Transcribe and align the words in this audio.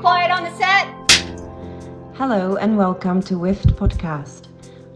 quiet 0.00 0.30
on 0.30 0.44
the 0.44 0.56
set. 0.56 0.86
Hello 2.16 2.56
and 2.56 2.78
welcome 2.78 3.20
to 3.20 3.36
WIFT 3.38 3.76
Podcast. 3.76 4.46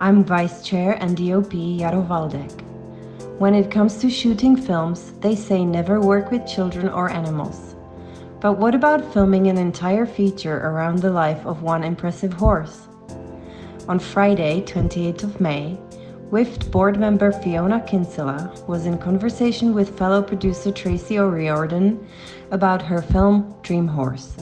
I'm 0.01 0.25
Vice 0.25 0.65
Chair 0.65 0.93
and 0.93 1.15
DOP 1.15 1.53
Jaro 1.53 2.09
Waldek. 2.09 2.63
When 3.39 3.55
it 3.55 3.71
comes 3.71 3.99
to 3.99 4.09
shooting 4.09 4.57
films, 4.57 5.13
they 5.21 5.37
say 5.37 5.63
never 5.63 6.01
work 6.01 6.31
with 6.31 6.47
children 6.47 6.89
or 6.89 7.11
animals. 7.11 7.75
But 8.41 8.55
what 8.55 8.75
about 8.75 9.13
filming 9.13 9.49
an 9.49 9.59
entire 9.59 10.07
feature 10.07 10.57
around 10.57 11.01
the 11.01 11.11
life 11.11 11.45
of 11.45 11.61
one 11.61 11.85
impressive 11.85 12.33
horse? 12.33 12.89
On 13.89 13.99
Friday, 13.99 14.63
28th 14.63 15.23
of 15.23 15.39
May, 15.39 15.79
WIFT 16.31 16.71
board 16.71 16.99
member 16.99 17.31
Fiona 17.31 17.83
Kinsella 17.83 18.55
was 18.67 18.87
in 18.87 18.97
conversation 18.97 19.75
with 19.75 19.99
fellow 19.99 20.23
producer 20.23 20.73
Tracy 20.73 21.19
O'Riordan 21.19 22.09
about 22.53 22.81
her 22.81 23.03
film 23.03 23.55
Dream 23.61 23.87
Horse. 23.87 24.35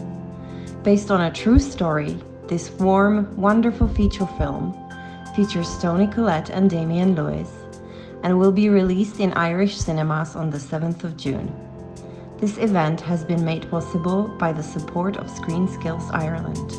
Based 0.84 1.12
on 1.12 1.20
a 1.20 1.30
true 1.30 1.60
story, 1.60 2.18
this 2.48 2.68
warm, 2.72 3.36
wonderful 3.36 3.86
feature 3.86 4.26
film 4.36 4.74
features 5.36 5.78
Toni 5.78 6.08
Collette 6.08 6.50
and 6.50 6.68
Damian 6.68 7.14
Lewis 7.14 7.48
and 8.24 8.36
will 8.36 8.50
be 8.50 8.68
released 8.68 9.20
in 9.20 9.32
Irish 9.34 9.76
cinemas 9.76 10.34
on 10.34 10.50
the 10.50 10.58
7th 10.58 11.04
of 11.04 11.16
June. 11.16 11.54
This 12.38 12.58
event 12.58 13.00
has 13.02 13.22
been 13.22 13.44
made 13.44 13.70
possible 13.70 14.26
by 14.40 14.52
the 14.52 14.62
support 14.64 15.18
of 15.18 15.30
Screen 15.30 15.68
Skills 15.68 16.10
Ireland. 16.10 16.72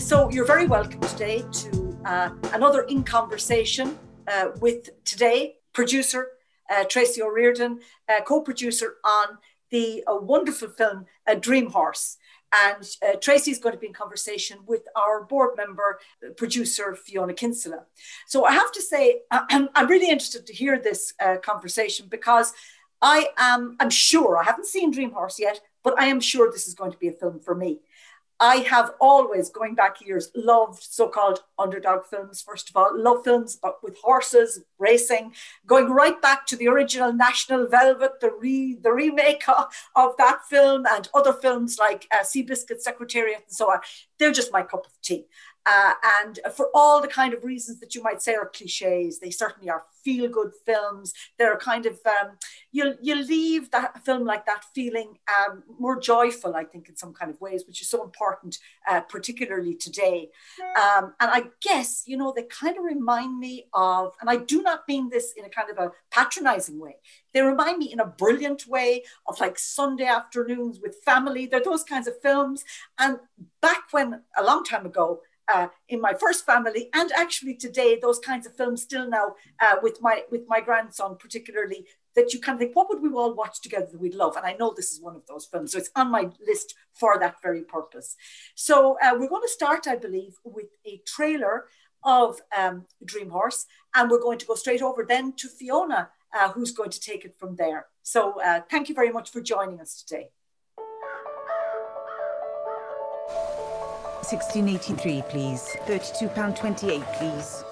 So 0.00 0.30
you're 0.30 0.46
very 0.46 0.66
welcome 0.66 1.00
today 1.00 1.44
to 1.52 1.98
uh, 2.06 2.30
another 2.54 2.84
In 2.84 3.04
Conversation 3.04 3.98
uh, 4.26 4.52
with 4.62 5.04
today 5.04 5.56
producer 5.74 6.28
uh, 6.70 6.84
Tracy 6.84 7.20
O'Riordan, 7.20 7.80
uh, 8.08 8.22
co-producer 8.22 8.94
on 9.04 9.36
the 9.70 10.04
uh, 10.06 10.16
wonderful 10.16 10.68
film 10.68 11.06
Dream 11.40 11.70
Horse. 11.70 12.16
And 12.52 12.84
uh, 13.06 13.16
Tracy 13.20 13.52
is 13.52 13.58
going 13.58 13.74
to 13.74 13.78
be 13.78 13.86
in 13.86 13.92
conversation 13.92 14.58
with 14.66 14.82
our 14.96 15.22
board 15.24 15.50
member, 15.56 16.00
producer 16.36 16.96
Fiona 16.96 17.32
Kinsella. 17.32 17.84
So 18.26 18.44
I 18.44 18.52
have 18.52 18.72
to 18.72 18.82
say, 18.82 19.20
I'm, 19.30 19.68
I'm 19.74 19.86
really 19.86 20.10
interested 20.10 20.46
to 20.46 20.52
hear 20.52 20.78
this 20.78 21.14
uh, 21.20 21.36
conversation 21.36 22.06
because 22.08 22.52
I 23.00 23.28
am, 23.36 23.76
I'm 23.80 23.90
sure, 23.90 24.36
I 24.36 24.44
haven't 24.44 24.66
seen 24.66 24.90
Dream 24.90 25.12
Horse 25.12 25.38
yet, 25.38 25.60
but 25.82 25.98
I 25.98 26.06
am 26.06 26.20
sure 26.20 26.50
this 26.50 26.66
is 26.66 26.74
going 26.74 26.92
to 26.92 26.98
be 26.98 27.08
a 27.08 27.12
film 27.12 27.40
for 27.40 27.54
me. 27.54 27.80
I 28.42 28.56
have 28.70 28.94
always, 29.00 29.50
going 29.50 29.74
back 29.74 30.00
years, 30.00 30.30
loved 30.34 30.82
so-called 30.82 31.40
underdog 31.58 32.06
films. 32.06 32.40
First 32.40 32.70
of 32.70 32.76
all, 32.76 32.90
love 32.98 33.22
films 33.22 33.58
but 33.62 33.82
with 33.82 33.98
horses, 33.98 34.62
racing, 34.78 35.34
going 35.66 35.90
right 35.90 36.20
back 36.22 36.46
to 36.46 36.56
the 36.56 36.66
original 36.68 37.12
National 37.12 37.66
Velvet, 37.66 38.18
the 38.20 38.30
re, 38.30 38.78
the 38.80 38.92
remake 38.92 39.46
of, 39.46 39.66
of 39.94 40.16
that 40.16 40.40
film, 40.48 40.86
and 40.90 41.08
other 41.12 41.34
films 41.34 41.76
like 41.78 42.08
uh, 42.10 42.24
Seabiscuit 42.24 42.80
Secretariat 42.80 43.42
and 43.46 43.54
so 43.54 43.70
on. 43.70 43.80
They're 44.18 44.32
just 44.32 44.52
my 44.52 44.62
cup 44.62 44.86
of 44.86 44.92
tea. 45.02 45.26
Uh, 45.66 45.92
and 46.22 46.40
for 46.54 46.68
all 46.74 47.00
the 47.00 47.08
kind 47.08 47.34
of 47.34 47.44
reasons 47.44 47.80
that 47.80 47.94
you 47.94 48.02
might 48.02 48.22
say 48.22 48.34
are 48.34 48.48
cliches, 48.48 49.18
they 49.18 49.30
certainly 49.30 49.68
are 49.68 49.84
feel 50.02 50.28
good 50.28 50.52
films. 50.64 51.12
They're 51.38 51.58
kind 51.58 51.84
of, 51.84 52.00
um, 52.06 52.38
you 52.72 52.94
you 53.02 53.14
leave 53.14 53.70
that 53.70 54.04
film 54.04 54.24
like 54.24 54.46
that 54.46 54.64
feeling 54.74 55.18
um, 55.38 55.62
more 55.78 56.00
joyful, 56.00 56.56
I 56.56 56.64
think, 56.64 56.88
in 56.88 56.96
some 56.96 57.12
kind 57.12 57.30
of 57.30 57.40
ways, 57.40 57.64
which 57.66 57.82
is 57.82 57.88
so 57.88 58.02
important, 58.02 58.58
uh, 58.88 59.02
particularly 59.02 59.74
today. 59.74 60.30
Um, 60.80 61.14
and 61.20 61.30
I 61.30 61.44
guess, 61.60 62.04
you 62.06 62.16
know, 62.16 62.32
they 62.34 62.44
kind 62.44 62.78
of 62.78 62.84
remind 62.84 63.38
me 63.38 63.66
of, 63.74 64.14
and 64.20 64.30
I 64.30 64.36
do 64.36 64.62
not 64.62 64.88
mean 64.88 65.10
this 65.10 65.34
in 65.36 65.44
a 65.44 65.50
kind 65.50 65.70
of 65.70 65.78
a 65.78 65.92
patronizing 66.10 66.78
way, 66.80 66.96
they 67.34 67.42
remind 67.42 67.78
me 67.78 67.92
in 67.92 68.00
a 68.00 68.06
brilliant 68.06 68.66
way 68.66 69.04
of 69.26 69.38
like 69.40 69.58
Sunday 69.58 70.06
afternoons 70.06 70.80
with 70.80 71.02
family. 71.04 71.46
They're 71.46 71.62
those 71.62 71.84
kinds 71.84 72.08
of 72.08 72.20
films. 72.20 72.64
And 72.98 73.18
back 73.60 73.84
when, 73.90 74.22
a 74.36 74.42
long 74.42 74.64
time 74.64 74.86
ago, 74.86 75.20
uh, 75.52 75.68
in 75.88 76.00
my 76.00 76.14
first 76.14 76.46
family, 76.46 76.88
and 76.94 77.10
actually 77.12 77.54
today, 77.54 77.98
those 78.00 78.18
kinds 78.18 78.46
of 78.46 78.56
films 78.56 78.82
still 78.82 79.08
now 79.08 79.34
uh, 79.60 79.76
with 79.82 79.98
my 80.00 80.22
with 80.30 80.44
my 80.48 80.60
grandson 80.60 81.16
particularly. 81.18 81.86
That 82.16 82.34
you 82.34 82.40
of 82.40 82.58
think, 82.58 82.74
what 82.74 82.88
would 82.88 83.02
we 83.02 83.08
all 83.10 83.34
watch 83.34 83.56
together 83.62 83.86
that 83.90 84.00
we'd 84.00 84.16
love? 84.16 84.36
And 84.36 84.44
I 84.44 84.54
know 84.54 84.72
this 84.74 84.90
is 84.90 85.00
one 85.00 85.14
of 85.14 85.24
those 85.26 85.46
films, 85.46 85.70
so 85.70 85.78
it's 85.78 85.90
on 85.94 86.10
my 86.10 86.24
list 86.44 86.74
for 86.92 87.18
that 87.20 87.36
very 87.40 87.62
purpose. 87.62 88.16
So 88.56 88.98
uh, 89.00 89.12
we're 89.16 89.28
going 89.28 89.42
to 89.42 89.58
start, 89.60 89.86
I 89.86 89.94
believe, 89.94 90.34
with 90.42 90.70
a 90.84 91.00
trailer 91.06 91.66
of 92.02 92.40
um, 92.56 92.86
Dream 93.04 93.30
Horse, 93.30 93.66
and 93.94 94.10
we're 94.10 94.20
going 94.20 94.38
to 94.38 94.46
go 94.46 94.56
straight 94.56 94.82
over 94.82 95.04
then 95.04 95.34
to 95.34 95.48
Fiona, 95.48 96.10
uh, 96.36 96.50
who's 96.50 96.72
going 96.72 96.90
to 96.90 97.00
take 97.00 97.24
it 97.24 97.36
from 97.38 97.54
there. 97.54 97.86
So 98.02 98.40
uh, 98.42 98.62
thank 98.68 98.88
you 98.88 98.94
very 98.94 99.12
much 99.12 99.30
for 99.30 99.40
joining 99.40 99.80
us 99.80 100.02
today. 100.02 100.30
1683, 104.30 105.22
please. 105.28 105.76
£32.28, 105.86 107.02
please. 107.18 107.64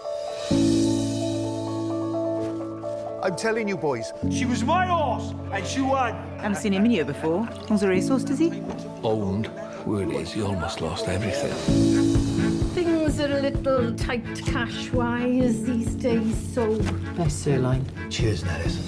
I'm 3.22 3.36
telling 3.36 3.68
you, 3.68 3.76
boys. 3.76 4.12
She 4.32 4.44
was 4.44 4.64
my 4.64 4.86
horse, 4.86 5.34
and 5.52 5.64
she 5.64 5.80
won. 5.80 6.14
I 6.14 6.42
haven't 6.42 6.56
seen 6.56 6.72
him 6.72 6.84
in 6.84 6.90
here 6.90 7.04
before. 7.04 7.48
Owns 7.70 7.84
a 7.84 7.88
racehorse, 7.88 8.24
does 8.24 8.40
he? 8.40 8.60
Owned. 9.04 9.48
Word 9.86 10.10
is, 10.10 10.32
he 10.32 10.42
almost 10.42 10.80
lost 10.80 11.06
everything. 11.06 11.52
Things 12.74 13.20
are 13.20 13.36
a 13.38 13.40
little 13.40 13.94
tight 13.94 14.24
cash-wise 14.44 15.62
these 15.62 15.94
days, 15.94 16.34
so... 16.54 16.74
Nice 17.16 17.34
sirloin. 17.34 17.86
Cheers, 18.10 18.44
Nellis. 18.44 18.82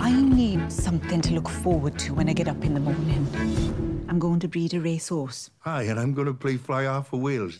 I 0.00 0.10
need 0.22 0.72
something 0.72 1.20
to 1.20 1.34
look 1.34 1.48
forward 1.50 1.98
to 1.98 2.14
when 2.14 2.30
I 2.30 2.32
get 2.32 2.48
up 2.48 2.64
in 2.64 2.72
the 2.72 2.80
morning. 2.80 3.26
I'm 4.12 4.18
going 4.18 4.40
to 4.40 4.48
breed 4.48 4.74
a 4.74 4.80
racehorse. 4.82 5.48
Hi, 5.60 5.84
and 5.84 5.98
I'm 5.98 6.12
going 6.12 6.26
to 6.26 6.34
play 6.34 6.58
fly 6.58 6.82
half 6.82 7.08
for 7.08 7.18
Wales. 7.18 7.58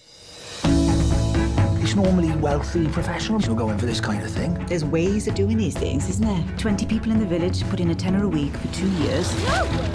It's 1.81 1.95
normally 1.95 2.31
wealthy 2.37 2.89
professionals 2.89 3.47
who 3.47 3.55
go 3.55 3.71
in 3.71 3.79
for 3.79 3.87
this 3.87 4.03
kind 4.03 4.23
of 4.23 4.31
thing. 4.31 4.53
There's 4.67 4.85
ways 4.85 5.27
of 5.27 5.35
doing 5.35 5.57
these 5.57 5.75
things, 5.75 6.11
isn't 6.11 6.27
there? 6.27 6.59
20 6.59 6.85
people 6.85 7.11
in 7.11 7.21
the 7.21 7.25
village 7.25 7.67
put 7.71 7.81
in 7.81 7.89
a 7.89 7.95
tenner 7.95 8.25
a 8.25 8.29
week 8.29 8.55
for 8.55 8.69
two 8.75 8.91
years. 8.91 9.33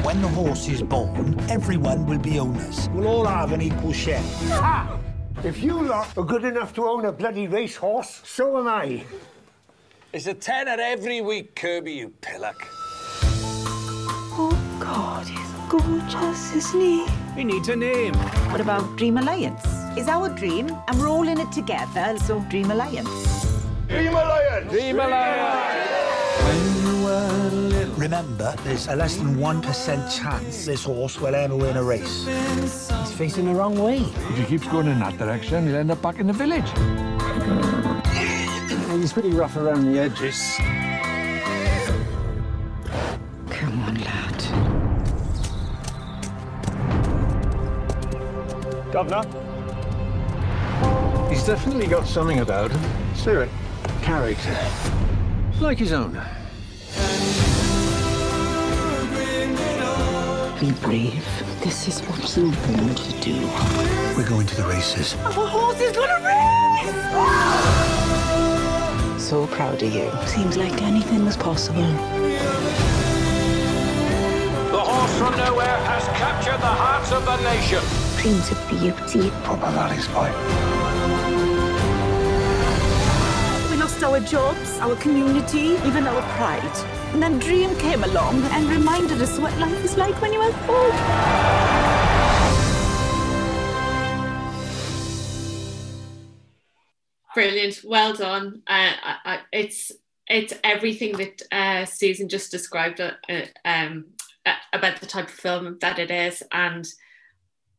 When 0.04 0.20
the 0.20 0.30
horse 0.30 0.68
is 0.68 0.82
born, 0.82 1.40
everyone 1.48 2.08
will 2.08 2.18
be 2.18 2.40
owners. 2.40 2.90
We'll 2.90 3.08
all 3.08 3.26
have 3.26 3.52
an 3.52 3.62
equal 3.62 3.94
share. 3.94 4.24
Ha! 4.50 4.98
If 5.44 5.62
you 5.62 5.80
lot 5.80 6.18
are 6.18 6.26
good 6.26 6.44
enough 6.44 6.74
to 6.74 6.88
own 6.88 7.06
a 7.06 7.12
bloody 7.12 7.48
racehorse, 7.48 8.24
so 8.26 8.58
am 8.58 8.68
I. 8.68 9.04
It's 10.12 10.26
a 10.26 10.34
tenner 10.34 10.82
every 10.82 11.22
week, 11.22 11.54
Kirby, 11.54 11.94
you 11.94 12.10
pillock. 12.20 12.68
Oh, 15.80 15.82
God, 15.82 16.04
he's 16.04 16.14
gorgeous, 16.16 16.56
isn't 16.56 16.82
he? 16.82 17.08
He 17.36 17.44
needs 17.44 17.70
a 17.70 17.76
name. 17.76 18.14
What 18.52 18.62
about 18.62 18.96
Dream 18.98 19.18
Alliance? 19.18 19.64
Is 19.96 20.08
our 20.08 20.30
dream, 20.30 20.76
and 20.88 21.00
we're 21.00 21.08
all 21.08 21.28
in 21.28 21.40
it 21.40 21.52
together, 21.52 22.18
so 22.18 22.40
Dream 22.50 22.72
Alliance. 22.72 23.10
Dream 23.88 24.14
Alliance! 24.14 24.72
Dream 24.72 25.00
Alliance! 25.00 25.94
Remember, 27.98 28.56
there's 28.64 28.88
a 28.88 28.96
less 28.96 29.18
than 29.18 29.36
1% 29.36 30.18
chance 30.18 30.66
this 30.66 30.84
horse 30.84 31.20
will 31.20 31.36
ever 31.36 31.56
win 31.56 31.78
a 31.78 31.84
race. 31.84 32.26
He's 32.60 33.12
facing 33.14 33.46
the 33.46 33.54
wrong 33.54 33.78
way. 33.78 33.98
If 33.98 34.38
he 34.38 34.46
keeps 34.46 34.68
going 34.68 34.88
in 34.88 35.00
that 35.00 35.18
direction, 35.18 35.68
he'll 35.68 35.76
end 35.78 35.92
up 35.92 36.02
back 36.02 36.20
in 36.20 36.28
the 36.28 36.34
village. 36.34 36.70
He's 39.00 39.14
pretty 39.14 39.32
rough 39.32 39.56
around 39.58 39.86
the 39.92 40.00
edges. 40.00 40.58
Governor? 48.98 49.22
He's 51.30 51.44
definitely 51.44 51.86
got 51.86 52.08
something 52.08 52.40
about 52.40 52.72
him. 52.72 52.82
Spirit. 53.16 53.48
Character. 54.02 54.58
Like 55.60 55.78
his 55.78 55.92
own. 55.92 56.14
Be 60.60 60.72
brave. 60.82 61.24
This 61.62 61.88
is 61.88 62.00
what 62.08 62.36
you're 62.36 62.52
born 62.52 62.96
to 62.96 63.12
do. 63.22 63.40
We're 64.18 64.28
going 64.28 64.48
to 64.48 64.56
the 64.56 64.66
races. 64.68 65.14
Our 65.26 65.32
horse 65.32 65.80
is 65.80 65.96
gonna 65.96 66.20
race! 66.26 66.92
So 69.24 69.46
proud 69.46 69.84
of 69.84 69.94
you. 69.94 70.10
Seems 70.26 70.58
like 70.58 70.82
anything 70.82 71.24
was 71.24 71.38
possible. 71.38 71.84
The 74.72 74.80
horse 74.80 75.18
from 75.20 75.38
nowhere 75.38 75.78
has 75.86 76.04
captured 76.18 76.60
the 76.62 76.66
hearts 76.66 77.12
of 77.12 77.24
the 77.26 77.38
nation. 77.44 78.07
Dreams 78.22 78.52
of 78.52 78.58
beauty. 78.68 79.30
Proper 79.44 79.72
rallies, 79.76 80.08
boy. 80.08 80.32
We 83.70 83.78
lost 83.78 84.04
our 84.04 84.20
jobs, 84.20 84.80
our 84.80 84.96
community, 84.96 85.78
even 85.86 86.08
our 86.08 86.22
pride. 86.36 86.78
And 87.14 87.22
then 87.22 87.38
Dream 87.40 87.76
came 87.78 88.04
along 88.04 88.44
and 88.44 88.68
reminded 88.70 89.22
us 89.22 89.38
what 89.40 89.56
life 89.60 89.86
is 89.86 89.98
like 89.98 90.20
when 90.22 90.34
you 90.34 90.42
are 90.42 90.52
hope. 90.52 90.94
Brilliant, 97.36 97.82
well 97.86 98.14
done. 98.14 98.64
Uh, 98.68 98.94
I, 99.04 99.18
I, 99.26 99.40
it's 99.54 99.92
it's 100.28 100.54
everything 100.64 101.16
that 101.18 101.42
uh, 101.52 101.86
Susan 101.86 102.28
just 102.28 102.50
described 102.52 103.00
uh, 103.00 103.12
uh, 103.30 103.46
um, 103.64 104.06
about 104.74 105.00
the 105.00 105.06
type 105.06 105.28
of 105.28 105.34
film 105.34 105.78
that 105.82 106.00
it 106.00 106.10
is, 106.10 106.42
and 106.52 106.86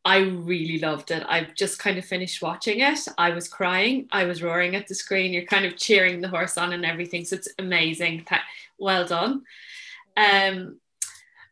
I 0.05 0.19
really 0.19 0.79
loved 0.79 1.11
it. 1.11 1.25
I've 1.29 1.55
just 1.55 1.79
kind 1.79 1.99
of 1.99 2.05
finished 2.05 2.41
watching 2.41 2.81
it. 2.81 3.01
I 3.19 3.31
was 3.31 3.49
crying. 3.49 4.09
I 4.11 4.25
was 4.25 4.43
roaring 4.43 4.75
at 4.75 4.87
the 4.87 4.95
screen. 4.95 5.33
You're 5.33 5.45
kind 5.45 5.67
of 5.67 5.77
cheering 5.77 6.21
the 6.21 6.29
horse 6.29 6.57
on 6.57 6.73
and 6.73 6.85
everything. 6.85 7.25
So 7.25 7.37
it's 7.37 7.49
amazing. 7.59 8.27
Well 8.79 9.07
done. 9.07 9.43
Um, 10.17 10.79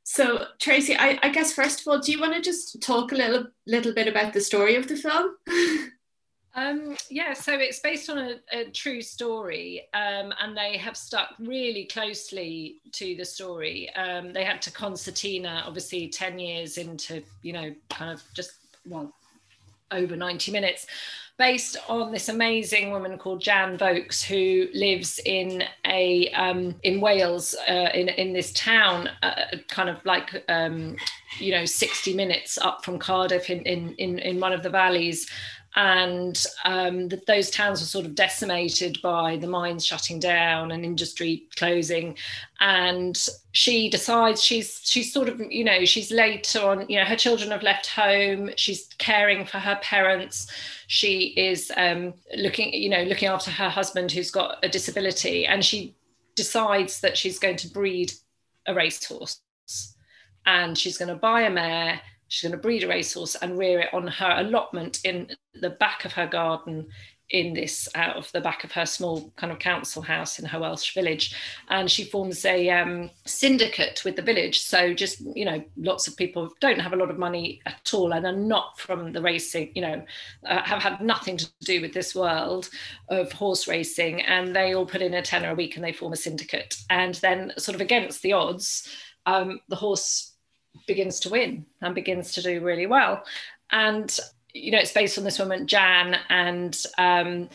so 0.05 0.47
Tracy, 0.61 0.97
I, 0.97 1.19
I 1.23 1.29
guess 1.31 1.53
first 1.53 1.81
of 1.81 1.89
all, 1.89 1.99
do 1.99 2.13
you 2.13 2.21
want 2.21 2.35
to 2.35 2.41
just 2.41 2.81
talk 2.81 3.13
a 3.13 3.17
little 3.17 3.49
little 3.67 3.93
bit 3.93 4.09
about 4.09 4.33
the 4.33 4.41
story 4.41 4.77
of 4.77 4.87
the 4.87 4.97
film? 4.97 5.37
Um, 6.57 6.97
yeah, 7.11 7.35
so 7.35 7.53
it's 7.53 7.81
based 7.81 8.09
on 8.09 8.17
a, 8.17 8.37
a 8.51 8.65
true 8.71 9.03
story, 9.03 9.89
um, 9.93 10.33
and 10.41 10.57
they 10.57 10.79
have 10.79 10.97
stuck 10.97 11.35
really 11.39 11.85
closely 11.85 12.77
to 12.93 13.15
the 13.15 13.27
story. 13.27 13.95
Um, 13.95 14.33
they 14.33 14.43
had 14.43 14.63
to 14.63 14.71
concertina, 14.71 15.65
obviously, 15.67 16.09
10 16.09 16.39
years 16.39 16.79
into, 16.79 17.23
you 17.43 17.53
know, 17.53 17.75
kind 17.91 18.11
of 18.11 18.23
just, 18.33 18.53
well, 18.87 19.13
over 19.91 20.17
90 20.17 20.51
minutes, 20.51 20.87
based 21.39 21.77
on 21.89 22.11
this 22.11 22.31
amazing 22.31 22.91
woman 22.91 23.19
called 23.19 23.43
Jan 23.43 23.77
Vokes, 23.77 24.23
who 24.23 24.69
lives 24.73 25.21
in 25.27 25.63
a 25.85 26.31
um, 26.31 26.75
in 26.83 27.01
Wales, 27.01 27.55
uh, 27.69 27.91
in 27.93 28.09
in 28.09 28.33
this 28.33 28.53
town, 28.53 29.11
uh, 29.23 29.45
kind 29.69 29.89
of 29.89 30.05
like 30.05 30.43
um, 30.49 30.97
you 31.39 31.53
know 31.53 31.65
60 31.65 32.15
minutes 32.15 32.57
up 32.59 32.85
from 32.85 32.99
Cardiff, 32.99 33.51
in 33.51 33.61
in 33.63 33.95
in, 33.99 34.19
in 34.19 34.41
one 34.41 34.53
of 34.53 34.63
the 34.63 34.71
valleys 34.71 35.31
and 35.77 36.43
um, 36.65 37.09
the, 37.09 37.23
those 37.27 37.51
towns 37.51 37.81
were 37.81 37.87
sort 37.87 38.07
of 38.07 38.15
decimated 38.15 38.99
by 39.03 39.37
the 39.37 39.47
mines 39.47 39.85
shutting 39.85 40.19
down 40.19 40.71
and 40.71 40.87
industry 40.87 41.45
closing. 41.57 42.17
And 42.61 43.17
she 43.53 43.91
decides 43.91 44.43
she's 44.43 44.81
she's 44.83 45.13
sort 45.13 45.29
of 45.29 45.39
you 45.39 45.65
know 45.65 45.85
she's 45.85 46.11
later 46.11 46.61
on 46.61 46.87
you 46.89 46.99
know 46.99 47.05
her 47.05 47.15
children 47.17 47.51
have 47.51 47.63
left 47.63 47.89
home. 47.89 48.51
She's 48.57 48.89
caring 48.97 49.45
for 49.45 49.59
her 49.59 49.79
parents. 49.83 50.51
She 50.87 51.35
is 51.37 51.71
um, 51.77 52.15
looking 52.35 52.73
you 52.73 52.89
know 52.89 53.03
looking 53.03 53.29
after 53.29 53.51
her 53.51 53.69
husband 53.69 54.11
who's 54.11 54.31
got 54.31 54.65
a 54.65 54.71
disability. 54.71 55.47
And 55.47 55.63
she 55.63 55.95
decides 56.37 57.01
that 57.01 57.19
she's 57.19 57.39
going 57.39 57.57
to 57.57 57.69
breed 57.69 58.13
a 58.67 58.73
racehorse. 58.73 59.41
And 60.47 60.79
she's 60.79 60.97
going 60.97 61.09
to 61.09 61.17
buy 61.17 61.43
a 61.43 61.51
mare 61.51 62.01
she's 62.29 62.49
going 62.49 62.59
to 62.59 62.63
breed 62.63 62.85
a 62.85 62.89
racehorse 62.89 63.35
and 63.37 63.59
rear 63.59 63.81
it 63.81 63.95
on 63.95 64.07
her 64.07 64.35
allotment 64.39 65.01
in 65.05 65.29
the 65.55 65.71
back 65.71 66.05
of 66.05 66.13
her 66.13 66.27
garden 66.27 66.87
in 67.31 67.53
this 67.55 67.89
out 67.97 68.15
of 68.17 68.31
the 68.33 68.41
back 68.41 68.63
of 68.63 68.71
her 68.71 68.87
small 68.87 69.33
kind 69.37 69.53
of 69.53 69.59
council 69.59 70.01
house 70.01 70.39
in 70.39 70.45
her 70.45 70.61
Welsh 70.61 70.95
village. 70.95 71.35
And 71.69 71.91
she 71.91 72.05
forms 72.05 72.45
a 72.45 72.71
um, 72.71 73.11
syndicate 73.25 74.03
with 74.05 74.15
the 74.15 74.23
village. 74.23 74.61
So 74.61 74.95
just 74.95 75.21
you 75.35 75.45
know 75.45 75.65
lots 75.77 76.07
of 76.07 76.17
people 76.17 76.53
don't 76.61 76.81
have 76.81 76.93
a 76.93 76.97
lot 76.97 77.11
of 77.11 77.19
money 77.19 77.61
at 77.67 77.93
all 77.93 78.13
and 78.13 78.25
are 78.25 78.33
not 78.33 78.79
from 78.79 79.13
the 79.13 79.23
racing 79.23 79.73
you 79.75 79.83
know 79.83 80.05
uh, 80.47 80.63
have 80.63 80.83
had 80.83 81.01
nothing 81.01 81.37
to 81.37 81.51
do 81.63 81.81
with 81.81 81.93
this 81.93 82.15
world 82.15 82.69
of 83.09 83.33
horse 83.33 83.67
racing. 83.67 84.23
And 84.23 84.55
they 84.55 84.75
all 84.75 84.87
put 84.87 85.03
in 85.03 85.15
a 85.15 85.23
tenner 85.23 85.51
a 85.51 85.55
week 85.55 85.77
and 85.77 85.85
they 85.85 85.93
form 85.93 86.13
a 86.13 86.17
syndicate. 86.17 86.77
And 86.91 87.15
then 87.17 87.53
sort 87.59 87.75
of 87.75 87.81
against 87.81 88.23
the 88.23 88.35
odds 88.35 88.89
um, 89.27 89.61
the 89.69 89.77
horse 89.77 90.36
begins 90.87 91.21
to 91.21 91.31
win 91.31 91.67
and 91.81 91.95
begins 91.95 92.33
to 92.33 92.43
do 92.43 92.61
really 92.61 92.87
well. 92.87 93.25
And 93.71 94.17
you 94.53 94.73
know, 94.73 94.79
it's 94.79 94.93
based 94.93 95.19
on 95.19 95.25
this 95.25 95.39
woman 95.39 95.67
Jan, 95.67 96.17
and 96.31 96.77
um, 96.99 97.49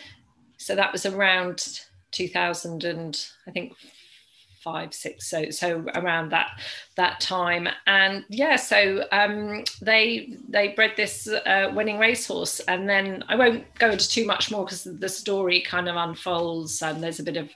so 0.57 0.75
that 0.75 0.91
was 0.91 1.05
around 1.05 1.79
2000 2.11 2.83
and 2.83 3.25
I 3.47 3.51
think 3.51 3.73
five 4.63 4.93
six 4.93 5.27
so 5.27 5.49
so 5.49 5.83
around 5.95 6.31
that 6.31 6.51
that 6.95 7.19
time. 7.19 7.67
And 7.87 8.23
yeah 8.29 8.57
so 8.57 9.05
um 9.11 9.63
they 9.81 10.37
they 10.47 10.69
bred 10.69 10.93
this 10.95 11.27
uh, 11.27 11.71
winning 11.73 11.97
racehorse. 11.97 12.59
And 12.61 12.87
then 12.87 13.23
i 13.27 13.35
won't 13.35 13.65
go 13.79 13.89
into 13.89 14.07
too 14.07 14.25
much 14.25 14.51
more 14.51 14.65
because 14.65 14.83
the 14.83 15.09
story 15.09 15.61
kind 15.61 15.89
of 15.89 15.95
unfolds 15.95 16.81
and 16.81 17.01
there's 17.01 17.19
a 17.19 17.23
bit 17.23 17.37
of 17.37 17.49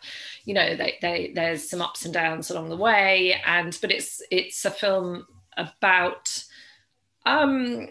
you 0.46 0.54
know 0.54 0.76
they, 0.76 0.96
they 1.02 1.32
there's 1.36 1.70
some 1.70 1.82
ups 1.82 2.06
and 2.06 2.14
downs 2.14 2.50
along 2.50 2.70
the 2.70 2.78
way. 2.78 3.40
And 3.46 3.78
but 3.82 3.92
it's 3.92 4.22
it's 4.32 4.66
a 4.66 4.72
film 4.72 5.28
about 5.58 6.44
um 7.26 7.88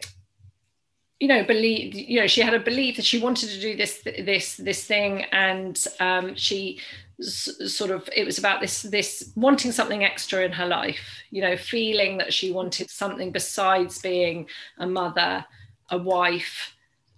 you 1.20 1.28
know 1.28 1.44
believe 1.44 1.94
you 1.94 2.20
know 2.20 2.26
she 2.26 2.40
had 2.40 2.54
a 2.54 2.60
belief 2.60 2.96
that 2.96 3.04
she 3.04 3.18
wanted 3.18 3.48
to 3.48 3.60
do 3.60 3.76
this 3.76 4.02
this 4.02 4.56
this 4.56 4.84
thing 4.84 5.24
and 5.32 5.86
um 6.00 6.34
she 6.34 6.78
sort 7.20 7.90
of 7.90 8.08
it 8.14 8.26
was 8.26 8.38
about 8.38 8.60
this 8.60 8.82
this 8.82 9.32
wanting 9.36 9.70
something 9.70 10.04
extra 10.04 10.44
in 10.44 10.50
her 10.52 10.66
life 10.66 11.22
you 11.30 11.40
know 11.40 11.56
feeling 11.56 12.18
that 12.18 12.32
she 12.32 12.50
wanted 12.50 12.90
something 12.90 13.30
besides 13.30 14.00
being 14.00 14.46
a 14.78 14.86
mother 14.86 15.44
a 15.90 15.98
wife 15.98 16.74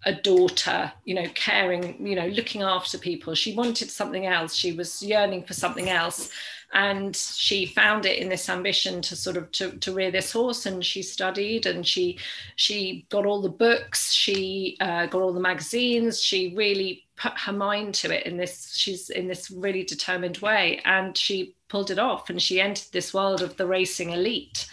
a 0.06 0.12
daughter 0.12 0.92
you 1.04 1.14
know 1.14 1.26
caring 1.34 2.06
you 2.06 2.14
know 2.14 2.28
looking 2.28 2.62
after 2.62 2.96
people. 2.96 3.34
She 3.34 3.54
wanted 3.54 3.90
something 3.90 4.26
else. 4.26 4.54
She 4.54 4.72
was 4.72 5.02
yearning 5.02 5.42
for 5.42 5.52
something 5.52 5.90
else 5.90 6.30
and 6.72 7.14
she 7.14 7.66
found 7.66 8.06
it 8.06 8.18
in 8.18 8.28
this 8.28 8.48
ambition 8.48 9.00
to 9.00 9.16
sort 9.16 9.36
of 9.36 9.50
to, 9.52 9.70
to 9.78 9.92
rear 9.92 10.10
this 10.10 10.32
horse 10.32 10.66
and 10.66 10.84
she 10.84 11.02
studied 11.02 11.64
and 11.64 11.86
she 11.86 12.18
she 12.56 13.06
got 13.08 13.24
all 13.24 13.40
the 13.40 13.48
books 13.48 14.12
she 14.12 14.76
uh, 14.80 15.06
got 15.06 15.22
all 15.22 15.32
the 15.32 15.40
magazines 15.40 16.20
she 16.20 16.52
really 16.56 17.06
put 17.16 17.32
her 17.38 17.52
mind 17.52 17.94
to 17.94 18.14
it 18.14 18.26
in 18.26 18.36
this 18.36 18.74
she's 18.74 19.10
in 19.10 19.26
this 19.26 19.50
really 19.50 19.82
determined 19.82 20.38
way. 20.38 20.80
And 20.84 21.16
she 21.16 21.54
pulled 21.68 21.90
it 21.90 21.98
off 21.98 22.30
and 22.30 22.40
she 22.40 22.60
entered 22.60 22.92
this 22.92 23.12
world 23.12 23.42
of 23.42 23.56
the 23.56 23.66
racing 23.66 24.10
elite. 24.10 24.68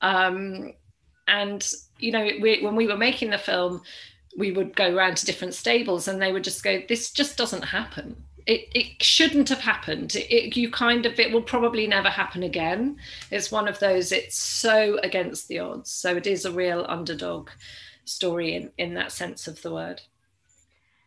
Um, 0.00 0.72
and 1.28 1.66
you 1.98 2.12
know 2.12 2.28
we, 2.40 2.62
when 2.62 2.76
we 2.76 2.86
were 2.86 2.96
making 2.96 3.30
the 3.30 3.38
film 3.38 3.80
we 4.36 4.50
would 4.50 4.76
go 4.76 4.94
around 4.94 5.16
to 5.16 5.24
different 5.24 5.54
stables 5.54 6.06
and 6.06 6.20
they 6.20 6.32
would 6.32 6.44
just 6.44 6.62
go 6.62 6.82
this 6.86 7.10
just 7.12 7.38
doesn't 7.38 7.62
happen 7.62 8.14
it, 8.46 8.68
it 8.74 9.02
shouldn't 9.02 9.48
have 9.48 9.60
happened. 9.60 10.14
It, 10.16 10.30
it, 10.30 10.56
you 10.56 10.70
kind 10.70 11.06
of, 11.06 11.18
it 11.18 11.32
will 11.32 11.42
probably 11.42 11.86
never 11.86 12.10
happen 12.10 12.42
again. 12.42 12.96
It's 13.30 13.50
one 13.50 13.68
of 13.68 13.78
those, 13.78 14.12
it's 14.12 14.38
so 14.38 14.98
against 15.02 15.48
the 15.48 15.60
odds. 15.60 15.90
So 15.90 16.16
it 16.16 16.26
is 16.26 16.44
a 16.44 16.52
real 16.52 16.84
underdog 16.88 17.50
story 18.04 18.54
in, 18.54 18.70
in 18.76 18.94
that 18.94 19.12
sense 19.12 19.48
of 19.48 19.62
the 19.62 19.72
word. 19.72 20.02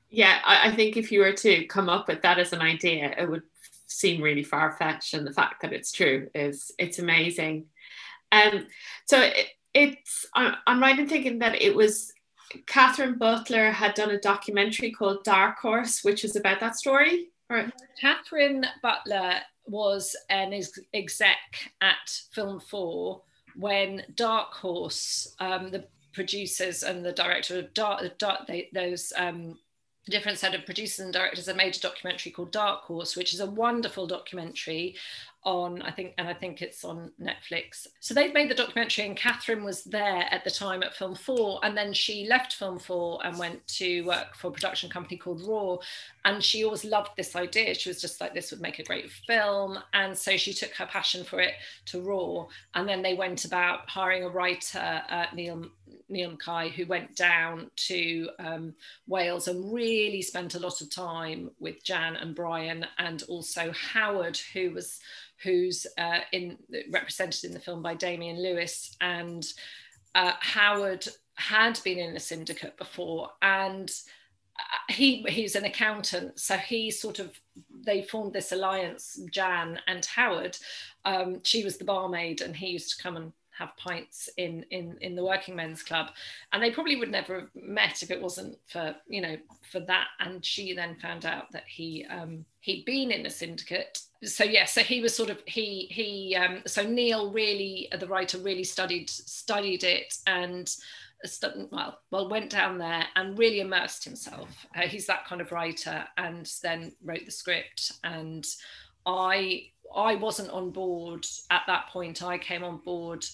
Yeah, 0.10 0.39
I, 0.46 0.70
I 0.70 0.75
think 0.75 0.98
if 0.98 1.12
you 1.12 1.20
were 1.20 1.34
to 1.34 1.65
come 1.65 1.89
up 1.89 2.08
with 2.08 2.22
that 2.24 2.39
as 2.39 2.53
an 2.53 2.62
idea, 2.62 3.13
it 3.17 3.29
would 3.29 3.44
seem 3.86 4.22
really 4.22 4.44
far 4.44 4.72
fetched. 4.72 5.13
And 5.13 5.27
the 5.27 5.34
fact 5.34 5.62
that 5.62 5.74
it's 5.74 5.91
true 5.91 6.29
is, 6.34 6.72
it's 6.79 7.00
amazing. 7.00 7.65
Um, 8.32 8.67
so 9.06 9.22
it, 9.22 9.48
it's, 9.74 10.25
I'm, 10.34 10.56
I'm 10.65 10.82
right 10.82 10.98
in 10.98 11.08
thinking 11.08 11.39
that 11.39 11.62
it 11.62 11.75
was 11.75 12.13
Catherine 12.66 13.18
Butler 13.18 13.72
had 13.72 13.94
done 13.94 14.12
a 14.12 14.20
documentary 14.20 14.92
called 14.92 15.24
Dark 15.24 15.60
Horse, 15.60 16.04
which 16.04 16.24
was 16.24 16.36
about 16.36 16.60
that 16.60 16.77
story. 16.77 17.30
Right. 17.50 17.72
Catherine 18.00 18.66
Butler 18.82 19.36
was 19.66 20.16
an 20.30 20.60
exec 20.94 21.38
at 21.82 22.22
Film 22.32 22.60
4 22.60 23.22
when 23.56 24.04
Dark 24.16 24.54
Horse, 24.54 25.36
um, 25.39 25.72
the 25.72 25.86
producers 26.13 26.84
and 26.84 27.06
the 27.06 27.12
director 27.12 27.60
of 27.60 27.74
Dark, 27.74 28.18
Dark 28.18 28.48
they, 28.48 28.70
those 28.74 29.12
um, 29.18 29.58
different 30.10 30.38
set 30.38 30.56
of 30.56 30.66
producers 30.66 31.00
and 31.00 31.13
directors 31.13 31.48
have 31.48 31.56
made 31.56 31.75
a 31.75 31.80
documentary 31.80 32.32
called 32.32 32.51
Dark 32.51 32.84
Horse, 32.84 33.16
which 33.16 33.34
is 33.34 33.39
a 33.39 33.46
wonderful 33.46 34.08
documentary 34.08 34.96
on 35.48 35.82
I 35.82 35.92
think 35.92 36.13
and 36.18 36.27
I 36.27 36.34
think 36.34 36.62
it's 36.62 36.84
on 36.84 37.10
Netflix. 37.22 37.88
So 38.01 38.13
they've 38.13 38.34
made 38.34 38.50
the 38.50 38.56
documentary 38.56 39.06
and 39.06 39.16
Catherine 39.16 39.63
was 39.63 39.86
there 39.86 40.27
at 40.30 40.44
the 40.44 40.51
time 40.51 40.84
at 40.84 40.94
Film 40.94 41.16
4 41.16 41.62
and 41.63 41.75
then 41.75 41.94
she 41.94 42.27
left 42.27 42.54
Film 42.54 42.77
4 42.77 43.22
and 43.24 43.39
went 43.39 43.66
to 43.68 44.01
work 44.01 44.36
for 44.36 44.50
a 44.50 44.51
production 44.51 44.89
company 44.89 45.16
called 45.16 45.42
Raw 45.48 45.77
and 46.25 46.44
she 46.44 46.66
always 46.66 46.84
loved 46.84 47.12
this 47.16 47.34
idea. 47.36 47.74
She 47.74 47.89
was 47.89 48.01
just 48.01 48.20
like 48.20 48.34
this 48.34 48.51
would 48.51 48.60
make 48.60 48.80
a 48.80 48.84
great 48.84 49.10
film 49.10 49.80
and 49.94 50.18
so 50.18 50.36
she 50.36 50.54
took 50.54 50.74
her 50.74 50.86
passion 50.86 51.24
for 51.24 51.39
it 51.39 51.54
to 51.86 52.01
Raw 52.01 52.48
and 52.75 52.88
then 52.88 53.01
they 53.01 53.13
went 53.13 53.46
about 53.46 53.89
hiring 53.89 54.24
a 54.24 54.30
writer 54.30 55.01
uh, 55.10 55.27
Neil 55.34 55.66
Neil 56.10 56.32
McKay 56.32 56.72
who 56.72 56.86
went 56.86 57.16
down 57.16 57.72
to 57.75 58.30
um, 58.39 58.74
Wales 59.08 59.48
and 59.48 59.74
really 59.74 60.22
spent 60.22 60.56
a 60.56 60.60
lot 60.60 60.82
of 60.82 60.89
time 60.89 61.51
with 61.60 61.84
Jan 61.84 62.16
and 62.18 62.36
Brian 62.36 62.86
and 62.98 63.24
also 63.24 63.72
Howard 63.72 64.38
who 64.54 64.72
was 64.72 65.00
who's 65.44 65.86
uh, 65.98 66.20
in 66.32 66.58
represented 66.89 67.44
in 67.44 67.53
the 67.53 67.60
film 67.60 67.82
by 67.82 67.94
Damian 67.94 68.41
Lewis, 68.41 68.96
and 69.01 69.46
uh, 70.15 70.34
Howard 70.39 71.08
had 71.36 71.79
been 71.84 72.00
in 72.00 72.15
a 72.15 72.20
syndicate 72.20 72.77
before, 72.77 73.29
and 73.41 73.89
uh, 74.58 74.94
he 74.94 75.24
he's 75.27 75.56
an 75.56 75.65
accountant, 75.65 76.39
so 76.39 76.58
he 76.58 76.89
sort 76.91 77.20
of 77.20 77.39
they 77.86 78.01
formed 78.01 78.34
this 78.34 78.51
alliance, 78.51 79.20
Jan 79.32 79.79
and 79.88 80.06
Howard. 80.06 80.58
Um, 81.06 81.41
she 81.44 81.63
was 81.63 81.77
the 81.77 81.86
barmaid, 81.86 82.41
and 82.41 82.56
he 82.56 82.67
used 82.67 82.98
to 82.98 83.03
come 83.03 83.17
and 83.17 83.32
have 83.58 83.75
pints 83.77 84.29
in 84.38 84.65
in 84.72 84.98
in 85.01 85.15
the 85.15 85.24
working 85.24 85.56
men's 85.56 85.84
club. 85.84 86.08
And 86.51 86.62
they 86.62 86.72
probably 86.72 86.96
would 86.96 87.12
never 87.12 87.41
have 87.41 87.50
met 87.56 88.03
if 88.03 88.12
it 88.12 88.22
wasn't 88.22 88.58
for 88.67 88.96
you 89.08 89.22
know 89.22 89.38
for 89.72 89.79
that. 89.82 90.08
And 90.20 90.44
she 90.44 90.74
then 90.74 90.96
found 90.96 91.25
out 91.25 91.51
that 91.51 91.65
he 91.67 92.06
um 92.10 92.46
he'd 92.60 92.86
been 92.86 93.12
in 93.12 93.25
a 93.25 93.29
syndicate 93.29 94.00
so 94.24 94.43
yeah, 94.43 94.65
so 94.65 94.81
he 94.81 95.01
was 95.01 95.15
sort 95.15 95.29
of 95.29 95.41
he 95.45 95.88
he 95.91 96.36
um, 96.36 96.62
so 96.65 96.83
Neil 96.83 97.31
really 97.31 97.88
the 97.97 98.07
writer 98.07 98.38
really 98.38 98.63
studied 98.63 99.09
studied 99.09 99.83
it 99.83 100.13
and 100.25 100.74
well 101.71 102.00
well 102.12 102.29
went 102.29 102.50
down 102.50 102.77
there 102.77 103.05
and 103.15 103.38
really 103.38 103.59
immersed 103.59 104.03
himself. 104.03 104.65
Uh, 104.75 104.81
he's 104.81 105.07
that 105.07 105.25
kind 105.25 105.41
of 105.41 105.51
writer, 105.51 106.03
and 106.17 106.51
then 106.63 106.93
wrote 107.03 107.25
the 107.25 107.31
script. 107.31 107.93
And 108.03 108.45
I 109.05 109.71
I 109.95 110.15
wasn't 110.15 110.51
on 110.51 110.71
board 110.71 111.25
at 111.50 111.63
that 111.67 111.88
point. 111.88 112.24
I 112.24 112.38
came 112.38 112.63
on 112.63 112.77
board 112.77 113.25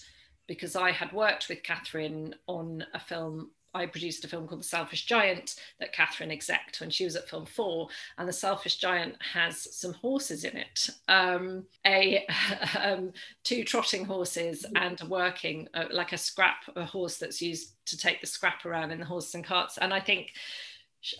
because 0.46 0.76
I 0.76 0.92
had 0.92 1.12
worked 1.12 1.48
with 1.48 1.62
Catherine 1.62 2.34
on 2.46 2.84
a 2.92 3.00
film 3.00 3.50
I 3.74 3.86
produced 3.86 4.24
a 4.24 4.28
film 4.28 4.46
called 4.46 4.60
The 4.60 4.66
Selfish 4.66 5.06
Giant 5.06 5.56
that 5.80 5.92
Catherine 5.92 6.30
execked 6.30 6.80
when 6.80 6.90
she 6.90 7.04
was 7.04 7.16
at 7.16 7.28
Film 7.28 7.46
Four, 7.46 7.88
and 8.18 8.28
The 8.28 8.32
Selfish 8.32 8.76
Giant 8.76 9.16
has 9.20 9.74
some 9.76 9.94
horses 9.94 10.44
in 10.44 10.56
it, 10.56 10.88
um, 11.08 11.64
a 11.86 12.26
um, 12.80 13.12
two 13.42 13.64
trotting 13.64 14.04
horses 14.04 14.64
and 14.76 15.00
a 15.00 15.06
working, 15.06 15.68
uh, 15.74 15.86
like 15.90 16.12
a 16.12 16.18
scrap, 16.18 16.64
a 16.76 16.84
horse 16.84 17.18
that's 17.18 17.42
used 17.42 17.72
to 17.86 17.98
take 17.98 18.20
the 18.20 18.26
scrap 18.26 18.64
around 18.64 18.90
in 18.90 19.00
the 19.00 19.06
horses 19.06 19.34
and 19.34 19.44
carts. 19.44 19.78
And 19.78 19.92
I 19.92 20.00
think 20.00 20.32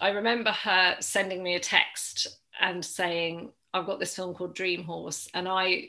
I 0.00 0.10
remember 0.10 0.50
her 0.50 0.96
sending 1.00 1.42
me 1.42 1.54
a 1.54 1.60
text 1.60 2.40
and 2.60 2.84
saying, 2.84 3.50
I've 3.72 3.86
got 3.86 3.98
this 3.98 4.14
film 4.14 4.34
called 4.34 4.54
Dream 4.54 4.84
Horse, 4.84 5.28
and 5.34 5.48
I 5.48 5.88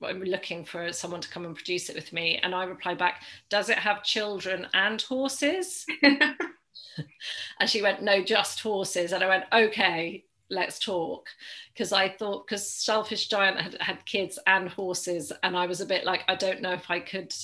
I'm 0.00 0.22
looking 0.22 0.64
for 0.64 0.92
someone 0.92 1.20
to 1.20 1.28
come 1.28 1.44
and 1.44 1.56
produce 1.56 1.88
it 1.88 1.96
with 1.96 2.12
me. 2.12 2.38
And 2.42 2.54
I 2.54 2.64
replied 2.64 2.96
back, 2.96 3.22
Does 3.50 3.68
it 3.68 3.78
have 3.78 4.04
children 4.04 4.68
and 4.72 5.02
horses? 5.02 5.84
and 6.02 7.68
she 7.68 7.82
went, 7.82 8.02
No, 8.02 8.22
just 8.22 8.60
horses. 8.60 9.12
And 9.12 9.24
I 9.24 9.28
went, 9.28 9.44
Okay, 9.52 10.24
let's 10.48 10.78
talk. 10.78 11.26
Because 11.72 11.92
I 11.92 12.08
thought, 12.08 12.46
because 12.46 12.70
Selfish 12.70 13.26
Giant 13.26 13.60
had, 13.60 13.76
had 13.80 14.06
kids 14.06 14.38
and 14.46 14.68
horses, 14.68 15.32
and 15.42 15.56
I 15.56 15.66
was 15.66 15.80
a 15.80 15.86
bit 15.86 16.04
like, 16.04 16.22
I 16.28 16.36
don't 16.36 16.62
know 16.62 16.72
if 16.72 16.88
I 16.88 17.00
could 17.00 17.34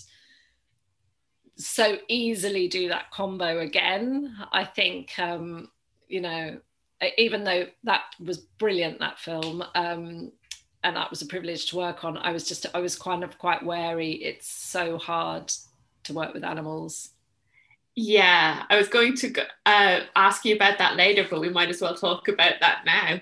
so 1.56 1.98
easily 2.08 2.68
do 2.68 2.88
that 2.88 3.10
combo 3.10 3.58
again. 3.58 4.36
I 4.52 4.64
think 4.64 5.18
um, 5.18 5.68
you 6.10 6.20
know 6.20 6.58
even 7.16 7.44
though 7.44 7.66
that 7.84 8.02
was 8.22 8.38
brilliant 8.38 8.98
that 8.98 9.18
film 9.18 9.62
um, 9.74 10.30
and 10.84 10.96
that 10.96 11.10
was 11.10 11.22
a 11.22 11.26
privilege 11.26 11.70
to 11.70 11.76
work 11.76 12.04
on 12.04 12.16
i 12.18 12.32
was 12.32 12.46
just 12.46 12.66
i 12.74 12.78
was 12.78 12.96
kind 12.96 13.24
of 13.24 13.38
quite 13.38 13.64
wary. 13.64 14.12
It's 14.12 14.48
so 14.48 14.98
hard 14.98 15.52
to 16.04 16.12
work 16.14 16.34
with 16.34 16.44
animals. 16.44 17.10
Yeah 17.94 18.64
i 18.70 18.76
was 18.76 18.88
going 18.88 19.16
to 19.16 19.34
uh, 19.66 20.00
ask 20.16 20.44
you 20.44 20.54
about 20.54 20.78
that 20.78 20.96
later 20.96 21.26
but 21.28 21.40
we 21.40 21.48
might 21.50 21.70
as 21.70 21.80
well 21.80 21.94
talk 21.94 22.28
about 22.28 22.54
that 22.60 22.82
now. 22.84 23.20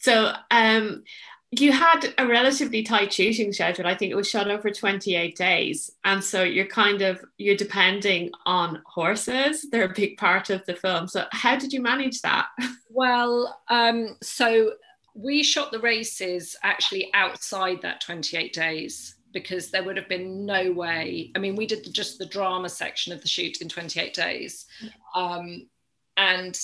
So 0.00 0.32
um, 0.50 1.02
you 1.50 1.72
had 1.72 2.14
a 2.18 2.26
relatively 2.26 2.82
tight 2.82 3.12
shooting 3.12 3.52
schedule. 3.52 3.86
I 3.86 3.94
think 3.94 4.12
it 4.12 4.16
was 4.16 4.28
shot 4.28 4.50
over 4.50 4.70
28 4.70 5.34
days. 5.34 5.90
And 6.04 6.22
so 6.22 6.42
you're 6.42 6.66
kind 6.66 7.00
of 7.00 7.24
you're 7.38 7.56
depending 7.56 8.30
on 8.44 8.82
horses. 8.84 9.66
They're 9.70 9.84
a 9.84 9.94
big 9.94 10.18
part 10.18 10.50
of 10.50 10.64
the 10.66 10.74
film. 10.74 11.08
So 11.08 11.24
how 11.32 11.56
did 11.56 11.72
you 11.72 11.80
manage 11.80 12.20
that? 12.22 12.46
Well 12.90 13.60
um, 13.68 14.16
so 14.22 14.72
we 15.14 15.44
shot 15.44 15.70
the 15.70 15.78
races 15.78 16.56
actually 16.64 17.10
outside 17.14 17.82
that 17.82 18.00
28 18.00 18.52
days 18.52 19.14
because 19.32 19.70
there 19.70 19.84
would 19.84 19.96
have 19.96 20.08
been 20.08 20.46
no 20.46 20.72
way. 20.72 21.30
I 21.36 21.38
mean 21.38 21.54
we 21.54 21.66
did 21.66 21.86
just 21.92 22.18
the 22.18 22.26
drama 22.26 22.68
section 22.68 23.12
of 23.12 23.20
the 23.20 23.28
shoot 23.28 23.60
in 23.60 23.68
28 23.68 24.14
days. 24.14 24.66
Um, 25.14 25.68
and 26.16 26.58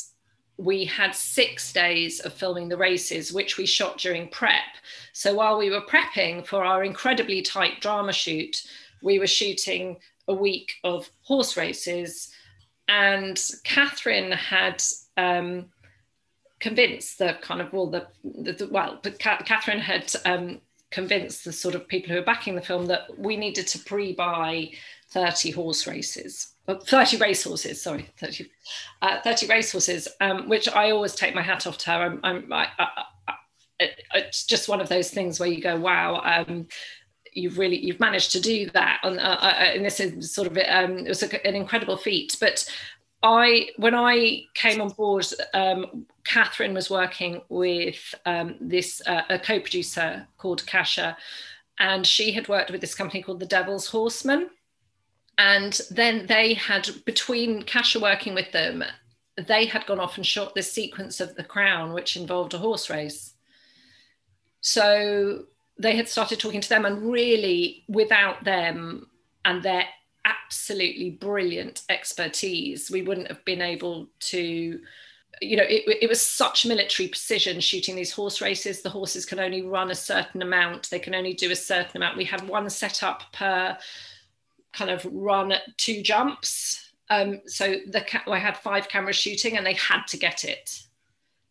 we 0.57 0.85
had 0.85 1.15
six 1.15 1.73
days 1.73 2.21
of 2.21 2.33
filming 2.33 2.69
the 2.69 2.77
races, 2.77 3.33
which 3.33 3.57
we 3.57 3.67
shot 3.67 3.99
during 3.99 4.29
prep. 4.29 4.63
So 5.13 5.35
while 5.35 5.59
we 5.59 5.71
were 5.71 5.81
prepping 5.81 6.47
for 6.47 6.65
our 6.65 6.85
incredibly 6.85 7.43
tight 7.43 7.81
drama 7.81 8.13
shoot, 8.13 8.65
we 9.03 9.19
were 9.19 9.27
shooting 9.27 9.97
a 10.29 10.35
week 10.35 10.75
of 10.85 11.11
horse 11.23 11.57
races. 11.57 12.33
And 12.89 13.41
Catherine 13.65 14.33
had 14.33 14.83
um, 15.17 15.67
convinced 16.61 17.19
the 17.19 17.37
kind 17.41 17.61
of, 17.61 17.73
well, 17.73 17.89
the, 17.89 18.07
the, 18.23 18.53
the 18.53 18.69
well, 18.69 19.01
but 19.03 19.19
Catherine 19.19 19.81
had 19.81 20.15
um, 20.25 20.61
convinced 20.91 21.45
the 21.45 21.53
sort 21.53 21.75
of 21.75 21.89
people 21.89 22.11
who 22.11 22.19
were 22.19 22.25
backing 22.25 22.55
the 22.55 22.63
film 22.63 22.87
that 22.87 23.19
we 23.19 23.37
needed 23.37 23.67
to 23.69 23.79
pre 23.81 24.13
buy 24.13 24.71
30 25.11 25.51
horse 25.51 25.87
races. 25.87 26.54
30 26.67 27.19
racehorses, 27.19 27.83
sorry, 27.83 28.09
30, 28.19 28.51
uh, 29.03 29.21
30 29.21 29.47
racehorses, 29.49 30.09
um, 30.21 30.49
which 30.49 30.69
I 30.69 30.91
always 30.91 31.15
take 31.15 31.35
my 31.35 31.43
hat 31.43 31.67
off 31.67 31.77
to 31.79 31.91
her. 31.91 32.03
I'm, 32.03 32.21
I'm 32.23 32.53
I, 32.53 32.69
I, 32.79 32.89
I, 33.29 33.35
it's 34.15 34.45
just 34.45 34.69
one 34.69 34.81
of 34.81 34.89
those 34.89 35.11
things 35.11 35.39
where 35.39 35.49
you 35.49 35.61
go, 35.61 35.77
wow, 35.77 36.23
um, 36.25 36.67
you've 37.33 37.59
really, 37.59 37.77
you've 37.77 38.01
managed 38.01 38.33
to 38.33 38.41
do 38.41 38.71
that. 38.71 39.01
And, 39.03 39.21
uh, 39.21 39.39
uh 39.41 39.47
and 39.75 39.85
this 39.85 40.01
is 40.01 40.33
sort 40.33 40.47
of, 40.49 40.57
um, 40.57 40.99
it 40.99 41.09
was 41.09 41.23
a, 41.23 41.47
an 41.47 41.55
incredible 41.55 41.99
feat. 41.99 42.37
But 42.41 42.67
I, 43.23 43.69
when 43.77 43.95
I 43.95 44.45
came 44.55 44.81
on 44.81 44.89
board, 44.89 45.27
um, 45.53 46.07
Catherine 46.25 46.73
was 46.73 46.89
working 46.89 47.43
with 47.51 48.15
um, 48.25 48.57
this, 48.61 49.03
uh, 49.07 49.23
a 49.29 49.39
co-producer 49.39 50.27
called 50.39 50.67
Kasha, 50.67 51.17
and 51.79 52.07
she 52.07 52.33
had 52.33 52.49
worked 52.49 52.71
with 52.71 52.81
this 52.81 52.95
company 52.95 53.23
called 53.23 53.41
the 53.41 53.47
Devil's 53.47 53.89
Horseman 53.89 54.49
and 55.39 55.81
then 55.91 56.27
they 56.27 56.55
had, 56.55 56.89
between 57.05 57.63
Kasha 57.63 58.01
working 58.01 58.35
with 58.35 58.53
them, 58.53 58.85
they 59.37 59.67
had 59.67 59.87
gone 59.87 60.01
off 60.01 60.17
and 60.17 60.27
shot 60.27 60.55
this 60.55 60.73
sequence 60.73 61.21
of 61.21 61.35
The 61.35 61.45
Crown, 61.45 61.93
which 61.93 62.17
involved 62.17 62.55
a 62.55 62.59
horse 62.59 62.89
race. 62.89 63.35
So 64.61 65.47
they 65.79 65.97
had 65.97 66.09
started 66.09 66.39
talking 66.39 66.61
to 66.61 66.69
them, 66.69 66.85
and 66.85 67.11
really, 67.11 67.85
without 67.89 68.45
them 68.45 69.09
and 69.45 69.63
their 69.63 69.85
absolutely 70.25 71.11
brilliant 71.11 71.83
expertise, 71.89 72.91
we 72.91 73.03
wouldn't 73.03 73.29
have 73.29 73.45
been 73.45 73.61
able 73.61 74.09
to. 74.21 74.81
You 75.43 75.57
know, 75.57 75.65
it, 75.65 75.83
it 76.01 76.09
was 76.09 76.23
such 76.23 76.65
military 76.65 77.09
precision 77.09 77.59
shooting 77.59 77.97
these 77.97 78.13
horse 78.13 78.41
races. 78.41 78.83
The 78.83 78.89
horses 78.89 79.27
can 79.27 79.41
only 79.41 79.63
run 79.63 79.91
a 79.91 79.95
certain 79.97 80.43
amount, 80.43 80.91
they 80.91 81.01
can 81.01 81.15
only 81.15 81.35
do 81.35 81.51
a 81.51 81.57
certain 81.57 81.97
amount. 81.97 82.17
We 82.17 82.25
had 82.25 82.49
one 82.49 82.71
setup 82.71 83.25
per 83.33 83.77
kind 84.75 84.91
of 84.91 85.07
run 85.11 85.55
two 85.77 86.03
jumps. 86.03 86.93
Um, 87.11 87.41
so 87.47 87.77
the 87.87 88.01
ca- 88.01 88.25
I 88.31 88.39
had 88.39 88.57
five 88.57 88.89
cameras 88.89 89.17
shooting 89.17 89.57
and 89.57 89.65
they 89.65 89.75
had 89.75 90.05
to 90.09 90.17
get 90.17 90.45
it. 90.45 90.83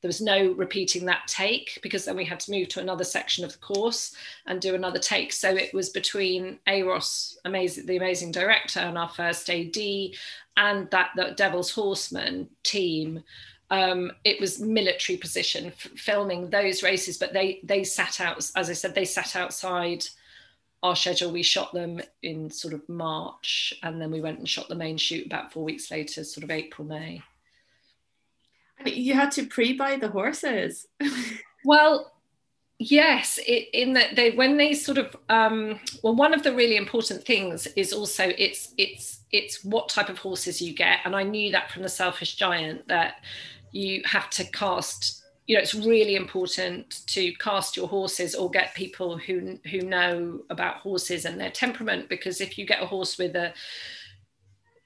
There 0.02 0.10
was 0.10 0.22
no 0.22 0.52
repeating 0.52 1.06
that 1.06 1.28
take 1.28 1.80
because 1.82 2.04
then 2.04 2.18
we 2.18 2.26
had 2.26 2.42
to 2.42 2.52
move 2.52 2.68
to 2.70 2.82
another 2.82 3.06
section 3.06 3.46
of 3.46 3.54
the 3.54 3.60
course 3.60 4.14
and 4.48 4.60
do 4.60 4.76
another 4.76 5.00
take. 5.00 5.32
So 5.32 5.56
it 5.56 5.74
was 5.74 5.90
between 5.90 6.60
Euros, 6.68 7.38
amazing, 7.46 7.86
the 7.86 7.96
amazing 7.96 8.34
director, 8.34 8.82
and 8.82 8.98
our 8.98 9.08
first 9.08 9.50
AD, 9.50 9.78
and 10.58 10.92
that 10.92 11.12
the 11.16 11.34
Devil's 11.38 11.72
Horseman 11.72 12.50
team. 12.64 13.24
Um, 13.70 14.12
it 14.26 14.42
was 14.42 14.60
military 14.60 15.18
position 15.18 15.68
f- 15.68 15.88
filming 15.96 16.50
those 16.50 16.84
races, 16.84 17.18
but 17.18 17.32
they 17.32 17.62
they 17.64 17.86
sat 17.86 18.20
out, 18.20 18.38
as 18.58 18.70
I 18.70 18.74
said, 18.74 18.94
they 18.94 19.06
sat 19.06 19.38
outside 19.38 20.06
our 20.84 20.96
schedule, 20.98 21.32
we 21.32 21.44
shot 21.44 21.74
them 21.74 22.02
in 22.22 22.50
sort 22.52 22.74
of 22.74 22.88
March, 22.90 23.74
and 23.84 24.02
then 24.02 24.12
we 24.12 24.22
went 24.22 24.40
and 24.40 24.50
shot 24.50 24.68
the 24.68 24.76
main 24.76 24.98
shoot 24.98 25.26
about 25.26 25.52
four 25.52 25.64
weeks 25.64 25.90
later, 25.90 26.24
sort 26.26 26.44
of 26.44 26.52
April, 26.52 26.86
May. 26.86 27.22
You 28.86 29.14
had 29.14 29.32
to 29.32 29.46
pre-buy 29.46 29.96
the 29.96 30.10
horses. 30.10 30.86
well, 31.66 32.12
yes, 32.80 33.40
it, 33.48 33.70
in 33.74 33.94
that 33.94 34.18
they 34.18 34.32
when 34.32 34.58
they 34.58 34.74
sort 34.74 34.98
of 34.98 35.16
um, 35.30 35.80
well, 36.04 36.16
one 36.16 36.34
of 36.34 36.44
the 36.44 36.54
really 36.54 36.76
important 36.76 37.26
things 37.26 37.66
is 37.78 37.94
also 37.94 38.34
it's 38.38 38.74
it's 38.78 39.22
it's 39.32 39.64
what 39.64 39.88
type 39.88 40.10
of 40.10 40.18
horses 40.18 40.62
you 40.62 40.74
get, 40.74 41.00
and 41.06 41.16
I 41.16 41.24
knew 41.24 41.50
that 41.52 41.72
from 41.72 41.84
the 41.84 41.90
Selfish 41.90 42.36
Giant 42.36 42.86
that 42.90 43.24
you 43.72 44.02
have 44.06 44.30
to 44.32 44.44
cast 44.52 45.23
you 45.46 45.56
know 45.56 45.62
it's 45.62 45.76
really 45.76 46.16
important 46.16 47.06
to 47.08 47.34
cast 47.34 47.76
your 47.76 47.88
horses 47.88 48.36
or 48.36 48.50
get 48.50 48.74
people 48.74 49.18
who 49.18 49.60
who 49.70 49.82
know 49.82 50.42
about 50.50 50.78
horses 50.78 51.26
and 51.26 51.40
their 51.40 51.52
temperament 51.52 52.10
because 52.10 52.40
if 52.42 52.58
you 52.58 52.66
get 52.66 52.82
a 52.82 52.86
horse 52.86 53.18
with 53.18 53.36
a 53.36 53.54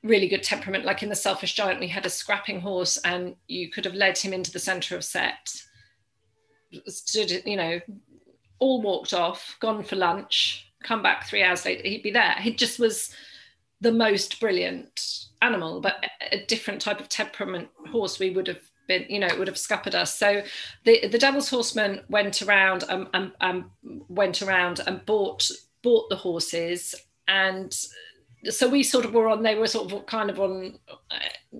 really 0.03 0.27
good 0.27 0.43
temperament 0.43 0.85
like 0.85 1.03
in 1.03 1.09
the 1.09 1.15
selfish 1.15 1.53
giant 1.53 1.79
we 1.79 1.87
had 1.87 2.05
a 2.05 2.09
scrapping 2.09 2.61
horse 2.61 2.97
and 3.03 3.35
you 3.47 3.69
could 3.69 3.85
have 3.85 3.93
led 3.93 4.17
him 4.17 4.33
into 4.33 4.51
the 4.51 4.59
center 4.59 4.95
of 4.95 5.03
set 5.03 5.61
stood 6.87 7.31
you 7.45 7.57
know 7.57 7.79
all 8.59 8.81
walked 8.81 9.13
off 9.13 9.57
gone 9.59 9.83
for 9.83 9.95
lunch 9.95 10.67
come 10.83 11.01
back 11.01 11.25
three 11.27 11.43
hours 11.43 11.65
later 11.65 11.87
he'd 11.87 12.03
be 12.03 12.11
there. 12.11 12.35
He 12.39 12.53
just 12.53 12.79
was 12.79 13.13
the 13.81 13.91
most 13.91 14.39
brilliant 14.39 15.25
animal 15.41 15.81
but 15.81 16.03
a 16.31 16.43
different 16.45 16.81
type 16.81 16.99
of 16.99 17.09
temperament 17.09 17.69
horse 17.91 18.19
we 18.19 18.31
would 18.31 18.47
have 18.47 18.61
been, 18.87 19.05
you 19.09 19.19
know, 19.19 19.27
it 19.27 19.37
would 19.37 19.47
have 19.47 19.57
scuppered 19.57 19.95
us. 19.95 20.17
So 20.17 20.43
the 20.83 21.07
the 21.07 21.17
Devil's 21.17 21.49
Horseman 21.49 22.01
went 22.09 22.41
around 22.41 22.83
and, 22.89 23.07
and, 23.13 23.31
and 23.41 23.65
went 24.07 24.41
around 24.41 24.81
and 24.85 25.05
bought 25.05 25.49
bought 25.83 26.09
the 26.09 26.15
horses, 26.15 26.95
and 27.27 27.75
so 28.49 28.67
we 28.67 28.83
sort 28.83 29.05
of 29.05 29.13
were 29.13 29.29
on. 29.29 29.43
They 29.43 29.55
were 29.55 29.67
sort 29.67 29.91
of 29.91 30.05
kind 30.05 30.29
of 30.29 30.39
on, 30.39 30.79
uh, 31.11 31.59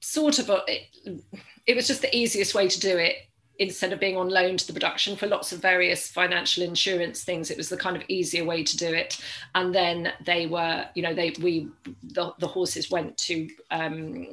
sort 0.00 0.38
of. 0.38 0.50
A, 0.50 0.62
it, 0.66 1.22
it 1.66 1.76
was 1.76 1.86
just 1.86 2.02
the 2.02 2.14
easiest 2.16 2.54
way 2.54 2.68
to 2.68 2.80
do 2.80 2.96
it 2.96 3.16
instead 3.58 3.92
of 3.92 4.00
being 4.00 4.16
on 4.16 4.28
loan 4.28 4.56
to 4.56 4.66
the 4.66 4.72
production 4.72 5.14
for 5.14 5.26
lots 5.26 5.52
of 5.52 5.60
various 5.60 6.08
financial 6.08 6.62
insurance 6.62 7.22
things 7.22 7.50
it 7.50 7.56
was 7.56 7.68
the 7.68 7.76
kind 7.76 7.96
of 7.96 8.02
easier 8.08 8.44
way 8.44 8.64
to 8.64 8.76
do 8.76 8.92
it 8.92 9.20
and 9.54 9.74
then 9.74 10.12
they 10.24 10.46
were 10.46 10.86
you 10.94 11.02
know 11.02 11.14
they 11.14 11.32
we 11.40 11.68
the, 12.02 12.32
the 12.38 12.46
horses 12.46 12.90
went 12.90 13.16
to 13.18 13.48
um 13.70 14.26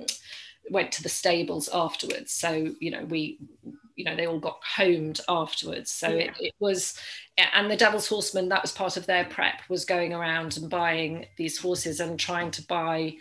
went 0.72 0.92
to 0.92 1.04
the 1.04 1.10
stables 1.10 1.70
afterwards 1.74 2.32
so 2.32 2.74
you 2.80 2.92
know 2.92 3.04
we 3.06 3.40
you 3.96 4.06
know 4.06 4.16
they 4.16 4.28
all 4.28 4.40
got 4.40 4.60
homed 4.64 5.20
afterwards 5.28 5.92
so 5.92 6.08
yeah. 6.08 6.26
it, 6.26 6.34
it 6.40 6.54
was 6.60 6.98
and 7.54 7.70
the 7.70 7.76
devil's 7.76 8.08
horseman 8.08 8.50
that 8.50 8.62
was 8.62 8.72
part 8.72 8.98
of 8.98 9.06
their 9.06 9.26
prep 9.26 9.62
was 9.70 9.86
going 9.86 10.14
around 10.14 10.58
and 10.58 10.70
buying 10.70 11.26
these 11.38 11.58
horses 11.58 12.00
and 12.00 12.20
trying 12.20 12.52
to 12.52 12.66
buy 12.66 13.14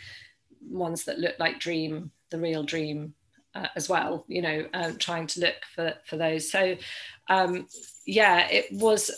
ones 0.69 1.05
that 1.05 1.19
looked 1.19 1.41
like 1.41 1.59
dream 1.59 2.11
the 2.31 2.39
real 2.39 2.63
dream 2.63 3.15
uh, 3.55 3.67
as 3.75 3.89
well 3.89 4.25
you 4.29 4.41
know 4.43 4.67
um, 4.75 4.97
trying 4.99 5.27
to 5.27 5.41
look 5.41 5.57
for 5.75 5.95
for 6.05 6.17
those 6.17 6.51
so 6.51 6.77
um 7.29 7.67
yeah 8.07 8.47
it 8.49 8.67
was 8.73 9.11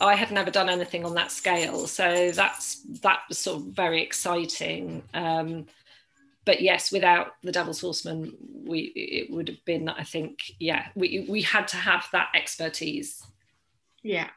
I 0.00 0.16
had 0.16 0.30
never 0.30 0.50
done 0.50 0.68
anything 0.68 1.04
on 1.04 1.14
that 1.14 1.30
scale, 1.30 1.86
so 1.86 2.30
that's 2.32 2.82
that 3.02 3.20
was 3.28 3.38
sort 3.38 3.60
of 3.60 3.66
very 3.68 4.02
exciting. 4.02 5.02
Um, 5.14 5.66
but 6.44 6.60
yes, 6.60 6.92
without 6.92 7.34
the 7.42 7.52
Devil's 7.52 7.80
Horseman, 7.80 8.36
we 8.66 8.92
it 8.94 9.30
would 9.30 9.48
have 9.48 9.64
been, 9.64 9.88
I 9.88 10.04
think, 10.04 10.52
yeah, 10.58 10.88
we 10.94 11.26
we 11.28 11.42
had 11.42 11.68
to 11.68 11.76
have 11.76 12.06
that 12.12 12.28
expertise. 12.34 13.22
Yeah, 14.02 14.28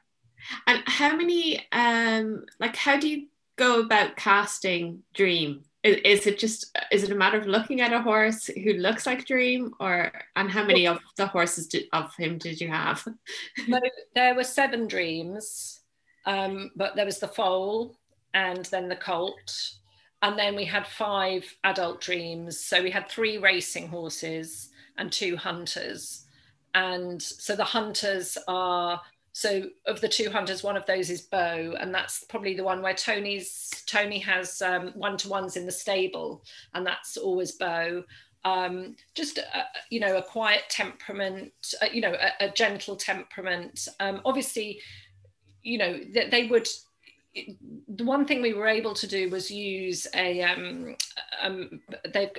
and 0.66 0.84
how 0.86 1.16
many, 1.16 1.66
um, 1.72 2.46
like, 2.60 2.76
how 2.76 2.98
do 2.98 3.10
you 3.10 3.28
go 3.58 3.82
about 3.82 4.16
casting 4.16 5.04
Dream? 5.14 5.64
Is, 5.84 5.98
is 6.04 6.28
it 6.28 6.40
just 6.40 6.78
is 6.92 7.04
it 7.04 7.12
a 7.12 7.16
matter 7.16 7.38
of 7.38 7.48
looking 7.48 7.82
at 7.82 7.94
a 7.94 8.02
horse 8.02 8.48
who 8.48 8.74
looks 8.74 9.06
like 9.06 9.26
Dream, 9.26 9.74
or 9.80 10.12
and 10.36 10.50
how 10.50 10.64
many 10.64 10.88
of 10.88 11.00
the 11.18 11.28
horses 11.28 11.68
did, 11.68 11.86
of 11.94 12.16
him 12.16 12.38
did 12.38 12.62
you 12.62 12.70
have? 12.70 13.06
no, 13.68 13.80
there 14.16 14.36
were 14.36 14.44
seven 14.44 14.88
Dreams, 14.88 15.82
um, 16.26 16.72
but 16.76 16.96
there 16.96 17.06
was 17.06 17.20
the 17.20 17.28
foal 17.28 17.98
and 18.34 18.66
then 18.66 18.88
the 18.88 18.96
colt 18.96 19.74
and 20.22 20.38
then 20.38 20.56
we 20.56 20.66
had 20.66 20.88
five 20.88 21.44
adult 21.64 22.02
dreams. 22.02 22.60
So 22.60 22.82
we 22.82 22.92
had 22.92 23.10
three 23.10 23.38
racing 23.38 23.88
horses 23.88 24.70
and 24.98 25.12
two 25.12 25.38
hunters. 25.38 26.26
And 26.74 27.22
so 27.22 27.56
the 27.56 27.64
hunters 27.64 28.38
are 28.48 29.02
so 29.38 29.70
of 29.86 30.02
the 30.02 30.08
two 30.08 30.32
hunters, 30.32 30.64
one 30.64 30.76
of 30.76 30.88
those 30.88 31.12
is 31.12 31.22
Bo, 31.22 31.76
and 31.80 31.94
that's 31.94 32.24
probably 32.24 32.56
the 32.56 32.64
one 32.64 32.82
where 32.82 32.96
Toni's 32.96 33.70
Toni 33.86 34.18
has 34.18 34.64
one 34.96 35.16
to 35.18 35.30
ones 35.30 35.56
in 35.56 35.68
the 35.68 35.72
stable, 35.72 36.44
and 36.74 36.84
that's 36.84 37.18
always 37.18 37.52
Bo. 37.52 38.04
Um, 38.46 38.96
just 39.14 39.38
a, 39.38 39.44
you 39.92 40.00
know 40.00 40.18
a 40.18 40.24
quiet 40.24 40.64
temperament, 40.70 41.52
uh, 41.84 41.86
you 41.94 42.02
know 42.02 42.16
a, 42.16 42.48
a 42.48 42.50
gentle 42.50 42.96
temperament. 42.96 43.88
Um, 44.00 44.22
obviously, 44.26 44.82
you 45.62 45.78
know 45.78 46.00
that 46.16 46.32
they 46.32 46.48
would 46.48 46.68
the 47.88 48.04
one 48.04 48.26
thing 48.26 48.42
we 48.42 48.54
were 48.54 48.68
able 48.68 48.94
to 48.94 49.08
do 49.08 49.30
was 49.30 49.52
use 49.52 50.08
a 50.16 50.42
um, 50.44 50.96
um 51.42 51.82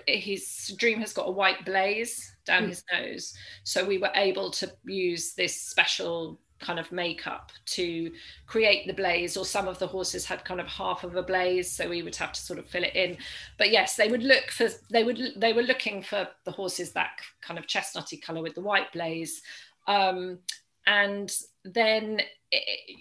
his 0.06 0.74
dream 0.78 1.00
has 1.00 1.12
got 1.12 1.28
a 1.28 1.30
white 1.30 1.64
blaze 1.64 2.34
down 2.44 2.64
mm. 2.64 2.68
his 2.68 2.84
nose. 2.92 3.34
So 3.64 3.84
we 3.84 3.98
were 3.98 4.12
able 4.14 4.50
to 4.52 4.72
use 4.84 5.34
this 5.34 5.60
special 5.60 6.40
kind 6.60 6.80
of 6.80 6.90
makeup 6.90 7.52
to 7.64 8.10
create 8.46 8.86
the 8.86 8.92
blaze 8.92 9.36
or 9.36 9.44
some 9.44 9.68
of 9.68 9.78
the 9.78 9.86
horses 9.86 10.24
had 10.24 10.44
kind 10.44 10.60
of 10.60 10.66
half 10.66 11.04
of 11.04 11.14
a 11.14 11.22
blaze 11.22 11.70
so 11.70 11.88
we 11.88 12.02
would 12.02 12.16
have 12.16 12.32
to 12.32 12.40
sort 12.40 12.58
of 12.58 12.66
fill 12.66 12.84
it 12.84 12.96
in. 12.96 13.16
But 13.58 13.70
yes 13.70 13.96
they 13.96 14.08
would 14.08 14.22
look 14.22 14.50
for 14.50 14.68
they 14.90 15.04
would 15.04 15.20
they 15.36 15.52
were 15.52 15.62
looking 15.62 16.02
for 16.02 16.28
the 16.44 16.50
horses 16.50 16.92
that 16.92 17.10
kind 17.42 17.58
of 17.58 17.66
chestnutty 17.66 18.20
color 18.20 18.42
with 18.42 18.54
the 18.54 18.60
white 18.60 18.92
blaze. 18.92 19.42
Um, 19.86 20.40
and 20.86 21.30
then 21.64 22.20
it, 22.50 22.98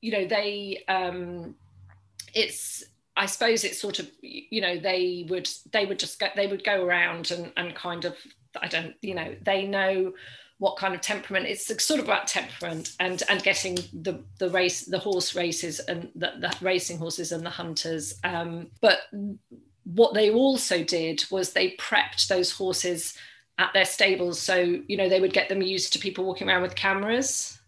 you 0.00 0.12
know 0.12 0.26
they 0.26 0.84
um 0.88 1.54
it's 2.34 2.84
I 3.16 3.26
suppose 3.26 3.64
it's 3.64 3.80
sort 3.80 3.98
of 3.98 4.10
you 4.20 4.60
know 4.60 4.78
they 4.78 5.26
would 5.28 5.48
they 5.72 5.84
would 5.84 5.98
just 5.98 6.18
go 6.18 6.28
they 6.34 6.46
would 6.46 6.64
go 6.64 6.84
around 6.84 7.30
and 7.30 7.52
and 7.56 7.74
kind 7.74 8.04
of 8.04 8.16
I 8.60 8.68
don't 8.68 8.94
you 9.02 9.14
know 9.14 9.34
they 9.42 9.66
know 9.66 10.12
what 10.58 10.76
kind 10.76 10.94
of 10.94 11.00
temperament 11.00 11.44
it's 11.46 11.66
sort 11.84 11.98
of 11.98 12.06
about 12.06 12.28
temperament 12.28 12.94
and 13.00 13.22
and 13.28 13.42
getting 13.42 13.74
the 13.92 14.22
the 14.38 14.48
race 14.50 14.86
the 14.86 14.98
horse 14.98 15.34
races 15.34 15.80
and 15.80 16.08
the, 16.14 16.32
the 16.38 16.56
racing 16.60 16.98
horses 16.98 17.32
and 17.32 17.44
the 17.44 17.50
hunters. 17.50 18.14
Um, 18.24 18.68
but 18.80 19.00
what 19.84 20.14
they 20.14 20.30
also 20.30 20.84
did 20.84 21.24
was 21.30 21.52
they 21.52 21.72
prepped 21.72 22.28
those 22.28 22.52
horses 22.52 23.14
at 23.58 23.72
their 23.74 23.84
stables. 23.84 24.38
So 24.40 24.56
you 24.86 24.96
know 24.96 25.08
they 25.08 25.20
would 25.20 25.32
get 25.32 25.48
them 25.48 25.62
used 25.62 25.92
to 25.94 25.98
people 25.98 26.24
walking 26.24 26.48
around 26.48 26.62
with 26.62 26.76
cameras. 26.76 27.58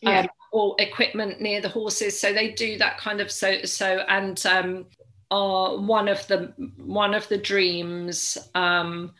Yeah. 0.00 0.20
Um, 0.20 0.28
or 0.52 0.74
equipment 0.78 1.40
near 1.40 1.60
the 1.60 1.68
horses. 1.68 2.18
So 2.18 2.32
they 2.32 2.50
do 2.50 2.78
that 2.78 2.98
kind 2.98 3.20
of 3.20 3.30
so 3.30 3.62
so 3.64 4.04
and 4.08 4.44
um, 4.46 4.86
are 5.30 5.76
one 5.76 6.08
of 6.08 6.26
the 6.26 6.52
one 6.76 7.14
of 7.14 7.28
the 7.28 7.38
dreams. 7.38 8.36
Um, 8.54 9.12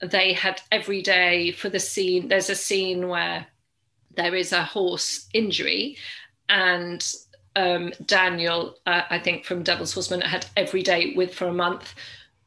they 0.00 0.32
had 0.32 0.60
every 0.70 1.00
day 1.00 1.52
for 1.52 1.68
the 1.68 1.80
scene. 1.80 2.28
There's 2.28 2.50
a 2.50 2.56
scene 2.56 3.08
where 3.08 3.46
there 4.16 4.34
is 4.34 4.52
a 4.52 4.62
horse 4.62 5.28
injury, 5.32 5.96
and 6.48 7.02
um, 7.56 7.92
Daniel, 8.04 8.76
uh, 8.86 9.02
I 9.08 9.18
think 9.18 9.44
from 9.44 9.62
Devil's 9.62 9.92
Horseman, 9.92 10.20
had 10.20 10.46
every 10.56 10.82
day 10.82 11.14
with 11.14 11.34
for 11.34 11.46
a 11.46 11.52
month 11.52 11.94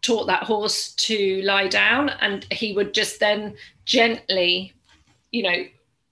taught 0.01 0.27
that 0.27 0.43
horse 0.43 0.91
to 0.93 1.41
lie 1.41 1.67
down, 1.67 2.09
and 2.21 2.45
he 2.51 2.73
would 2.73 2.93
just 2.93 3.19
then 3.19 3.55
gently, 3.85 4.73
you 5.31 5.41
know, 5.41 5.65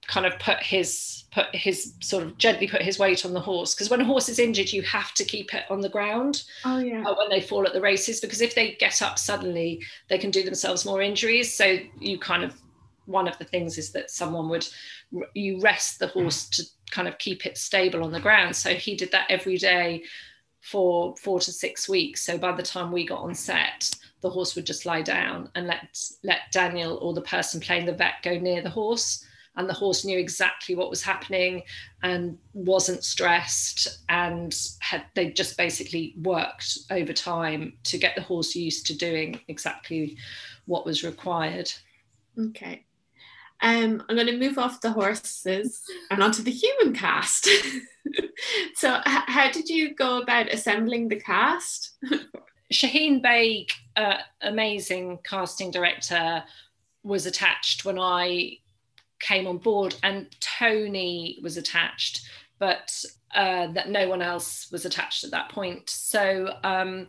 kind 0.08 0.26
of 0.26 0.38
put 0.40 0.62
his 0.62 1.24
put 1.32 1.54
his 1.56 1.94
sort 2.00 2.24
of 2.24 2.38
gently 2.38 2.68
put 2.68 2.82
his 2.82 3.00
weight 3.00 3.26
on 3.26 3.34
the 3.34 3.40
horse 3.40 3.74
because 3.74 3.90
when 3.90 4.02
a 4.02 4.06
horse 4.06 4.30
is 4.30 4.38
injured 4.38 4.72
you 4.72 4.82
have 4.84 5.14
to 5.14 5.24
keep 5.24 5.54
it 5.54 5.64
on 5.70 5.82
the 5.82 5.90
ground 5.90 6.44
oh 6.66 6.78
yeah. 6.78 7.04
uh, 7.04 7.16
when 7.16 7.30
they 7.30 7.42
fall 7.42 7.66
at 7.66 7.74
the 7.74 7.82
races 7.82 8.20
because 8.20 8.42
if 8.42 8.54
they 8.54 8.74
get 8.74 9.02
up 9.02 9.18
suddenly 9.18 9.82
they 10.10 10.18
can 10.18 10.32
do 10.32 10.44
themselves 10.44 10.86
more 10.86 11.02
injuries. 11.02 11.54
So 11.54 11.80
you 12.00 12.20
kind 12.20 12.44
of 12.44 12.60
one 13.06 13.28
of 13.28 13.38
the 13.38 13.46
things 13.46 13.78
is 13.78 13.92
that 13.92 14.12
someone 14.12 14.48
would 14.50 14.68
you 15.34 15.60
rest 15.60 16.00
the 16.00 16.08
horse 16.08 16.48
to 16.50 16.64
kind 16.92 17.08
of 17.08 17.18
keep 17.18 17.46
it 17.46 17.58
stable 17.58 18.04
on 18.04 18.12
the 18.12 18.20
ground. 18.20 18.56
So 18.56 18.74
he 18.76 18.96
did 18.96 19.12
that 19.12 19.26
every 19.30 19.58
day 19.58 20.04
for 20.62 21.16
four 21.18 21.42
to 21.42 21.52
six 21.52 21.90
weeks. 21.90 22.22
So 22.22 22.38
by 22.38 22.54
the 22.54 22.64
time 22.64 22.92
we 22.92 23.06
got 23.06 23.20
on 23.20 23.36
set 23.36 23.94
the 24.24 24.30
horse 24.30 24.56
would 24.56 24.66
just 24.66 24.86
lie 24.86 25.02
down 25.02 25.50
and 25.54 25.68
let 25.68 26.00
let 26.24 26.52
daniel 26.52 26.98
or 27.02 27.14
the 27.14 27.22
person 27.22 27.60
playing 27.60 27.86
the 27.86 27.92
vet 27.92 28.14
go 28.24 28.40
near 28.40 28.62
the 28.62 28.70
horse 28.70 29.26
and 29.56 29.70
the 29.70 29.74
horse 29.74 30.04
knew 30.04 30.18
exactly 30.18 30.76
what 30.76 30.90
was 30.90 31.02
happening 31.02 31.62
and 32.02 32.38
wasn't 32.54 33.04
stressed 33.04 34.00
and 34.10 34.56
had 34.80 35.06
they 35.16 35.32
just 35.32 35.58
basically 35.58 36.16
worked 36.22 36.80
over 36.92 37.14
time 37.14 37.74
to 37.84 37.98
get 37.98 38.16
the 38.16 38.22
horse 38.22 38.56
used 38.56 38.86
to 38.88 38.98
doing 38.98 39.40
exactly 39.48 40.18
what 40.66 40.86
was 40.86 41.04
required 41.04 41.72
okay 42.40 42.84
um, 43.62 44.04
I'm 44.10 44.18
going 44.18 44.28
to 44.28 44.38
move 44.38 44.58
off 44.58 44.82
the 44.82 44.92
horses 44.92 45.84
and 46.12 46.22
onto 46.22 46.44
the 46.44 46.52
human 46.52 46.94
cast. 46.94 47.48
so, 48.76 48.96
h- 48.98 49.04
how 49.06 49.50
did 49.52 49.70
you 49.70 49.96
go 49.96 50.22
about 50.22 50.52
assembling 50.52 51.08
the 51.08 51.16
cast? 51.16 51.92
Shaheen 52.74 53.24
Baig, 53.24 53.72
uh, 53.96 54.18
amazing 54.42 55.20
casting 55.24 55.72
director, 55.72 56.44
was 57.04 57.26
attached 57.26 57.86
when 57.86 57.98
I 57.98 58.58
came 59.24 59.48
on 59.48 59.58
board 59.58 59.96
and 60.04 60.28
Toni 60.40 61.40
was 61.42 61.58
attached, 61.58 62.28
but 62.60 62.94
uh, 63.34 63.68
that 63.68 63.90
no 63.90 64.08
one 64.08 64.22
else 64.22 64.70
was 64.72 64.86
attached 64.86 65.24
at 65.24 65.32
that 65.32 65.50
point. 65.50 65.90
So 65.90 66.54
um, 66.64 67.08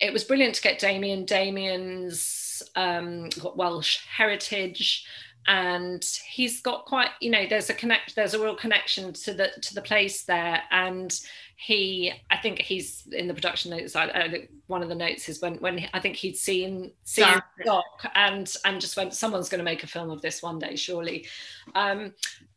it 0.00 0.12
was 0.12 0.24
brilliant 0.24 0.54
to 0.56 0.62
get 0.62 0.78
Damian. 0.78 1.24
Damian's 1.24 2.62
um, 2.74 3.28
got 3.40 3.56
Welsh 3.56 3.98
heritage 4.06 5.06
and 5.48 6.04
he's 6.28 6.60
got 6.60 6.86
quite 6.86 7.10
you 7.20 7.30
know 7.30 7.46
there's 7.48 7.70
a 7.70 7.74
connect 7.74 8.16
there's 8.16 8.34
a 8.34 8.42
real 8.42 8.56
connection 8.56 9.12
to 9.12 9.32
the 9.32 9.48
to 9.62 9.74
the 9.74 9.82
place 9.82 10.24
there 10.24 10.62
and 10.70 11.20
he 11.58 12.12
i 12.30 12.36
think 12.36 12.60
he's 12.60 13.08
in 13.12 13.26
the 13.26 13.34
production 13.34 13.70
notes 13.70 13.96
I, 13.96 14.04
I, 14.04 14.48
one 14.66 14.82
of 14.82 14.90
the 14.90 14.94
notes 14.94 15.28
is 15.30 15.40
when 15.40 15.54
when 15.54 15.88
i 15.94 15.98
think 15.98 16.14
he'd 16.14 16.36
seen 16.36 16.92
seen 17.02 17.42
doc 17.64 17.84
and 18.14 18.54
and 18.66 18.78
just 18.78 18.96
went 18.96 19.14
someone's 19.14 19.48
going 19.48 19.60
to 19.60 19.64
make 19.64 19.82
a 19.82 19.86
film 19.86 20.10
of 20.10 20.20
this 20.20 20.42
one 20.42 20.58
day 20.58 20.76
surely. 20.76 21.26
Um 21.74 22.12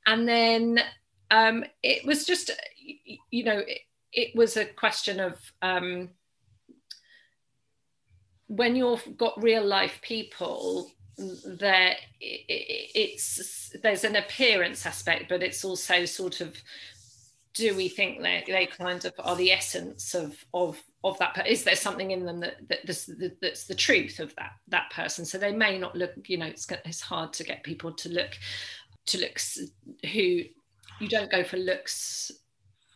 and 0.06 0.28
then 0.28 0.82
um 1.32 1.64
it 1.82 2.06
was 2.06 2.26
just 2.26 2.52
you 3.32 3.44
know 3.46 3.60
it, 3.60 3.82
it 4.12 4.36
was 4.36 4.58
a 4.58 4.66
question 4.66 5.22
of 5.22 5.40
um 5.62 6.10
when 8.48 8.76
you've 8.76 9.16
got 9.16 9.42
real 9.42 9.66
life 9.66 10.00
people 10.02 10.92
there 11.46 11.96
it's 12.20 13.74
there's 13.82 14.04
an 14.04 14.18
appearance 14.18 14.86
aspect 14.86 15.30
but 15.30 15.42
it's 15.44 15.64
also 15.64 16.04
sort 16.04 16.42
of 16.42 16.62
do 17.54 17.76
we 17.76 17.90
think 17.90 18.22
they, 18.22 18.44
they 18.48 18.66
kind 18.66 19.04
of 19.06 19.14
are 19.20 19.36
the 19.36 19.52
essence 19.52 20.14
of 20.14 20.46
of 20.54 20.82
of 21.04 21.18
that 21.20 21.48
is 21.48 21.64
there 21.64 21.76
something 21.76 22.12
in 22.12 22.26
them 22.26 22.40
that, 22.40 22.58
that 22.68 22.86
this, 22.86 23.10
that's 23.42 23.66
the 23.66 23.76
truth 23.76 24.20
of 24.20 24.36
that 24.36 24.52
that 24.68 24.92
person? 24.92 25.26
So 25.26 25.38
they 25.38 25.52
may 25.52 25.78
not 25.78 25.96
look 25.96 26.12
you 26.28 26.38
know 26.38 26.46
it's, 26.46 26.68
it's 26.86 27.02
hard 27.02 27.34
to 27.34 27.44
get 27.44 27.64
people 27.64 27.92
to 27.94 28.10
look 28.10 28.38
to 29.08 29.18
looks 29.20 29.60
who 30.14 30.42
you 31.00 31.08
don't 31.08 31.32
go 31.32 31.44
for 31.44 31.58
looks 31.58 32.32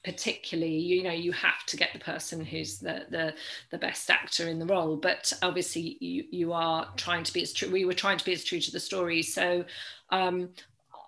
particularly 0.03 0.77
you 0.77 1.01
know 1.01 1.11
you 1.11 1.31
have 1.31 1.65
to 1.65 1.77
get 1.77 1.89
the 1.93 1.99
person 1.99 2.43
who's 2.43 2.77
the 2.77 3.05
the 3.09 3.33
the 3.71 3.77
best 3.77 4.09
actor 4.09 4.49
in 4.49 4.59
the 4.59 4.65
role 4.65 4.97
but 4.97 5.31
obviously 5.41 5.97
you 6.01 6.25
you 6.29 6.53
are 6.53 6.89
trying 6.97 7.23
to 7.23 7.31
be 7.31 7.41
as 7.41 7.53
true 7.53 7.71
we 7.71 7.85
were 7.85 7.93
trying 7.93 8.17
to 8.17 8.25
be 8.25 8.33
as 8.33 8.43
true 8.43 8.59
to 8.59 8.71
the 8.71 8.79
story. 8.79 9.21
So 9.21 9.63
um 10.09 10.49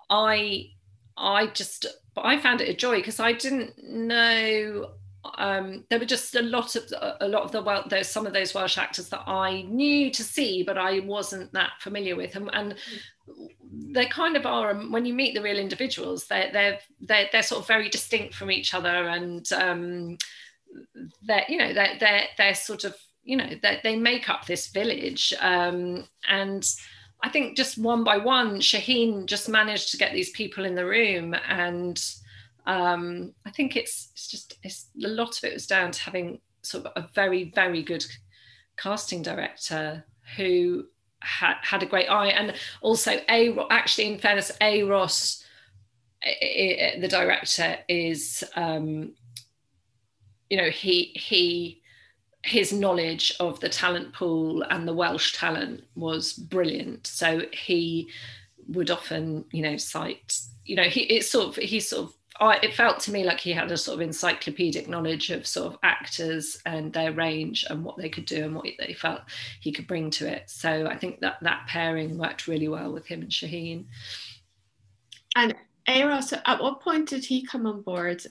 i 0.09 0.69
i 1.17 1.47
just 1.47 1.85
but 2.13 2.25
i 2.25 2.37
found 2.39 2.61
it 2.61 2.69
a 2.69 2.73
joy 2.73 2.97
because 2.97 3.19
i 3.19 3.31
didn't 3.31 3.73
know 3.83 4.89
um, 5.37 5.85
there 5.89 5.99
were 5.99 6.05
just 6.05 6.35
a 6.35 6.41
lot 6.41 6.75
of 6.75 6.83
a 7.19 7.27
lot 7.27 7.43
of 7.43 7.51
the 7.51 7.61
well 7.61 7.85
there's 7.89 8.07
some 8.07 8.27
of 8.27 8.33
those 8.33 8.53
Welsh 8.53 8.77
actors 8.77 9.09
that 9.09 9.23
I 9.27 9.63
knew 9.63 10.11
to 10.11 10.23
see 10.23 10.63
but 10.63 10.77
I 10.77 10.99
wasn't 10.99 11.51
that 11.53 11.71
familiar 11.79 12.15
with 12.15 12.35
and, 12.35 12.49
and 12.53 12.75
they 13.71 14.05
kind 14.05 14.37
of 14.37 14.45
are 14.45 14.71
um, 14.71 14.91
when 14.91 15.05
you 15.05 15.13
meet 15.13 15.33
the 15.33 15.41
real 15.41 15.57
individuals 15.57 16.27
they're 16.27 16.51
they're 16.51 16.79
they're, 17.01 17.27
they're 17.31 17.43
sort 17.43 17.61
of 17.61 17.67
very 17.67 17.89
distinct 17.89 18.35
from 18.35 18.51
each 18.51 18.73
other 18.73 19.07
and 19.07 19.51
um, 19.53 20.17
they're 21.23 21.45
you 21.49 21.57
know 21.57 21.73
they're 21.73 21.97
they're, 21.99 22.27
they're 22.37 22.55
sort 22.55 22.83
of 22.83 22.95
you 23.23 23.37
know 23.37 23.49
they, 23.61 23.79
they 23.83 23.95
make 23.95 24.29
up 24.29 24.45
this 24.45 24.67
village 24.67 25.33
um, 25.39 26.07
and 26.29 26.69
I 27.25 27.29
think 27.29 27.57
just 27.57 27.79
one 27.79 28.03
by 28.03 28.17
one 28.17 28.59
Shaheen 28.59 29.25
just 29.25 29.49
managed 29.49 29.89
to 29.89 29.97
get 29.97 30.13
these 30.13 30.29
people 30.29 30.63
in 30.63 30.75
the 30.75 30.85
room. 30.85 31.35
And 31.49 31.99
um, 32.67 33.33
I 33.47 33.49
think 33.49 33.75
it's 33.75 34.09
it's 34.13 34.27
just 34.27 34.59
it's 34.61 34.89
a 35.03 35.07
lot 35.07 35.35
of 35.35 35.43
it 35.43 35.53
was 35.53 35.65
down 35.65 35.91
to 35.91 36.01
having 36.03 36.39
sort 36.61 36.85
of 36.85 37.03
a 37.03 37.07
very 37.15 37.45
very 37.55 37.81
good 37.81 38.05
casting 38.77 39.23
director 39.23 40.05
who 40.37 40.85
had 41.17 41.55
had 41.63 41.81
a 41.81 41.87
great 41.87 42.11
eye. 42.11 42.27
And 42.27 42.53
also 42.81 43.19
a 43.27 43.57
actually 43.71 44.13
in 44.13 44.19
fairness 44.19 44.51
Euros 44.61 45.43
the 46.21 47.07
director 47.09 47.79
is 47.89 48.43
um, 48.55 49.13
you 50.51 50.57
know 50.57 50.69
he 50.69 51.05
he 51.15 51.81
his 52.45 52.71
knowledge 52.71 53.33
of 53.39 53.59
the 53.59 53.69
talent 53.69 54.13
pool 54.13 54.61
and 54.69 54.87
the 54.87 54.93
welsh 54.93 55.33
talent 55.33 55.83
was 55.95 56.33
brilliant 56.33 57.05
so 57.07 57.41
he 57.51 58.07
would 58.67 58.91
often 58.91 59.43
you 59.51 59.63
know 59.63 59.75
cite 59.77 60.39
you 60.63 60.75
know 60.75 60.83
he 60.83 61.01
it's 61.01 61.29
sort 61.29 61.47
of 61.47 61.55
he 61.55 61.79
sort 61.79 62.05
of 62.05 62.13
I, 62.39 62.59
it 62.61 62.73
felt 62.73 62.99
to 63.01 63.11
me 63.11 63.23
like 63.23 63.39
he 63.39 63.53
had 63.53 63.71
a 63.71 63.77
sort 63.77 63.95
of 63.95 64.01
encyclopedic 64.01 64.89
knowledge 64.89 65.29
of 65.29 65.47
sort 65.47 65.73
of 65.73 65.79
actors 65.83 66.61
and 66.65 66.91
their 66.91 67.13
range 67.13 67.65
and 67.69 67.83
what 67.83 67.97
they 67.97 68.09
could 68.09 68.25
do 68.25 68.43
and 68.43 68.53
what 68.53 68.65
they 68.77 68.93
felt 68.93 69.21
he 69.61 69.71
could 69.71 69.87
bring 69.87 70.09
to 70.11 70.27
it. 70.27 70.49
So 70.49 70.85
I 70.85 70.97
think 70.97 71.21
that 71.21 71.37
that 71.43 71.65
pairing 71.67 72.17
worked 72.17 72.47
really 72.47 72.67
well 72.67 72.91
with 72.91 73.05
him 73.05 73.21
and 73.21 73.31
Shaheen. 73.31 73.85
And 75.37 75.55
Euros, 75.87 76.37
at 76.45 76.61
what 76.61 76.81
point 76.81 77.07
did 77.07 77.23
he 77.23 77.45
come 77.45 77.65
on 77.65 77.81
board? 77.83 78.25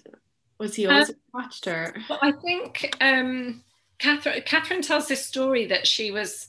Was 0.59 0.75
he 0.75 0.87
always 0.87 1.09
uh, 1.09 1.15
watched 1.33 1.65
her? 1.65 1.95
Well, 2.09 2.19
I 2.21 2.33
think 2.33 2.95
um, 3.01 3.63
Catherine, 3.99 4.43
Catherine 4.45 4.83
tells 4.83 5.09
this 5.09 5.25
story 5.25 5.67
that 5.67 5.87
she 5.87 6.11
was 6.11 6.49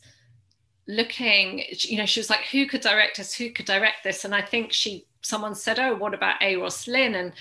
looking, 0.87 1.63
you 1.79 1.97
know, 1.97 2.05
she 2.05 2.19
was 2.19 2.29
like, 2.29 2.45
who 2.51 2.67
could 2.67 2.81
direct 2.81 3.19
us? 3.19 3.33
Who 3.33 3.49
could 3.51 3.65
direct 3.65 4.03
this? 4.03 4.25
And 4.25 4.35
I 4.35 4.41
think 4.41 4.71
she 4.71 5.05
someone 5.21 5.55
said, 5.55 5.79
"Oh, 5.79 5.95
what 5.95 6.13
about 6.13 6.41
Euros 6.41 6.87
Lyn?" 6.87 7.15
and 7.15 7.33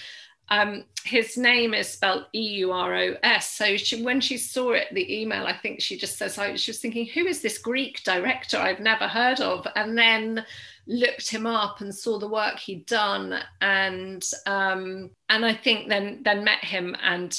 um, 0.50 0.84
his 1.04 1.38
name 1.38 1.72
is 1.72 1.88
spelled 1.88 2.26
E-U-R-O-S. 2.34 3.50
So 3.50 3.76
she, 3.78 4.02
when 4.02 4.20
she 4.20 4.36
saw 4.36 4.72
it, 4.72 4.88
the 4.92 5.22
email, 5.22 5.46
I 5.46 5.54
think 5.54 5.80
she 5.80 5.96
just 5.96 6.18
says, 6.18 6.36
I, 6.36 6.56
she 6.56 6.70
was 6.70 6.80
thinking, 6.80 7.06
who 7.06 7.26
is 7.26 7.40
this 7.40 7.56
Greek 7.56 8.04
director 8.04 8.58
I've 8.58 8.80
never 8.80 9.08
heard 9.08 9.40
of? 9.40 9.66
And 9.74 9.96
then 9.96 10.44
looked 10.86 11.30
him 11.30 11.46
up 11.46 11.80
and 11.80 11.94
saw 11.94 12.18
the 12.18 12.28
work 12.28 12.58
he'd 12.58 12.84
done, 12.84 13.40
and 13.62 14.22
um, 14.46 15.10
and 15.28 15.44
I 15.46 15.54
think 15.54 15.88
then 15.88 16.20
then 16.22 16.44
met 16.44 16.62
him, 16.62 16.94
and 17.02 17.38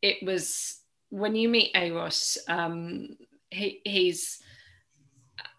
it 0.00 0.24
was 0.24 0.75
when 1.10 1.34
you 1.36 1.48
meet 1.48 1.74
Euros, 1.74 2.38
um, 2.48 3.16
he, 3.50 3.80
he's 3.84 4.42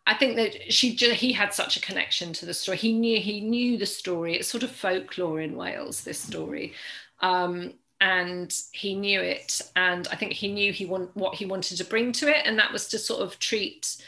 I 0.08 0.14
think 0.14 0.38
that 0.38 0.72
she 0.72 0.92
he 0.92 1.34
had 1.34 1.54
such 1.54 1.76
a 1.76 1.82
connection 1.82 2.32
to 2.34 2.46
the 2.46 2.54
story. 2.54 2.78
He 2.78 2.94
knew 2.94 3.20
he 3.20 3.42
knew 3.42 3.78
the 3.78 3.86
story. 3.86 4.36
It's 4.36 4.48
sort 4.48 4.64
of 4.64 4.72
folklore 4.72 5.42
in 5.42 5.58
Wales. 5.58 6.02
This 6.02 6.18
story, 6.18 6.74
um, 7.20 7.74
and 8.00 8.54
he 8.72 8.96
knew 8.96 9.20
it. 9.20 9.62
And 9.76 10.08
I 10.08 10.16
think 10.16 10.32
he 10.32 10.48
knew 10.48 10.72
he 10.72 10.86
want 10.86 11.14
what 11.18 11.36
he 11.36 11.46
wanted 11.46 11.78
to 11.80 11.84
bring 11.84 12.14
to 12.14 12.30
it, 12.30 12.46
and 12.46 12.58
that 12.58 12.72
was 12.72 12.88
to 12.88 12.98
sort 12.98 13.22
of 13.22 13.38
treat, 13.40 14.02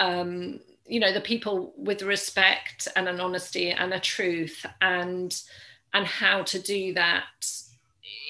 um, 0.00 0.60
you 0.86 0.98
know, 0.98 1.12
the 1.12 1.20
people 1.20 1.74
with 1.76 2.00
respect 2.00 2.88
and 2.96 3.06
an 3.06 3.20
honesty 3.20 3.70
and 3.70 3.92
a 3.92 4.00
truth, 4.00 4.64
and 4.80 5.42
and 5.92 6.06
how 6.06 6.42
to 6.44 6.58
do 6.58 6.94
that 6.94 7.24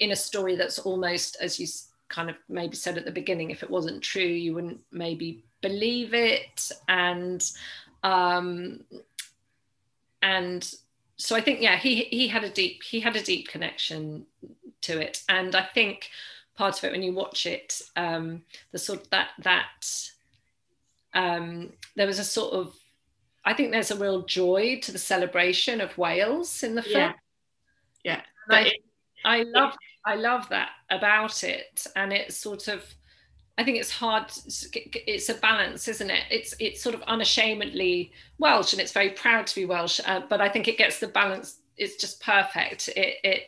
in 0.00 0.10
a 0.10 0.16
story 0.16 0.56
that's 0.56 0.80
almost 0.80 1.36
as 1.40 1.60
you 1.60 1.68
kind 2.12 2.30
of 2.30 2.36
maybe 2.48 2.76
said 2.76 2.96
at 2.96 3.04
the 3.04 3.10
beginning. 3.10 3.50
If 3.50 3.64
it 3.64 3.70
wasn't 3.70 4.02
true, 4.02 4.22
you 4.22 4.54
wouldn't 4.54 4.80
maybe 4.92 5.42
believe 5.62 6.12
it 6.12 6.70
and 6.88 7.50
um 8.02 8.80
and 10.20 10.74
so 11.16 11.34
i 11.34 11.40
think 11.40 11.62
yeah 11.62 11.76
he 11.76 12.02
he 12.04 12.28
had 12.28 12.44
a 12.44 12.50
deep 12.50 12.82
he 12.82 13.00
had 13.00 13.16
a 13.16 13.22
deep 13.22 13.48
connection 13.48 14.26
to 14.82 15.00
it 15.00 15.22
and 15.28 15.54
i 15.54 15.62
think 15.62 16.10
part 16.56 16.76
of 16.76 16.84
it 16.84 16.92
when 16.92 17.02
you 17.02 17.12
watch 17.12 17.46
it 17.46 17.80
um 17.96 18.42
the 18.72 18.78
sort 18.78 19.00
of 19.00 19.10
that 19.10 19.28
that 19.38 20.10
um 21.14 21.72
there 21.94 22.06
was 22.06 22.18
a 22.18 22.24
sort 22.24 22.52
of 22.52 22.74
i 23.44 23.54
think 23.54 23.70
there's 23.70 23.92
a 23.92 23.96
real 23.96 24.22
joy 24.22 24.78
to 24.82 24.90
the 24.90 24.98
celebration 24.98 25.80
of 25.80 25.96
wales 25.96 26.64
in 26.64 26.74
the 26.74 26.82
film 26.82 27.14
yeah, 28.02 28.20
yeah. 28.20 28.22
I, 28.50 28.72
I 29.24 29.42
love 29.44 29.74
i 30.06 30.14
love 30.14 30.48
that 30.48 30.70
about 30.90 31.44
it 31.44 31.86
and 31.96 32.12
it's 32.12 32.36
sort 32.36 32.68
of 32.68 32.84
I 33.58 33.64
think 33.64 33.76
it's 33.78 33.90
hard. 33.90 34.24
It's 34.46 35.28
a 35.28 35.34
balance, 35.34 35.86
isn't 35.86 36.10
it? 36.10 36.24
It's 36.30 36.54
it's 36.58 36.82
sort 36.82 36.94
of 36.94 37.02
unashamedly 37.02 38.12
Welsh, 38.38 38.72
and 38.72 38.80
it's 38.80 38.92
very 38.92 39.10
proud 39.10 39.46
to 39.46 39.54
be 39.54 39.66
Welsh. 39.66 40.00
Uh, 40.06 40.22
but 40.28 40.40
I 40.40 40.48
think 40.48 40.68
it 40.68 40.78
gets 40.78 40.98
the 40.98 41.08
balance. 41.08 41.58
It's 41.76 41.96
just 41.96 42.22
perfect. 42.22 42.88
It 42.88 43.16
it 43.22 43.42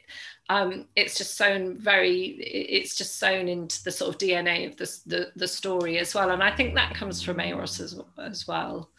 um, 0.51 0.87
it's 0.95 1.17
just 1.17 1.37
sewn 1.37 1.79
very. 1.79 2.37
It's 2.38 2.95
just 2.95 3.17
sewn 3.17 3.49
into 3.49 3.83
the 3.83 3.90
sort 3.90 4.14
of 4.14 4.21
DNA 4.21 4.69
of 4.69 4.77
the 4.77 5.01
the, 5.07 5.33
the 5.37 5.49
story 5.49 5.99
as 5.99 6.14
well. 6.14 6.31
And 6.31 6.43
I 6.43 6.55
think 6.55 6.75
that 6.75 6.95
comes 6.95 7.23
from 7.23 7.38
Euros 7.38 7.81
as 7.81 7.99
as 8.19 8.47
well. 8.47 8.90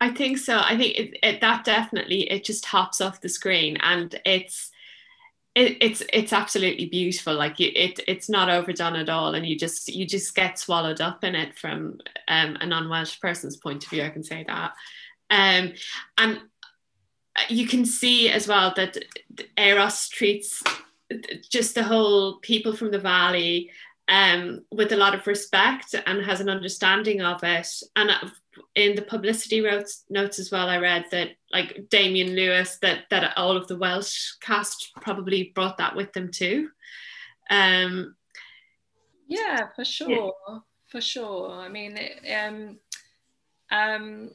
I 0.00 0.10
think 0.10 0.38
so. 0.38 0.58
I 0.58 0.76
think 0.78 0.98
it, 0.98 1.18
it, 1.22 1.40
that 1.42 1.64
definitely 1.64 2.30
it 2.30 2.44
just 2.44 2.64
hops 2.64 3.02
off 3.02 3.20
the 3.20 3.28
screen, 3.28 3.76
and 3.82 4.18
it's 4.24 4.70
it, 5.56 5.78
it's 5.80 6.02
it's 6.12 6.34
absolutely 6.34 6.84
beautiful. 6.84 7.34
Like 7.34 7.58
you, 7.58 7.72
it 7.74 7.98
it's 8.06 8.28
not 8.28 8.50
overdone 8.50 8.94
at 8.96 9.08
all 9.08 9.34
and 9.34 9.46
you 9.46 9.56
just 9.56 9.88
you 9.88 10.06
just 10.06 10.34
get 10.34 10.58
swallowed 10.58 11.00
up 11.00 11.24
in 11.24 11.34
it 11.34 11.58
from 11.58 11.98
um, 12.28 12.58
a 12.60 12.66
non-welsh 12.66 13.18
person's 13.20 13.56
point 13.56 13.82
of 13.82 13.90
view 13.90 14.04
i 14.04 14.10
can 14.10 14.22
say 14.22 14.44
that. 14.46 14.74
Um, 15.30 15.72
and 16.18 16.40
you 17.48 17.66
can 17.66 17.86
see 17.86 18.28
as 18.28 18.46
well 18.46 18.74
that 18.76 18.98
Euros 19.56 20.10
treats 20.10 20.62
just 21.48 21.74
the 21.74 21.82
whole 21.82 22.36
people 22.40 22.76
from 22.76 22.90
the 22.90 22.98
valley 22.98 23.70
um, 24.08 24.62
with 24.70 24.92
a 24.92 24.96
lot 24.96 25.14
of 25.14 25.26
respect 25.26 25.94
and 26.06 26.24
has 26.24 26.40
an 26.40 26.50
understanding 26.50 27.22
of 27.22 27.42
it. 27.42 27.68
And 27.96 28.10
in 28.74 28.94
the 28.94 29.02
publicity 29.02 29.60
notes, 29.60 30.04
notes 30.10 30.38
as 30.38 30.50
well, 30.50 30.68
I 30.68 30.78
read 30.78 31.06
that 31.10 31.30
like 31.52 31.88
Damian 31.90 32.34
Lewis, 32.34 32.78
that 32.82 33.04
that 33.10 33.36
all 33.36 33.56
of 33.56 33.68
the 33.68 33.76
Welsh 33.76 34.32
cast 34.40 34.92
probably 35.00 35.52
brought 35.54 35.78
that 35.78 35.96
with 35.96 36.12
them 36.12 36.30
too. 36.30 36.68
Um, 37.50 38.16
yeah, 39.28 39.68
for 39.74 39.84
sure, 39.84 40.34
yeah. 40.48 40.58
for 40.88 41.00
sure. 41.00 41.50
I 41.50 41.68
mean, 41.68 41.96
it, 41.96 42.30
um, 42.32 42.78
um, 43.70 44.30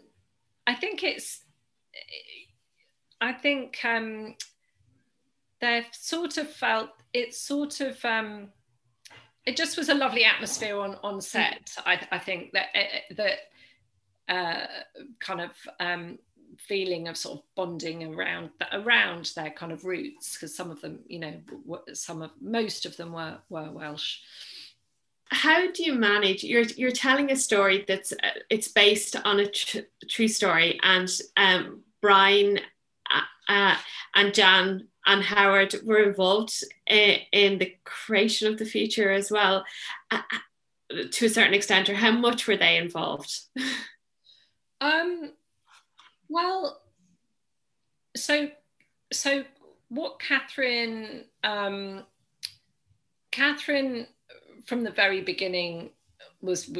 I 0.67 0.75
think 0.75 1.03
it's, 1.03 1.41
I 3.19 3.33
think 3.33 3.79
um, 3.83 4.35
they've 5.59 5.87
sort 5.91 6.37
of 6.37 6.49
felt 6.49 6.89
it's 7.13 7.39
sort 7.39 7.81
of. 7.81 8.03
Um, 8.05 8.49
it 9.45 9.57
just 9.57 9.77
was 9.77 9.89
a 9.89 9.95
lovely 9.95 10.23
atmosphere 10.23 10.77
on 10.77 10.97
on 11.03 11.19
set. 11.21 11.75
I, 11.85 11.99
I 12.11 12.19
think 12.19 12.51
that 12.53 12.67
eh, 12.75 12.85
eh, 12.93 13.13
that 13.17 13.37
uh, 14.29 14.65
kind 15.19 15.41
of 15.41 15.51
um, 15.79 16.17
feeling 16.57 17.07
of 17.07 17.17
sort 17.17 17.39
of 17.39 17.43
bonding 17.55 18.13
around 18.13 18.49
around 18.71 19.31
their 19.35 19.51
kind 19.51 19.71
of 19.71 19.85
roots 19.85 20.33
because 20.33 20.55
some 20.55 20.69
of 20.69 20.81
them 20.81 20.99
you 21.07 21.19
know 21.19 21.33
some 21.93 22.21
of 22.21 22.31
most 22.41 22.85
of 22.85 22.95
them 22.97 23.13
were 23.13 23.37
were 23.49 23.71
welsh 23.71 24.19
how 25.29 25.71
do 25.71 25.83
you 25.83 25.93
manage 25.93 26.43
you're 26.43 26.63
you're 26.63 26.91
telling 26.91 27.31
a 27.31 27.35
story 27.35 27.85
that's 27.87 28.11
uh, 28.11 28.39
it's 28.49 28.67
based 28.67 29.15
on 29.23 29.39
a 29.39 29.49
tr- 29.49 29.79
true 30.09 30.27
story 30.27 30.79
and 30.83 31.09
um, 31.37 31.81
brian 32.01 32.59
uh, 33.09 33.51
uh, 33.51 33.77
and 34.15 34.33
jan 34.33 34.87
and 35.05 35.23
Howard 35.23 35.73
were 35.83 36.03
involved 36.03 36.63
in, 36.85 37.17
in, 37.31 37.57
the 37.57 37.75
creation 37.83 38.47
of 38.47 38.59
the 38.59 38.65
feature 38.65 39.11
as 39.11 39.31
well, 39.31 39.65
uh, 40.11 40.21
to 41.11 41.25
a 41.25 41.29
certain 41.29 41.55
extent, 41.55 41.89
or 41.89 41.95
how 41.95 42.11
much 42.11 42.47
were 42.47 42.55
they 42.55 42.77
involved? 42.77 43.33
Um, 44.81 45.31
well, 46.27 46.81
so 48.15 48.49
so 49.13 49.43
what 49.89 50.19
Catherine 50.19 51.25
um, 51.43 52.03
Catherine 53.31 54.07
from 54.65 54.83
the 54.83 54.91
very 54.91 55.21
beginning 55.21 55.91
was 56.41 56.75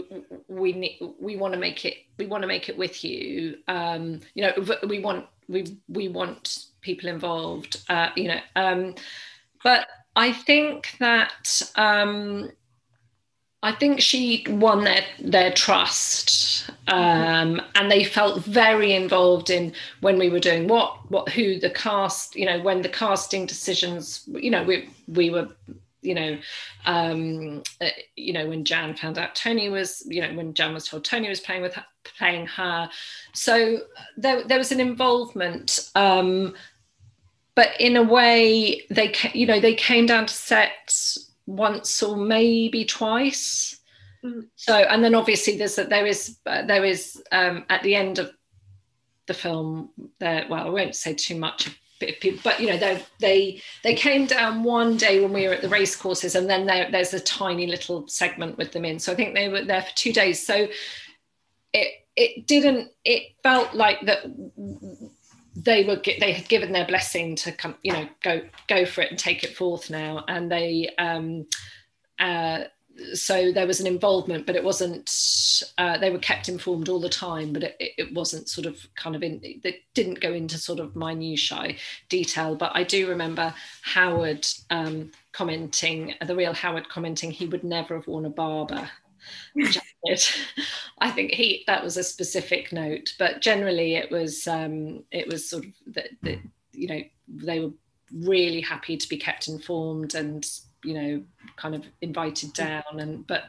we 0.47 0.73
need 0.73 0.99
we 1.19 1.37
want 1.37 1.53
to 1.53 1.59
make 1.59 1.85
it 1.85 1.97
we 2.17 2.25
want 2.25 2.41
to 2.41 2.47
make 2.47 2.67
it 2.67 2.77
with 2.77 3.03
you. 3.03 3.59
Um 3.67 4.21
you 4.33 4.43
know 4.43 4.77
we 4.87 4.99
want 4.99 5.27
we 5.47 5.77
we 5.87 6.07
want 6.07 6.65
people 6.81 7.09
involved 7.09 7.83
uh 7.89 8.09
you 8.15 8.27
know 8.27 8.39
um 8.55 8.95
but 9.63 9.87
i 10.15 10.31
think 10.31 10.95
that 10.99 11.61
um 11.75 12.49
I 13.63 13.73
think 13.73 14.01
she 14.01 14.43
won 14.49 14.83
their 14.83 15.03
their 15.19 15.51
trust, 15.51 16.69
um, 16.87 17.61
and 17.75 17.91
they 17.91 18.03
felt 18.03 18.43
very 18.43 18.93
involved 18.93 19.51
in 19.51 19.73
when 19.99 20.17
we 20.17 20.29
were 20.29 20.39
doing 20.39 20.67
what 20.67 20.97
what 21.11 21.29
who 21.29 21.59
the 21.59 21.69
cast, 21.69 22.35
you 22.35 22.45
know, 22.45 22.59
when 22.59 22.81
the 22.81 22.89
casting 22.89 23.45
decisions, 23.45 24.27
you 24.27 24.49
know, 24.49 24.63
we 24.63 24.89
we 25.07 25.29
were, 25.29 25.47
you 26.01 26.15
know, 26.15 26.39
um, 26.85 27.61
uh, 27.81 27.89
you 28.15 28.33
know, 28.33 28.47
when 28.49 28.65
Jan 28.65 28.95
found 28.95 29.19
out 29.19 29.35
Toni 29.35 29.69
was, 29.69 30.03
you 30.07 30.21
know, 30.21 30.33
when 30.33 30.55
Jan 30.55 30.73
was 30.73 30.87
told 30.87 31.05
Toni 31.05 31.29
was 31.29 31.39
playing 31.39 31.61
with 31.61 31.75
her, 31.75 31.85
playing 32.17 32.47
her, 32.47 32.89
so 33.33 33.81
there 34.17 34.43
there 34.43 34.57
was 34.57 34.71
an 34.71 34.79
involvement. 34.79 35.91
Um, 35.93 36.55
but 37.53 37.79
in 37.79 37.95
a 37.95 38.01
way, 38.01 38.87
they 38.89 39.13
you 39.33 39.45
know 39.45 39.59
they 39.59 39.75
came 39.75 40.07
down 40.07 40.25
to 40.25 40.33
set 40.33 41.15
once 41.45 42.01
or 42.03 42.17
maybe 42.17 42.85
twice. 42.85 43.79
Mm. 44.23 44.47
So, 44.55 44.75
and 44.75 45.03
then 45.03 45.15
obviously 45.15 45.57
there's 45.57 45.75
that 45.75 45.89
there 45.89 46.05
is 46.05 46.37
uh, 46.45 46.63
there 46.65 46.85
is 46.85 47.21
um, 47.31 47.65
at 47.69 47.83
the 47.83 47.95
end 47.95 48.19
of 48.19 48.31
the 49.27 49.33
film 49.33 49.89
there. 50.19 50.45
Well, 50.49 50.67
I 50.67 50.69
won't 50.69 50.95
say 50.95 51.13
too 51.13 51.35
much, 51.35 51.69
but 51.99 52.59
you 52.59 52.67
know 52.67 52.77
they 52.77 53.03
they 53.19 53.61
they 53.83 53.95
came 53.95 54.25
down 54.25 54.63
one 54.63 54.97
day 54.97 55.19
when 55.21 55.33
we 55.33 55.47
were 55.47 55.53
at 55.53 55.61
the 55.61 55.69
race 55.69 55.95
courses, 55.95 56.35
and 56.35 56.49
then 56.49 56.65
there, 56.65 56.89
there's 56.91 57.13
a 57.13 57.19
tiny 57.19 57.67
little 57.67 58.07
segment 58.07 58.57
with 58.57 58.71
them 58.71 58.85
in. 58.85 58.99
So 58.99 59.11
I 59.11 59.15
think 59.15 59.33
they 59.33 59.49
were 59.49 59.63
there 59.63 59.81
for 59.81 59.95
two 59.95 60.13
days. 60.13 60.45
So 60.45 60.67
it 61.73 61.87
it 62.15 62.47
didn't. 62.47 62.91
It 63.03 63.35
felt 63.41 63.73
like 63.73 64.01
that 64.01 64.23
they 65.55 65.83
were 65.83 66.01
they 66.19 66.31
had 66.31 66.47
given 66.47 66.71
their 66.71 66.85
blessing 66.85 67.35
to 67.35 67.51
come 67.51 67.75
you 67.83 67.91
know 67.91 68.07
go 68.23 68.41
go 68.67 68.85
for 68.85 69.01
it 69.01 69.11
and 69.11 69.19
take 69.19 69.43
it 69.43 69.55
forth 69.55 69.89
now. 69.89 70.23
And 70.27 70.51
they 70.51 70.89
um 70.97 71.45
uh 72.19 72.63
so 73.13 73.51
there 73.51 73.67
was 73.67 73.79
an 73.79 73.87
involvement 73.87 74.45
but 74.45 74.55
it 74.55 74.63
wasn't 74.63 75.09
uh, 75.77 75.97
they 75.97 76.09
were 76.09 76.19
kept 76.19 76.49
informed 76.49 76.89
all 76.89 76.99
the 76.99 77.09
time 77.09 77.53
but 77.53 77.63
it, 77.63 77.75
it 77.79 78.13
wasn't 78.13 78.49
sort 78.49 78.67
of 78.67 78.85
kind 78.95 79.15
of 79.15 79.23
in 79.23 79.39
they 79.63 79.79
didn't 79.93 80.19
go 80.19 80.33
into 80.33 80.57
sort 80.57 80.79
of 80.79 80.95
minutiae 80.95 81.75
detail. 82.09 82.55
But 82.55 82.71
i 82.75 82.83
do 82.83 83.09
remember 83.09 83.53
howard 83.81 84.45
um, 84.69 85.11
commenting 85.31 86.13
the 86.25 86.35
real 86.35 86.53
howard 86.53 86.89
commenting 86.89 87.31
he 87.31 87.45
would 87.45 87.63
never 87.63 87.95
have 87.95 88.07
worn 88.07 88.25
a 88.25 88.29
Barbour 89.55 89.79
I 90.99 91.11
think 91.11 91.31
he 91.31 91.63
that 91.67 91.83
was 91.83 91.97
a 91.97 92.03
specific 92.03 92.71
note, 92.71 93.13
but 93.19 93.41
generally 93.41 93.95
it 93.95 94.11
was 94.11 94.47
um, 94.47 95.03
it 95.11 95.27
was 95.27 95.49
sort 95.49 95.65
of 95.65 95.71
that 95.93 96.09
you 96.73 96.87
know 96.87 97.01
they 97.27 97.59
were 97.59 97.71
really 98.13 98.61
happy 98.61 98.97
to 98.97 99.09
be 99.09 99.17
kept 99.17 99.47
informed 99.47 100.15
and 100.15 100.45
you 100.83 100.93
know 100.93 101.23
kind 101.55 101.75
of 101.75 101.85
invited 102.01 102.53
down 102.53 102.83
and 102.99 103.25
but 103.27 103.45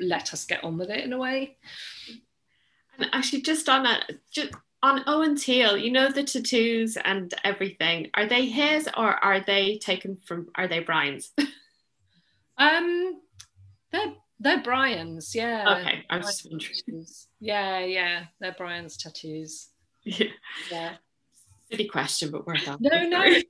let 0.00 0.32
us 0.32 0.44
get 0.44 0.64
on 0.64 0.78
with 0.78 0.90
it 0.90 1.04
in 1.04 1.12
a 1.12 1.18
way. 1.18 1.56
And 2.98 3.10
actually, 3.12 3.42
just 3.42 3.68
on 3.68 3.86
a 3.86 4.00
just 4.30 4.52
on 4.82 5.02
Owen 5.06 5.36
Teale, 5.36 5.76
you 5.76 5.90
know 5.90 6.10
the 6.10 6.22
tattoos 6.22 6.96
and 6.96 7.32
everything. 7.42 8.10
Are 8.14 8.26
they 8.26 8.46
his 8.46 8.88
or 8.96 9.12
are 9.24 9.40
they 9.40 9.78
taken 9.78 10.18
from? 10.24 10.48
Are 10.54 10.68
they 10.68 10.80
Brian's? 10.80 11.32
um, 12.58 13.20
they're 13.90 14.14
they're 14.40 14.62
Brian's, 14.62 15.34
yeah. 15.34 15.78
Okay, 15.80 16.04
I 16.10 16.16
was 16.18 16.46
interested. 16.50 17.06
Yeah, 17.40 17.80
yeah, 17.80 18.24
they're 18.40 18.54
Brian's 18.56 18.96
tattoos. 18.96 19.68
Yeah. 20.04 20.26
Yeah. 20.70 20.94
Silly 21.70 21.88
question, 21.88 22.30
but 22.30 22.46
worth 22.46 22.68
asking. 22.68 22.90
No, 22.90 23.08
no. 23.08 23.24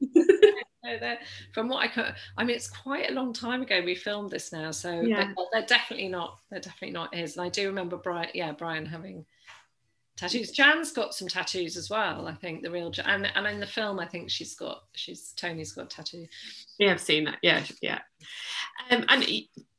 no 0.85 1.16
from 1.53 1.68
what 1.68 1.83
I 1.83 1.88
could, 1.88 2.14
I 2.37 2.44
mean, 2.44 2.57
it's 2.57 2.68
quite 2.68 3.11
a 3.11 3.14
long 3.14 3.33
time 3.33 3.62
ago 3.62 3.83
we 3.85 3.94
filmed 3.94 4.31
this 4.31 4.53
now, 4.53 4.70
so 4.70 5.01
yeah. 5.01 5.16
they're, 5.16 5.35
they're 5.53 5.66
definitely 5.66 6.09
not. 6.09 6.38
They're 6.51 6.61
definitely 6.61 6.92
not 6.92 7.14
his. 7.14 7.37
And 7.37 7.47
I 7.47 7.49
do 7.49 7.66
remember 7.66 7.97
Brian. 7.97 8.31
Yeah, 8.35 8.53
Brian 8.53 8.87
having 8.87 9.25
tattoos. 10.16 10.51
Jan's 10.51 10.92
got 10.92 11.14
some 11.14 11.29
tattoos 11.29 11.77
as 11.77 11.90
well. 11.90 12.29
I 12.29 12.35
think 12.35 12.62
the 12.62 12.70
real 12.70 12.90
Jan, 12.90 13.07
and, 13.07 13.33
and 13.35 13.47
in 13.47 13.61
the 13.61 13.66
film, 13.66 13.99
I 13.99 14.07
think 14.07 14.31
she's 14.31 14.55
got 14.55 14.83
she's 14.94 15.33
Toni's 15.37 15.73
got 15.73 15.87
a 15.87 15.88
tattoo. 15.88 16.27
Yeah, 16.79 16.92
I've 16.92 17.01
seen 17.01 17.25
that. 17.25 17.38
Yeah, 17.42 17.64
yeah. 17.81 18.01
Um, 18.90 19.05
and 19.09 19.25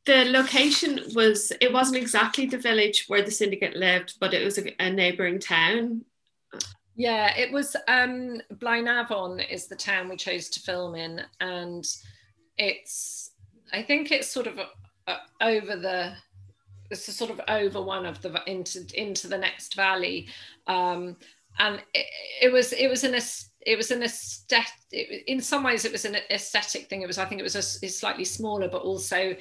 the 0.05 0.25
location 0.25 0.99
was 1.13 1.51
it 1.61 1.73
wasn't 1.73 1.97
exactly 1.97 2.45
the 2.45 2.57
village 2.57 3.05
where 3.07 3.23
the 3.23 3.31
syndicate 3.31 3.75
lived, 3.75 4.15
but 4.19 4.33
it 4.33 4.43
was 4.43 4.57
a, 4.57 4.73
a 4.79 4.89
neighbouring 4.89 5.39
town. 5.39 6.05
Yeah, 6.95 7.35
it 7.35 7.51
was 7.51 7.75
um 7.87 8.39
Blaenavon 8.53 9.45
is 9.49 9.67
the 9.67 9.75
town 9.75 10.09
we 10.09 10.15
chose 10.15 10.49
to 10.49 10.59
film 10.59 10.95
in, 10.95 11.21
and 11.39 11.85
it's 12.57 13.31
I 13.73 13.81
think 13.81 14.11
it's 14.11 14.29
sort 14.29 14.47
of 14.47 14.59
a, 15.07 15.17
over 15.41 15.75
the 15.75 16.13
it's 16.91 17.13
sort 17.13 17.31
of 17.31 17.41
over 17.47 17.81
one 17.81 18.05
of 18.05 18.21
the 18.21 18.41
into 18.47 18.85
into 18.93 19.27
the 19.27 19.37
next 19.37 19.75
valley, 19.75 20.27
um, 20.67 21.17
and 21.59 21.81
it, 21.93 22.05
it 22.43 22.51
was 22.51 22.73
it 22.73 22.87
was 22.87 23.03
an 23.03 23.15
it 23.65 23.77
was 23.77 23.91
an 23.91 24.03
aesthetic 24.03 25.23
in 25.27 25.41
some 25.41 25.63
ways 25.63 25.85
it 25.85 25.91
was 25.91 26.05
an 26.05 26.17
aesthetic 26.29 26.87
thing 26.87 27.01
it 27.01 27.07
was 27.07 27.17
i 27.17 27.25
think 27.25 27.39
it 27.39 27.43
was 27.43 27.55
a, 27.55 27.61
slightly 27.61 28.23
smaller 28.23 28.69
but 28.69 28.81
also 28.83 29.35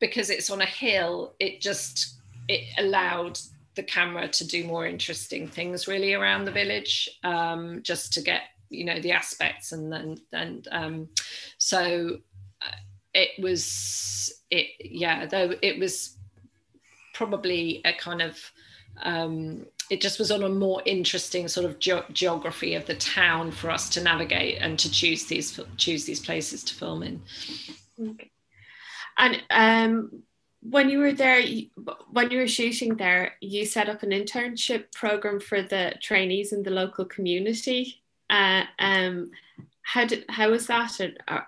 because 0.00 0.30
it's 0.30 0.50
on 0.50 0.60
a 0.60 0.66
hill, 0.66 1.34
it 1.38 1.60
just 1.60 2.16
it 2.48 2.62
allowed 2.78 3.38
the 3.74 3.82
camera 3.82 4.28
to 4.28 4.46
do 4.46 4.64
more 4.64 4.86
interesting 4.86 5.46
things 5.46 5.86
really 5.86 6.14
around 6.14 6.44
the 6.44 6.50
village, 6.52 7.08
um, 7.24 7.82
just 7.82 8.12
to 8.14 8.22
get 8.22 8.42
you 8.70 8.84
know 8.84 9.00
the 9.00 9.12
aspects 9.12 9.72
and 9.72 9.92
then 9.92 10.18
and 10.32 10.68
um, 10.72 11.08
so 11.58 12.18
uh, 12.62 12.76
it 13.14 13.30
was 13.38 14.32
it 14.50 14.66
yeah 14.80 15.26
though 15.26 15.54
it 15.62 15.78
was 15.78 16.16
probably 17.14 17.80
a 17.84 17.92
kind 17.92 18.20
of 18.20 18.38
um, 19.02 19.66
it 19.90 20.00
just 20.00 20.18
was 20.18 20.30
on 20.30 20.42
a 20.42 20.48
more 20.48 20.82
interesting 20.84 21.48
sort 21.48 21.66
of 21.66 21.78
ge- 21.78 22.12
geography 22.12 22.74
of 22.74 22.86
the 22.86 22.94
town 22.94 23.50
for 23.52 23.70
us 23.70 23.88
to 23.90 24.02
navigate 24.02 24.58
and 24.60 24.78
to 24.78 24.90
choose 24.90 25.26
these 25.26 25.60
choose 25.76 26.04
these 26.04 26.20
places 26.20 26.64
to 26.64 26.74
film 26.74 27.02
in. 27.02 27.22
Okay. 28.00 28.30
And 29.18 29.42
um, 29.50 30.22
when 30.60 30.88
you 30.88 30.98
were 30.98 31.12
there, 31.12 31.42
when 32.10 32.30
you 32.30 32.38
were 32.38 32.48
shooting 32.48 32.96
there, 32.96 33.34
you 33.40 33.64
set 33.64 33.88
up 33.88 34.02
an 34.02 34.10
internship 34.10 34.92
program 34.92 35.40
for 35.40 35.62
the 35.62 35.94
trainees 36.02 36.52
in 36.52 36.62
the 36.62 36.70
local 36.70 37.04
community. 37.04 38.02
Uh, 38.28 38.64
um, 38.78 39.30
how 39.82 40.04
did 40.04 40.24
how 40.28 40.50
was 40.50 40.66
that? 40.66 40.98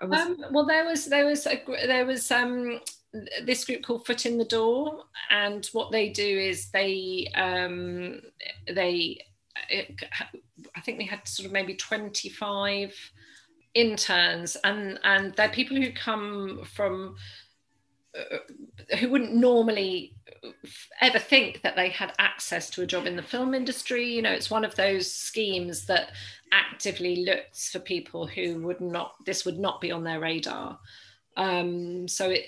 was... 0.02 0.20
Um, 0.20 0.44
well, 0.52 0.66
there 0.66 0.85
was 0.85 1.07
there 1.07 1.26
was 1.26 1.46
a, 1.46 1.61
there 1.87 2.07
was 2.07 2.31
um, 2.31 2.81
this 3.44 3.64
group 3.64 3.83
called 3.83 4.07
Foot 4.07 4.26
in 4.26 4.38
the 4.38 4.44
Door, 4.44 5.04
and 5.31 5.66
what 5.72 5.90
they 5.90 6.11
do 6.11 6.38
is 6.38 6.70
they 6.70 7.28
um, 7.35 8.20
they 8.72 9.24
it, 9.68 10.00
I 10.76 10.81
think 10.81 10.98
we 10.98 11.04
had 11.04 11.26
sort 11.26 11.46
of 11.46 11.52
maybe 11.52 11.74
twenty 11.74 12.28
five 12.28 12.94
interns, 13.74 14.57
and 14.62 15.00
and 15.02 15.35
they're 15.35 15.48
people 15.48 15.76
who 15.76 15.90
come 15.90 16.64
from 16.64 17.16
who 18.98 19.09
wouldn't 19.09 19.35
normally 19.35 20.14
ever 21.00 21.18
think 21.18 21.62
that 21.62 21.76
they 21.76 21.88
had 21.88 22.12
access 22.18 22.70
to 22.70 22.83
a 22.83 22.87
job 22.87 23.07
in 23.07 23.16
the 23.16 23.22
film 23.22 23.54
industry. 23.54 24.07
You 24.07 24.22
know, 24.22 24.33
it's 24.33 24.50
one 24.50 24.64
of 24.64 24.74
those 24.76 25.11
schemes 25.11 25.87
that 25.87 26.12
actively 26.52 27.24
looks 27.24 27.70
for 27.70 27.78
people 27.78 28.26
who 28.26 28.62
would 28.62 28.81
not, 28.81 29.14
this 29.24 29.44
would 29.44 29.59
not 29.59 29.81
be 29.81 29.90
on 29.90 30.04
their 30.04 30.20
radar. 30.20 30.78
Um, 31.37 32.09
so 32.09 32.31
it, 32.31 32.44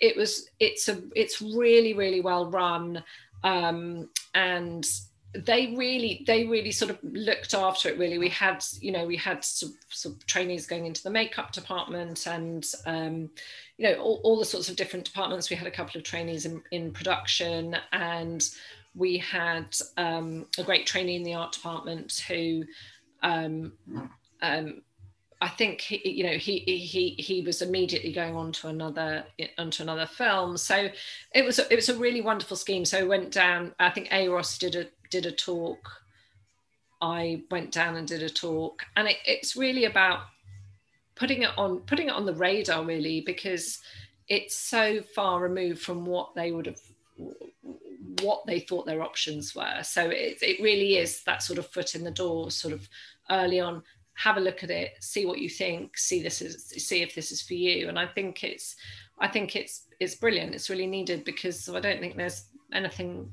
it 0.00 0.16
was, 0.16 0.48
it's 0.58 0.88
a, 0.88 1.02
it's 1.14 1.40
really, 1.40 1.94
really 1.94 2.20
well 2.20 2.50
run. 2.50 3.02
Um, 3.42 4.08
and 4.34 4.86
they 5.34 5.74
really 5.76 6.22
they 6.26 6.44
really 6.44 6.70
sort 6.70 6.90
of 6.90 6.98
looked 7.02 7.54
after 7.54 7.88
it 7.88 7.98
really 7.98 8.18
we 8.18 8.28
had 8.28 8.64
you 8.80 8.92
know 8.92 9.04
we 9.04 9.16
had 9.16 9.42
some, 9.42 9.74
some 9.88 10.16
trainees 10.26 10.66
going 10.66 10.86
into 10.86 11.02
the 11.02 11.10
makeup 11.10 11.50
department 11.50 12.26
and 12.26 12.64
um, 12.86 13.28
you 13.76 13.88
know 13.88 14.00
all, 14.00 14.20
all, 14.22 14.38
the 14.38 14.44
sorts 14.44 14.68
of 14.68 14.76
different 14.76 15.04
departments 15.04 15.50
we 15.50 15.56
had 15.56 15.66
a 15.66 15.70
couple 15.70 15.98
of 15.98 16.04
trainees 16.04 16.46
in, 16.46 16.62
in 16.70 16.92
production 16.92 17.76
and 17.92 18.50
we 18.94 19.18
had 19.18 19.74
um, 19.96 20.46
a 20.58 20.62
great 20.62 20.86
trainee 20.86 21.16
in 21.16 21.24
the 21.24 21.34
art 21.34 21.52
department 21.52 22.24
who 22.28 22.64
um, 23.22 23.72
um 24.42 24.82
I 25.44 25.48
think 25.48 25.82
he, 25.82 26.00
you 26.08 26.24
know 26.24 26.38
he 26.38 26.60
he 26.60 27.10
he 27.18 27.42
was 27.42 27.60
immediately 27.60 28.12
going 28.12 28.34
on 28.34 28.50
to 28.52 28.68
another 28.68 29.24
onto 29.58 29.82
another 29.82 30.06
film. 30.06 30.56
So 30.56 30.88
it 31.34 31.44
was 31.44 31.58
it 31.58 31.74
was 31.74 31.90
a 31.90 31.98
really 31.98 32.22
wonderful 32.22 32.56
scheme. 32.56 32.86
So 32.86 33.00
I 33.00 33.02
went 33.02 33.30
down. 33.30 33.74
I 33.78 33.90
think 33.90 34.08
Euros 34.08 34.58
did 34.58 34.74
a 34.74 34.86
did 35.10 35.26
a 35.26 35.32
talk. 35.32 35.86
I 37.02 37.42
went 37.50 37.72
down 37.72 37.96
and 37.96 38.08
did 38.08 38.22
a 38.22 38.30
talk, 38.30 38.86
and 38.96 39.06
it, 39.06 39.16
it's 39.26 39.54
really 39.54 39.84
about 39.84 40.20
putting 41.16 41.42
it 41.42 41.50
on 41.56 41.80
putting 41.80 42.08
it 42.08 42.14
on 42.14 42.26
the 42.26 42.34
radar 42.34 42.84
really 42.84 43.20
because 43.20 43.80
it's 44.28 44.56
so 44.56 45.02
far 45.02 45.40
removed 45.40 45.80
from 45.80 46.04
what 46.04 46.34
they 46.34 46.50
would 46.52 46.66
have 46.66 46.80
what 48.22 48.46
they 48.46 48.60
thought 48.60 48.86
their 48.86 49.02
options 49.02 49.54
were. 49.54 49.82
So 49.82 50.08
it, 50.08 50.38
it 50.40 50.62
really 50.62 50.96
is 50.96 51.22
that 51.24 51.42
sort 51.42 51.58
of 51.58 51.66
foot 51.66 51.94
in 51.94 52.04
the 52.04 52.10
door, 52.10 52.50
sort 52.50 52.72
of 52.72 52.88
early 53.30 53.60
on 53.60 53.82
have 54.14 54.36
a 54.36 54.40
look 54.40 54.62
at 54.62 54.70
it 54.70 54.92
see 55.00 55.26
what 55.26 55.38
you 55.38 55.48
think 55.48 55.98
see 55.98 56.22
this 56.22 56.40
is 56.40 56.66
see 56.66 57.02
if 57.02 57.14
this 57.14 57.32
is 57.32 57.42
for 57.42 57.54
you 57.54 57.88
and 57.88 57.98
i 57.98 58.06
think 58.06 58.44
it's 58.44 58.76
i 59.18 59.26
think 59.26 59.56
it's 59.56 59.86
it's 60.00 60.14
brilliant 60.14 60.54
it's 60.54 60.70
really 60.70 60.86
needed 60.86 61.24
because 61.24 61.68
i 61.68 61.80
don't 61.80 62.00
think 62.00 62.16
there's 62.16 62.46
anything 62.72 63.30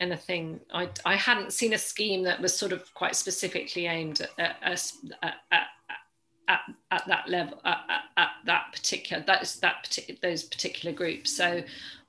anything 0.00 0.60
i 0.72 0.88
i 1.04 1.14
hadn't 1.14 1.52
seen 1.52 1.72
a 1.72 1.78
scheme 1.78 2.22
that 2.22 2.40
was 2.40 2.56
sort 2.56 2.72
of 2.72 2.92
quite 2.94 3.14
specifically 3.14 3.86
aimed 3.86 4.20
at 4.20 4.56
at, 4.62 4.92
at, 5.22 5.34
at, 5.52 5.66
at, 6.48 6.60
at 6.90 7.06
that 7.06 7.28
level 7.28 7.60
at, 7.64 7.78
at, 8.16 8.28
that 8.46 8.72
particular 8.72 9.22
that's 9.26 9.56
that 9.56 9.82
particular 9.82 10.18
those 10.22 10.42
particular 10.42 10.94
groups 10.94 11.36
so 11.36 11.62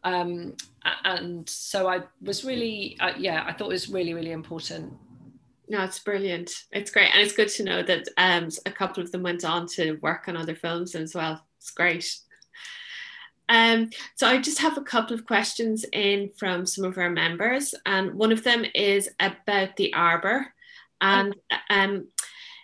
um 0.04 0.56
and 1.06 1.48
so 1.50 1.88
i 1.88 2.00
was 2.22 2.46
really 2.46 2.98
uh, 3.02 3.12
yeah 3.18 3.44
i 3.46 3.52
thought 3.52 3.66
it 3.66 3.74
was 3.74 3.90
really 3.90 4.14
really 4.14 4.32
important 4.32 4.94
no, 5.70 5.84
it's 5.84 6.00
brilliant. 6.00 6.50
It's 6.72 6.90
great. 6.90 7.12
And 7.14 7.22
it's 7.22 7.36
good 7.36 7.50
to 7.50 7.64
know 7.64 7.84
that 7.84 8.08
um, 8.18 8.50
a 8.66 8.72
couple 8.72 9.04
of 9.04 9.12
them 9.12 9.22
went 9.22 9.46
on 9.46 9.68
to 9.68 9.94
work 10.02 10.28
on 10.28 10.36
other 10.36 10.56
films 10.56 10.96
as 10.96 11.14
well. 11.14 11.46
It's 11.60 11.70
great. 11.70 12.18
Um, 13.50 13.92
so 14.16 14.28
I 14.28 14.40
just 14.40 14.60
have 14.60 14.78
a 14.78 14.84
couple 14.84 15.14
of 15.14 15.28
questions 15.28 15.86
in 15.94 16.32
from 16.38 16.66
some 16.66 16.86
of 16.86 16.98
our 16.98 17.10
members, 17.10 17.76
and 17.86 18.16
one 18.16 18.32
of 18.32 18.44
them 18.44 18.66
is 18.76 19.10
about 19.20 19.76
the 19.76 19.94
Arbor, 19.94 20.48
and 21.02 21.36
um, 21.70 22.08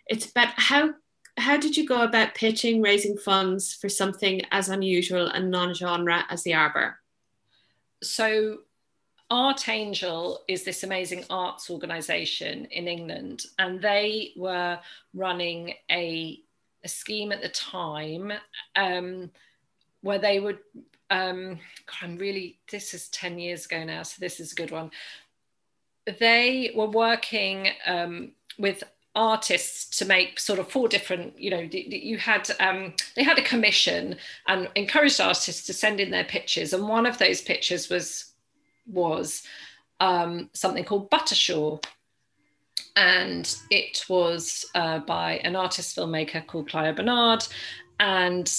it's 0.08 0.30
about 0.30 0.50
how 0.58 0.94
how 1.38 1.58
did 1.58 1.76
you 1.76 1.86
go 1.86 2.02
about 2.02 2.36
pitching 2.36 2.82
raising 2.82 3.18
funds 3.18 3.74
for 3.74 3.90
something 3.90 4.42
as 4.52 4.70
unusual 4.70 5.28
and 5.28 5.52
non-genre 5.52 6.26
as 6.30 6.44
the 6.44 6.54
Arbor? 6.54 7.00
So 8.02 8.60
Artangel 9.32 10.38
is 10.48 10.64
this 10.64 10.84
amazing 10.84 11.26
arts 11.30 11.70
organization 11.70 12.66
in 12.66 12.88
England, 12.88 13.46
and 13.60 13.82
they 13.82 14.34
were 14.38 14.80
running 15.14 15.74
a, 15.92 16.40
a 16.84 16.88
scheme 16.88 17.32
at 17.32 17.42
the 17.42 17.50
time 17.50 18.32
um, 18.76 19.32
where 20.02 20.20
they 20.20 20.40
would. 20.40 20.60
Um, 21.12 21.60
God, 21.86 21.98
I'm 22.02 22.18
really, 22.18 22.58
this 22.72 22.96
is 22.96 23.10
10 23.10 23.38
years 23.38 23.66
ago 23.66 23.84
now, 23.84 24.02
so 24.02 24.16
this 24.20 24.40
is 24.40 24.54
a 24.54 24.56
good 24.56 24.72
one. 24.72 24.90
They 26.20 26.72
were 26.76 26.90
working 26.90 27.68
um, 27.86 28.32
with 28.58 28.84
artists 29.16 29.98
to 29.98 30.06
make 30.06 30.40
sort 30.40 30.60
of 30.60 30.70
four 30.70 30.90
different 30.90 31.40
you 31.40 31.50
know 31.50 31.60
you 31.60 32.18
had 32.18 32.50
um, 32.60 32.94
they 33.16 33.24
had 33.24 33.40
a 33.40 33.44
commission 33.44 34.18
and 34.48 34.70
encouraged 34.76 35.22
artists 35.22 35.66
to 35.66 35.74
send 35.74 36.00
in 36.00 36.12
their 36.12 36.26
pictures 36.26 36.74
and 36.74 36.88
one 36.88 37.06
of 37.06 37.18
those 37.18 37.42
pictures 37.42 37.90
was 37.90 38.34
was 38.88 39.44
um, 40.00 40.50
something 40.54 40.84
called 40.84 41.10
Buttershaw. 41.10 41.80
And 42.96 43.54
it 43.70 44.06
was 44.08 44.66
uh, 44.74 45.00
by 45.00 45.38
an 45.44 45.56
artist 45.56 45.96
filmmaker 45.96 46.46
called 46.46 46.70
Clio 46.70 46.94
Barnard. 46.94 47.46
And 48.00 48.52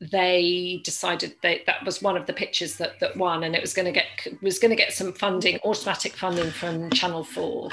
they 0.00 0.80
decided 0.84 1.36
that 1.42 1.66
that 1.66 1.84
was 1.84 2.02
one 2.02 2.16
of 2.16 2.26
the 2.26 2.32
pictures 2.32 2.76
that, 2.76 2.98
that 3.00 3.16
won, 3.16 3.44
and 3.44 3.54
it 3.54 3.60
was 3.60 3.74
going 3.74 3.86
to 3.86 3.92
get 3.92 4.06
was 4.42 4.58
going 4.58 4.70
to 4.70 4.76
get 4.76 4.92
some 4.92 5.12
funding, 5.12 5.58
automatic 5.64 6.14
funding 6.14 6.50
from 6.50 6.90
Channel 6.90 7.22
Four. 7.22 7.70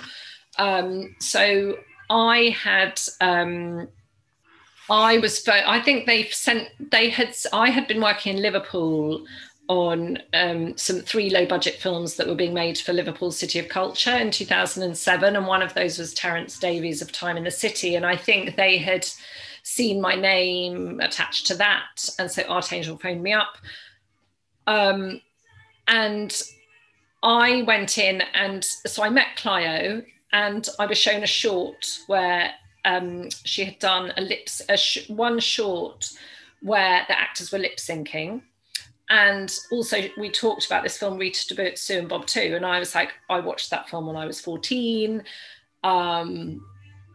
Um, 0.60 1.16
so 1.20 1.78
I 2.10 2.56
had 2.62 3.00
um, 3.22 3.88
I 4.89 5.18
was 5.18 5.48
I 5.48 5.80
think 5.82 6.06
they 6.06 6.26
sent 6.30 6.70
they 6.91 7.10
had 7.10 7.36
I 7.52 7.70
had 7.70 7.88
been 7.88 8.02
working 8.02 8.38
in 8.38 8.41
Liverpool 8.41 9.26
on 9.68 10.20
um, 10.34 10.78
some 10.78 11.00
three 11.00 11.30
low 11.30 11.46
budget 11.46 11.76
films 11.76 12.15
that 12.15 12.28
were 12.28 12.36
being 12.36 12.54
made 12.54 12.78
for 12.78 12.94
Liverpool 12.94 13.32
City 13.32 13.58
of 13.58 13.68
Culture 13.68 14.15
in 14.15 14.30
2007. 14.30 15.36
And 15.36 15.48
one 15.48 15.63
of 15.63 15.74
those 15.74 15.98
was 15.98 16.13
Terence 16.13 16.60
Davies 16.60 17.02
of 17.02 17.12
Time 17.12 17.36
and 17.36 17.46
the 17.46 17.52
City. 17.52 17.96
And 17.96 18.06
I 18.06 18.15
think 18.15 18.56
they 18.56 18.78
had 18.78 19.08
seen 19.63 20.00
my 20.00 20.13
name 20.13 21.00
attached 21.00 21.48
to 21.48 21.56
that. 21.56 22.10
And 22.20 22.30
so 22.30 22.44
Artangel 22.44 23.02
phoned 23.02 23.24
me 23.24 23.34
up. 23.34 23.58
Um, 24.68 25.22
and 25.88 26.39
I 27.24 27.63
went 27.63 27.98
in 27.98 28.22
and 28.34 28.63
so 28.63 29.04
I 29.04 29.10
met 29.10 29.36
Clio 29.36 30.04
and 30.36 30.67
I 30.78 30.86
was 30.86 30.98
shown 30.98 31.24
a 31.24 31.28
short 31.28 32.00
where 32.08 32.52
um, 32.84 33.30
she 33.45 33.63
had 33.63 33.80
done 33.80 34.12
a 34.17 34.21
lips, 34.21 34.62
a 34.67 34.76
sh- 34.76 35.10
one 35.10 35.39
short 35.39 36.10
where 36.62 37.06
the 37.08 37.17
actors 37.17 37.54
were 37.54 37.58
lip 37.58 37.78
syncing. 37.78 38.41
And 39.10 39.56
also 39.71 40.02
we 40.17 40.30
talked 40.30 40.65
about 40.65 40.84
this 40.84 40.98
film 40.98 41.17
Rita 41.17 41.56
Debut, 41.56 41.78
Sue 41.78 42.00
and 42.00 42.10
Bob 42.10 42.26
too 42.26 42.54
and 42.56 42.65
I 42.65 42.80
was 42.80 42.95
like 42.95 43.12
I 43.30 43.39
watched 43.39 43.69
that 43.69 43.88
film 43.88 44.08
when 44.08 44.15
I 44.15 44.26
was 44.26 44.41
14 44.41 45.24
um, 45.84 46.65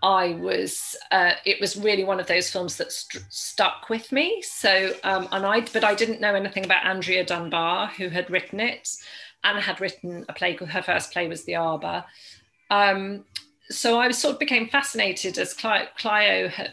I 0.01 0.35
was 0.35 0.97
uh, 1.11 1.33
it 1.45 1.61
was 1.61 1.77
really 1.77 2.05
one 2.05 2.21
of 2.21 2.29
those 2.29 2.49
films 2.49 2.77
that 2.77 2.93
st- 2.93 3.25
stuck 3.29 3.91
with 3.91 4.13
me. 4.13 4.41
So 4.41 4.93
um, 5.03 5.29
and 5.33 5.45
I 5.45 5.61
but 5.73 5.85
I 5.85 5.95
didn't 5.95 6.21
know 6.21 6.35
anything 6.35 6.65
about 6.65 6.87
Andrea 6.87 7.25
Dunbar 7.25 7.89
who 7.89 8.09
had 8.09 8.31
written 8.31 8.61
it. 8.61 8.89
And 9.43 9.59
had 9.59 9.81
written 9.81 10.27
a 10.29 10.35
play 10.35 10.55
her 10.55 10.83
first 10.83 11.13
play 11.13 11.27
was 11.27 11.45
The 11.45 11.57
Arbor 11.57 12.05
um, 12.71 13.25
so 13.69 13.99
I 13.99 14.11
sort 14.11 14.35
of 14.35 14.41
became 14.41 14.69
fascinated 14.69 15.39
as 15.39 15.55
Clio 15.55 16.49
had, 16.49 16.73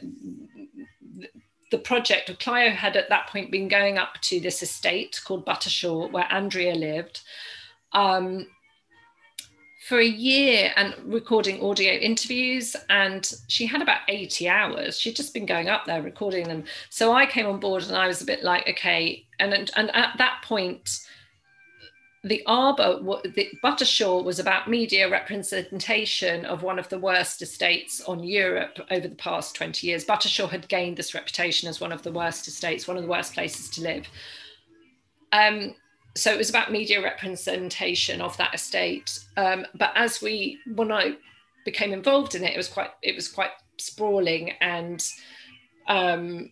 the 1.69 1.77
project 1.77 2.29
of 2.29 2.39
Clio 2.39 2.71
had 2.71 2.95
at 2.95 3.09
that 3.09 3.27
point 3.27 3.51
been 3.51 3.67
going 3.67 3.97
up 3.97 4.19
to 4.21 4.39
this 4.39 4.63
estate 4.63 5.21
called 5.25 5.45
Buttershaw, 5.45 6.07
where 6.07 6.31
Andrea 6.31 6.73
lived, 6.73 7.21
um, 7.91 8.47
for 9.87 9.99
a 9.99 10.05
year 10.05 10.71
and 10.75 10.95
recording 11.05 11.63
audio 11.63 11.93
interviews. 11.93 12.75
And 12.89 13.31
she 13.47 13.65
had 13.65 13.81
about 13.81 14.01
80 14.07 14.49
hours. 14.49 14.99
She'd 14.99 15.15
just 15.15 15.33
been 15.33 15.45
going 15.45 15.69
up 15.69 15.85
there 15.85 16.01
recording 16.01 16.47
them. 16.47 16.65
So 16.89 17.13
I 17.13 17.25
came 17.25 17.45
on 17.45 17.59
board 17.59 17.83
and 17.83 17.95
I 17.95 18.07
was 18.07 18.21
a 18.21 18.25
bit 18.25 18.43
like, 18.43 18.67
okay. 18.67 19.25
And, 19.39 19.53
and, 19.53 19.71
and 19.75 19.95
at 19.95 20.17
that 20.17 20.41
point, 20.43 21.07
the 22.23 22.43
Arbor, 22.45 22.99
the 23.35 23.49
Buttershaw 23.61 24.21
was 24.21 24.39
about 24.39 24.69
media 24.69 25.09
representation 25.09 26.45
of 26.45 26.63
one 26.63 26.79
of 26.79 26.89
the 26.89 26.99
worst 26.99 27.41
estates 27.41 28.01
on 28.01 28.23
Europe 28.23 28.79
over 28.89 29.07
the 29.07 29.15
past 29.15 29.55
20 29.55 29.85
years. 29.85 30.03
Buttershaw 30.03 30.47
had 30.47 30.67
gained 30.67 30.97
this 30.97 31.13
reputation 31.13 31.69
as 31.69 31.79
one 31.79 31.91
of 31.91 32.01
the 32.03 32.11
worst 32.11 32.47
estates, 32.47 32.87
one 32.87 32.97
of 32.97 33.03
the 33.03 33.09
worst 33.09 33.33
places 33.33 33.69
to 33.71 33.81
live. 33.81 34.07
Um, 35.31 35.75
so 36.15 36.31
it 36.31 36.37
was 36.37 36.49
about 36.49 36.71
media 36.71 37.01
representation 37.01 38.21
of 38.21 38.35
that 38.37 38.55
estate. 38.55 39.19
Um, 39.37 39.65
but 39.75 39.91
as 39.95 40.21
we, 40.21 40.59
when 40.73 40.91
I 40.91 41.17
became 41.65 41.93
involved 41.93 42.33
in 42.33 42.43
it, 42.43 42.53
it 42.53 42.57
was 42.57 42.67
quite, 42.67 42.91
it 43.03 43.15
was 43.15 43.27
quite 43.27 43.51
sprawling 43.77 44.51
and 44.59 45.05
um, 45.87 46.51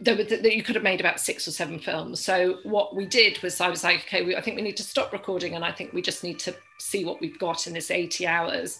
that 0.00 0.54
you 0.54 0.62
could 0.62 0.74
have 0.74 0.84
made 0.84 1.00
about 1.00 1.20
six 1.20 1.46
or 1.46 1.50
seven 1.50 1.78
films. 1.78 2.20
So 2.20 2.58
what 2.62 2.94
we 2.94 3.06
did 3.06 3.42
was 3.42 3.60
I 3.60 3.68
was 3.68 3.84
like, 3.84 4.00
okay, 4.00 4.22
we, 4.22 4.36
I 4.36 4.40
think 4.40 4.56
we 4.56 4.62
need 4.62 4.76
to 4.78 4.82
stop 4.82 5.12
recording, 5.12 5.54
and 5.54 5.64
I 5.64 5.72
think 5.72 5.92
we 5.92 6.02
just 6.02 6.22
need 6.24 6.38
to 6.40 6.54
see 6.78 7.04
what 7.04 7.20
we've 7.20 7.38
got 7.38 7.66
in 7.66 7.72
this 7.72 7.90
80 7.90 8.26
hours. 8.26 8.78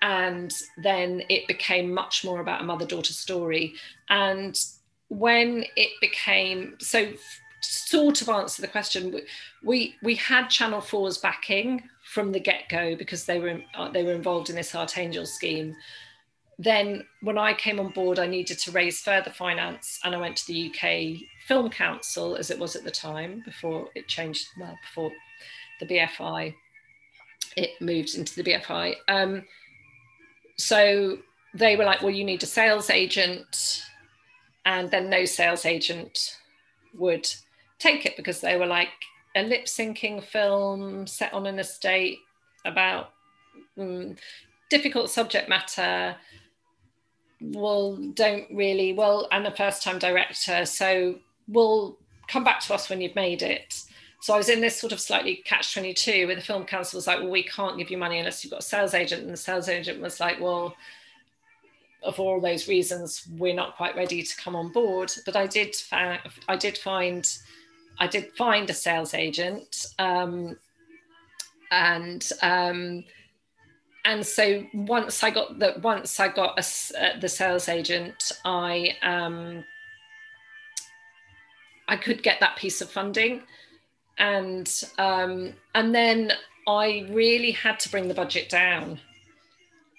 And 0.00 0.52
then 0.78 1.22
it 1.28 1.46
became 1.46 1.92
much 1.92 2.24
more 2.24 2.40
about 2.40 2.60
a 2.60 2.64
mother-daughter 2.64 3.12
story. 3.12 3.74
And 4.08 4.58
when 5.08 5.64
it 5.76 5.90
became 6.00 6.76
so, 6.80 7.12
sort 7.60 8.20
of 8.22 8.28
answer 8.28 8.62
the 8.62 8.68
question, 8.68 9.20
we 9.62 9.96
we 10.02 10.14
had 10.16 10.48
Channel 10.48 10.80
4's 10.80 11.18
backing 11.18 11.88
from 12.04 12.32
the 12.32 12.40
get-go 12.40 12.96
because 12.96 13.24
they 13.24 13.38
were 13.38 13.60
they 13.92 14.02
were 14.02 14.12
involved 14.12 14.50
in 14.50 14.56
this 14.56 14.72
Artangel 14.72 15.26
scheme 15.26 15.76
then 16.58 17.04
when 17.22 17.38
I 17.38 17.54
came 17.54 17.80
on 17.80 17.90
board, 17.90 18.18
I 18.18 18.26
needed 18.26 18.58
to 18.60 18.72
raise 18.72 19.00
further 19.00 19.30
finance 19.30 19.98
and 20.04 20.14
I 20.14 20.18
went 20.18 20.36
to 20.38 20.46
the 20.46 20.70
UK 20.70 21.28
Film 21.46 21.70
Council 21.70 22.36
as 22.36 22.50
it 22.50 22.58
was 22.58 22.76
at 22.76 22.84
the 22.84 22.90
time 22.90 23.42
before 23.44 23.88
it 23.94 24.06
changed, 24.06 24.46
well, 24.58 24.76
before 24.82 25.10
the 25.80 25.86
BFI, 25.86 26.54
it 27.56 27.70
moved 27.80 28.14
into 28.14 28.34
the 28.36 28.44
BFI. 28.44 28.94
Um, 29.08 29.44
so 30.56 31.18
they 31.54 31.76
were 31.76 31.84
like, 31.84 32.02
well, 32.02 32.10
you 32.10 32.24
need 32.24 32.42
a 32.42 32.46
sales 32.46 32.90
agent. 32.90 33.82
And 34.64 34.90
then 34.90 35.10
no 35.10 35.24
sales 35.24 35.66
agent 35.66 36.38
would 36.94 37.28
take 37.78 38.06
it 38.06 38.16
because 38.16 38.40
they 38.40 38.56
were 38.56 38.66
like 38.66 38.90
a 39.34 39.42
lip 39.42 39.64
syncing 39.64 40.22
film 40.22 41.06
set 41.06 41.32
on 41.32 41.46
an 41.46 41.58
estate 41.58 42.18
about 42.64 43.10
um, 43.78 44.14
difficult 44.70 45.10
subject 45.10 45.48
matter 45.48 46.14
well, 47.42 47.96
don't 48.14 48.46
really, 48.52 48.92
well, 48.92 49.28
and 49.32 49.46
a 49.46 49.50
first 49.50 49.82
time 49.82 49.98
director. 49.98 50.64
So 50.64 51.16
we'll 51.48 51.98
come 52.28 52.44
back 52.44 52.60
to 52.60 52.74
us 52.74 52.88
when 52.88 53.00
you've 53.00 53.16
made 53.16 53.42
it. 53.42 53.82
So 54.20 54.34
I 54.34 54.36
was 54.36 54.48
in 54.48 54.60
this 54.60 54.80
sort 54.80 54.92
of 54.92 55.00
slightly 55.00 55.36
catch 55.44 55.74
22 55.74 56.26
where 56.26 56.36
the 56.36 56.42
film 56.42 56.64
council 56.64 56.96
was 56.96 57.08
like, 57.08 57.18
well, 57.18 57.30
we 57.30 57.42
can't 57.42 57.76
give 57.76 57.90
you 57.90 57.98
money 57.98 58.18
unless 58.18 58.44
you've 58.44 58.52
got 58.52 58.60
a 58.60 58.62
sales 58.64 58.94
agent. 58.94 59.22
And 59.22 59.32
the 59.32 59.36
sales 59.36 59.68
agent 59.68 60.00
was 60.00 60.20
like, 60.20 60.40
well, 60.40 60.76
of 62.04 62.20
all 62.20 62.40
those 62.40 62.68
reasons, 62.68 63.26
we're 63.36 63.54
not 63.54 63.76
quite 63.76 63.96
ready 63.96 64.22
to 64.22 64.36
come 64.36 64.54
on 64.54 64.70
board. 64.70 65.12
But 65.26 65.34
I 65.34 65.46
did, 65.46 65.74
fa- 65.74 66.22
I 66.48 66.56
did 66.56 66.78
find, 66.78 67.28
I 67.98 68.06
did 68.06 68.32
find 68.36 68.70
a 68.70 68.74
sales 68.74 69.14
agent, 69.14 69.86
um, 69.98 70.56
and 71.72 72.28
um, 72.42 73.04
and 74.04 74.26
so 74.26 74.64
once 74.74 75.22
I 75.22 75.30
got 75.30 75.58
the 75.58 75.74
once 75.82 76.18
I 76.18 76.28
got 76.28 76.58
a, 76.58 76.64
uh, 77.00 77.20
the 77.20 77.28
sales 77.28 77.68
agent, 77.68 78.32
I 78.44 78.96
um, 79.02 79.64
I 81.88 81.96
could 81.96 82.22
get 82.22 82.40
that 82.40 82.56
piece 82.56 82.80
of 82.80 82.90
funding, 82.90 83.42
and 84.18 84.70
um, 84.98 85.52
and 85.74 85.94
then 85.94 86.32
I 86.66 87.06
really 87.10 87.52
had 87.52 87.78
to 87.80 87.88
bring 87.90 88.08
the 88.08 88.14
budget 88.14 88.48
down 88.48 88.98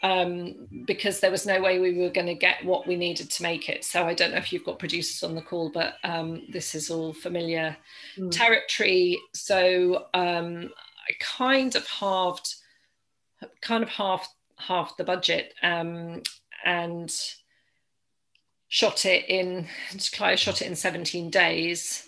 um, 0.03 0.67
because 0.85 1.21
there 1.21 1.31
was 1.31 1.45
no 1.45 1.61
way 1.61 1.79
we 1.79 1.97
were 1.97 2.09
going 2.09 2.27
to 2.27 2.35
get 2.35 2.63
what 2.65 2.85
we 2.85 2.97
needed 2.97 3.29
to 3.31 3.43
make 3.43 3.69
it. 3.69 3.85
So 3.85 4.05
I 4.05 4.13
don't 4.13 4.31
know 4.31 4.37
if 4.37 4.51
you've 4.51 4.65
got 4.65 4.79
producers 4.79 5.23
on 5.23 5.33
the 5.33 5.41
call, 5.41 5.71
but 5.73 5.95
um, 6.03 6.43
this 6.51 6.75
is 6.75 6.89
all 6.89 7.13
familiar 7.13 7.75
mm. 8.17 8.29
territory. 8.29 9.17
So 9.33 10.07
um, 10.13 10.69
I 11.07 11.13
kind 11.21 11.75
of 11.75 11.87
halved 11.87 12.55
kind 13.61 13.83
of 13.83 13.89
half 13.89 14.27
half 14.57 14.95
the 14.97 15.03
budget 15.03 15.53
um, 15.63 16.21
and 16.63 17.13
shot 18.67 19.05
it 19.05 19.29
in 19.29 19.67
Clio 20.13 20.35
shot 20.35 20.61
it 20.61 20.67
in 20.67 20.75
17 20.75 21.29
days. 21.29 22.07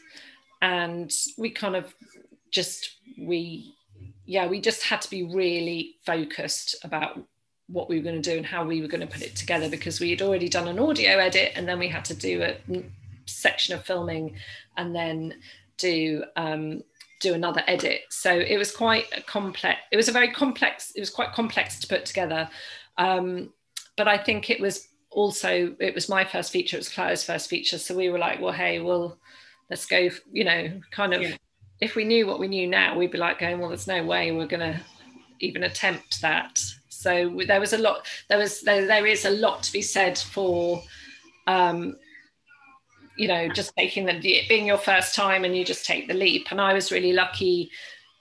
And 0.62 1.12
we 1.38 1.52
kind 1.52 1.76
of 1.76 1.94
just 2.52 2.98
we 3.20 3.76
yeah 4.26 4.48
we 4.48 4.60
just 4.62 4.84
had 4.84 5.02
to 5.02 5.10
be 5.10 5.24
really 5.24 5.96
focused 6.06 6.76
about 6.84 7.20
what 7.68 7.90
we 7.90 7.98
were 7.98 8.04
going 8.04 8.22
to 8.22 8.32
do 8.32 8.38
and 8.38 8.46
how 8.46 8.64
we 8.64 8.82
were 8.82 8.88
going 8.88 9.02
to 9.02 9.08
put 9.08 9.22
it 9.24 9.36
together 9.36 9.70
because 9.70 10.00
we 10.00 10.12
had 10.12 10.22
already 10.22 10.48
done 10.48 10.68
an 10.68 10.80
audio 10.80 11.18
edit 11.18 11.52
and 11.56 11.68
then 11.68 11.80
we 11.80 11.88
had 11.88 12.06
to 12.06 12.14
do 12.14 12.44
a 12.44 12.58
section 13.26 13.74
of 13.76 13.84
filming 13.84 14.36
and 14.78 14.96
then 14.96 15.34
do 15.78 16.24
um, 16.36 16.82
do 17.26 17.34
another 17.34 17.64
edit. 17.68 18.02
So 18.10 18.32
it 18.32 18.58
was 18.58 18.72
quite 18.72 19.06
a 19.16 19.22
complex. 19.22 19.80
It 19.92 19.98
was 19.98 20.08
a 20.08 20.12
very 20.12 20.32
complex. 20.32 20.92
It 20.96 21.00
was 21.00 21.10
quite 21.10 21.34
complex 21.34 21.80
to 21.80 21.88
put 21.88 22.06
together. 22.06 22.50
Um, 22.98 23.52
but 23.98 24.08
I 24.08 24.18
think 24.18 24.50
it 24.50 24.60
was 24.60 24.88
also 25.10 25.76
it 25.80 25.96
was 25.96 26.10
my 26.10 26.24
first 26.24 26.52
feature. 26.52 26.78
It 26.78 26.82
was 26.82 26.90
Claire's 26.90 27.24
first 27.24 27.50
feature. 27.50 27.78
So 27.78 27.96
we 27.96 28.10
were 28.10 28.20
like, 28.20 28.40
well, 28.42 28.54
hey, 28.54 28.80
well, 28.80 29.18
let's 29.70 29.86
go. 29.86 30.10
You 30.32 30.44
know, 30.44 30.82
kind 30.92 31.14
of. 31.14 31.22
Yeah. 31.22 31.36
If 31.82 31.96
we 31.96 32.06
knew 32.06 32.26
what 32.26 32.40
we 32.40 32.48
knew 32.48 32.68
now, 32.68 32.98
we'd 32.98 33.12
be 33.12 33.18
like 33.18 33.40
going, 33.40 33.60
well, 33.60 33.68
there's 33.68 33.88
no 33.88 34.02
way 34.04 34.32
we're 34.32 34.48
going 34.48 34.74
to 34.74 34.80
even 35.42 35.64
attempt 35.64 36.22
that. 36.22 36.58
So 36.88 37.42
there 37.46 37.60
was 37.60 37.74
a 37.74 37.78
lot. 37.78 38.08
There 38.30 38.38
was 38.38 38.62
there, 38.62 38.86
there 38.86 39.06
is 39.06 39.26
a 39.26 39.30
lot 39.30 39.64
to 39.64 39.74
be 39.74 39.82
said 39.82 40.18
for 40.18 40.82
um, 41.48 41.98
you 43.18 43.28
know 43.28 43.48
just 43.50 43.76
taking 43.76 44.06
the 44.06 44.20
being 44.20 44.66
your 44.66 44.78
first 44.78 45.16
time 45.16 45.44
and 45.44 45.56
you 45.56 45.64
just 45.64 45.86
take 45.86 46.08
the 46.08 46.14
leap 46.14 46.48
and 46.52 46.60
i 46.60 46.74
was 46.74 46.92
really 46.92 47.14
lucky 47.14 47.70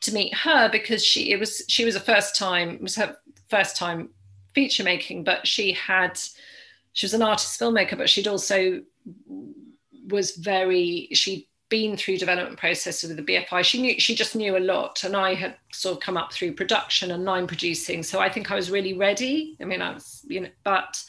to 0.01 0.13
meet 0.13 0.35
her 0.35 0.69
because 0.71 1.05
she 1.05 1.33
it 1.33 1.41
was 1.41 1.63
she 1.69 1.85
was 1.85 1.97
a 1.97 2.01
first 2.01 2.37
time 2.37 2.71
it 2.71 2.83
was 2.83 2.97
her 2.97 3.17
first 3.49 3.77
time 3.77 4.11
feature 4.55 4.85
making 4.85 5.25
but 5.25 5.47
she 5.47 5.73
had 5.73 6.19
she 6.93 7.07
was 7.07 7.15
an 7.15 7.23
artist 7.23 7.59
filmmaker 7.59 7.97
but 7.97 8.09
she'd 8.09 8.29
also 8.29 8.83
was 10.09 10.37
very 10.37 11.09
she'd 11.13 11.47
been 11.75 11.97
through 11.97 12.19
development 12.19 12.59
processes 12.59 13.09
with 13.09 13.17
the 13.17 13.35
BFI. 13.35 13.65
She 13.65 13.81
knew 13.81 13.99
she 13.99 14.15
just 14.15 14.37
knew 14.37 14.57
a 14.57 14.61
lot, 14.61 15.03
and 15.03 15.17
I 15.17 15.35
had 15.35 15.57
sort 15.73 15.97
of 15.97 16.03
come 16.03 16.17
up 16.17 16.33
through 16.33 16.55
production 16.55 17.11
and 17.11 17.25
line 17.25 17.47
producing. 17.47 18.03
So 18.03 18.21
I 18.21 18.29
think 18.29 18.51
I 18.51 18.55
was 18.55 18.71
really 18.71 18.95
ready. 18.95 19.57
I 19.61 19.65
mean, 19.65 19.83
I 19.83 19.95
was, 19.95 20.25
you 20.29 20.41
know, 20.41 20.51
but 20.63 21.03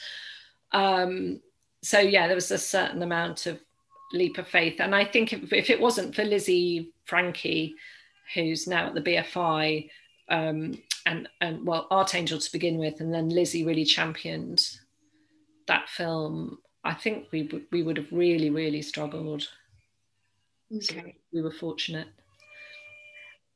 um, 0.71 1.39
so 1.83 1.99
yeah, 1.99 2.25
there 2.27 2.35
was 2.35 2.51
a 2.51 2.57
certain 2.57 3.03
amount 3.03 3.45
of 3.45 3.59
leap 4.13 4.37
of 4.37 4.47
faith. 4.47 4.79
And 4.79 4.95
I 4.95 5.05
think 5.05 5.33
if, 5.33 5.51
if 5.51 5.69
it 5.69 5.79
wasn't 5.79 6.15
for 6.15 6.23
Lizzie 6.23 6.93
Francke, 7.09 7.73
who's 8.33 8.67
now 8.67 8.87
at 8.87 8.95
the 8.95 9.01
BFI, 9.01 9.89
um, 10.29 10.81
and 11.05 11.29
and 11.41 11.65
well, 11.65 11.87
Artangel 11.91 12.43
to 12.43 12.51
begin 12.51 12.77
with, 12.77 12.99
and 12.99 13.13
then 13.13 13.29
Lizzie 13.29 13.65
really 13.65 13.85
championed 13.85 14.67
that 15.67 15.87
film. 15.89 16.57
I 16.83 16.93
think 16.93 17.27
we 17.31 17.67
we 17.71 17.83
would 17.83 17.97
have 17.97 18.11
really 18.11 18.49
really 18.49 18.81
struggled. 18.81 19.47
Okay. 20.73 20.81
So 20.81 21.01
we 21.31 21.41
were 21.41 21.51
fortunate. 21.51 22.07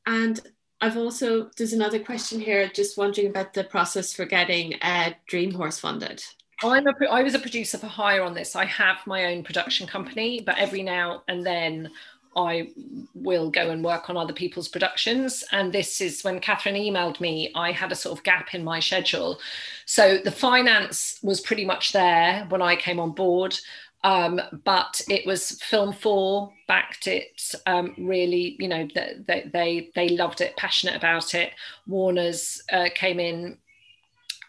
And 0.05 0.39
I've 0.81 0.97
also 0.97 1.49
there's 1.57 1.73
another 1.73 1.99
question 1.99 2.39
here, 2.39 2.69
just 2.69 2.97
wondering 2.97 3.27
about 3.27 3.53
the 3.53 3.63
process 3.63 4.13
for 4.13 4.25
getting 4.25 4.75
uh, 4.81 5.11
Dream 5.27 5.53
Horse 5.53 5.79
funded. 5.79 6.23
I'm 6.63 6.87
a, 6.87 6.93
I 7.09 7.23
was 7.23 7.35
a 7.35 7.39
producer 7.39 7.77
for 7.77 7.87
hire 7.87 8.23
on 8.23 8.33
this. 8.33 8.55
I 8.55 8.65
have 8.65 8.97
my 9.05 9.25
own 9.25 9.43
production 9.43 9.87
company, 9.87 10.41
but 10.41 10.57
every 10.57 10.83
now 10.83 11.23
and 11.27 11.45
then 11.45 11.89
I 12.35 12.69
will 13.13 13.49
go 13.49 13.69
and 13.69 13.83
work 13.83 14.09
on 14.09 14.17
other 14.17 14.33
people's 14.33 14.67
productions. 14.67 15.43
And 15.51 15.73
this 15.73 15.99
is 16.01 16.23
when 16.23 16.39
Catherine 16.39 16.75
emailed 16.75 17.19
me, 17.19 17.51
I 17.55 17.71
had 17.71 17.91
a 17.91 17.95
sort 17.95 18.17
of 18.17 18.23
gap 18.23 18.53
in 18.53 18.63
my 18.63 18.79
schedule. 18.79 19.39
So 19.85 20.17
the 20.17 20.31
finance 20.31 21.19
was 21.23 21.41
pretty 21.41 21.65
much 21.65 21.91
there 21.91 22.45
when 22.49 22.61
I 22.61 22.75
came 22.75 22.99
on 22.99 23.11
board. 23.11 23.57
Um, 24.03 24.39
but 24.63 25.01
it 25.09 25.25
was 25.25 25.61
film 25.61 25.91
four 25.91 26.53
backed 26.69 27.07
it 27.07 27.53
um, 27.65 27.93
really 27.97 28.55
you 28.57 28.69
know 28.69 28.87
they, 28.95 29.49
they 29.51 29.89
they 29.93 30.07
loved 30.07 30.39
it 30.39 30.55
passionate 30.55 30.95
about 30.95 31.35
it 31.35 31.51
warner's 31.85 32.63
uh, 32.71 32.87
came 32.95 33.19
in 33.19 33.57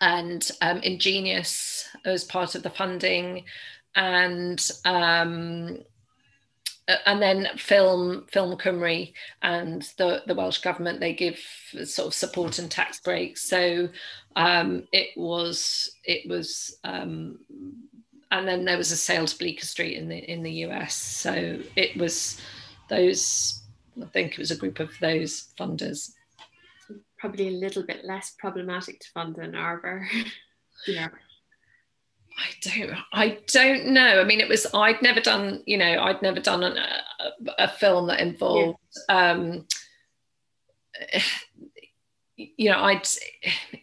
and 0.01 0.51
um, 0.63 0.79
Ingenious 0.79 1.89
as 2.05 2.25
part 2.25 2.55
of 2.55 2.63
the 2.63 2.71
funding, 2.71 3.45
and 3.95 4.71
um, 4.85 5.79
and 7.07 7.23
then 7.23 7.49
film 7.57 8.27
Ffilm 8.33 8.61
Cymru 8.61 9.13
and 9.43 9.83
the 9.99 10.23
the 10.27 10.35
Welsh 10.35 10.59
government 10.59 11.01
they 11.01 11.13
give 11.13 11.39
sort 11.85 12.09
of 12.09 12.15
support 12.15 12.59
and 12.59 12.71
tax 12.71 13.01
breaks. 13.01 13.43
So 13.43 13.89
um, 14.37 14.85
it 14.93 15.11
was 15.17 15.91
it 16.05 16.29
was. 16.29 16.79
Um, 16.85 17.39
and 18.33 18.47
then 18.47 18.65
there 18.65 18.77
was 18.77 18.93
a 18.93 18.97
sale 18.97 19.27
to 19.27 19.39
Bleecker 19.39 19.67
Street 19.67 19.99
in 19.99 20.09
the 20.09 20.19
in 20.19 20.45
the 20.45 20.53
US. 20.67 20.95
So 20.95 21.59
it 21.75 21.97
was 21.97 22.41
those. 22.89 23.63
I 24.01 24.07
think 24.07 24.33
it 24.33 24.39
was 24.39 24.53
a 24.53 24.57
group 24.57 24.79
of 24.79 24.93
those 25.01 25.49
funders 25.59 26.13
probably 27.21 27.49
a 27.49 27.53
little 27.53 27.85
bit 27.85 28.05
less 28.05 28.35
problematic 28.39 28.99
to 29.01 29.07
fund 29.13 29.37
than 29.37 29.55
Arbor. 29.55 30.09
yeah. 30.87 31.09
I 32.39 32.49
don't. 32.63 32.99
I 33.13 33.39
don't 33.53 33.87
know. 33.89 34.21
I 34.21 34.25
mean, 34.25 34.41
it 34.41 34.49
was. 34.49 34.67
I'd 34.73 35.03
never 35.03 35.21
done. 35.21 35.63
You 35.67 35.77
know, 35.77 36.01
I'd 36.01 36.23
never 36.23 36.41
done 36.41 36.63
a, 36.63 37.03
a 37.59 37.69
film 37.69 38.07
that 38.07 38.21
involved. 38.21 38.79
Yeah. 39.09 39.33
Um, 39.33 39.67
you 42.37 42.71
know, 42.71 42.79
I'd. 42.79 43.07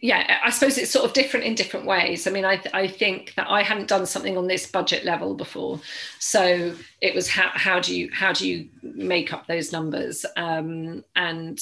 Yeah, 0.00 0.40
I 0.42 0.50
suppose 0.50 0.78
it's 0.78 0.90
sort 0.90 1.04
of 1.04 1.12
different 1.12 1.46
in 1.46 1.54
different 1.54 1.86
ways. 1.86 2.26
I 2.26 2.30
mean, 2.30 2.44
I 2.44 2.60
I 2.72 2.88
think 2.88 3.34
that 3.36 3.48
I 3.48 3.62
hadn't 3.62 3.88
done 3.88 4.06
something 4.06 4.36
on 4.36 4.48
this 4.48 4.68
budget 4.68 5.04
level 5.04 5.34
before, 5.34 5.80
so 6.18 6.74
it 7.00 7.14
was 7.14 7.28
how 7.28 7.50
how 7.54 7.78
do 7.78 7.96
you 7.96 8.10
how 8.12 8.32
do 8.32 8.48
you 8.48 8.70
make 8.82 9.32
up 9.32 9.46
those 9.46 9.72
numbers 9.72 10.26
um, 10.36 11.04
and 11.14 11.60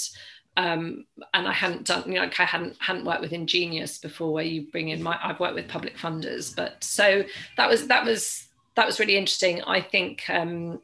um, 0.57 1.05
and 1.35 1.47
I 1.47 1.53
hadn't 1.53 1.87
done, 1.87 2.05
you 2.07 2.15
know, 2.15 2.21
like 2.21 2.41
I 2.41 2.45
hadn't 2.45 2.77
hadn't 2.81 3.05
worked 3.05 3.21
with 3.21 3.33
Ingenious 3.33 3.99
before, 3.99 4.33
where 4.33 4.45
you 4.45 4.71
bring 4.71 4.89
in 4.89 5.03
my. 5.03 5.19
I've 5.23 5.39
worked 5.39 5.55
with 5.55 5.69
public 5.69 5.97
funders, 5.97 6.55
but 6.55 6.83
so 6.83 7.25
that 7.57 7.69
was 7.69 7.89
that 7.89 8.05
was 8.05 8.47
that 8.75 8.87
was 8.87 8.99
really 8.99 9.17
interesting. 9.17 9.63
I 9.63 9.81
think 9.81 10.23
um, 10.31 10.81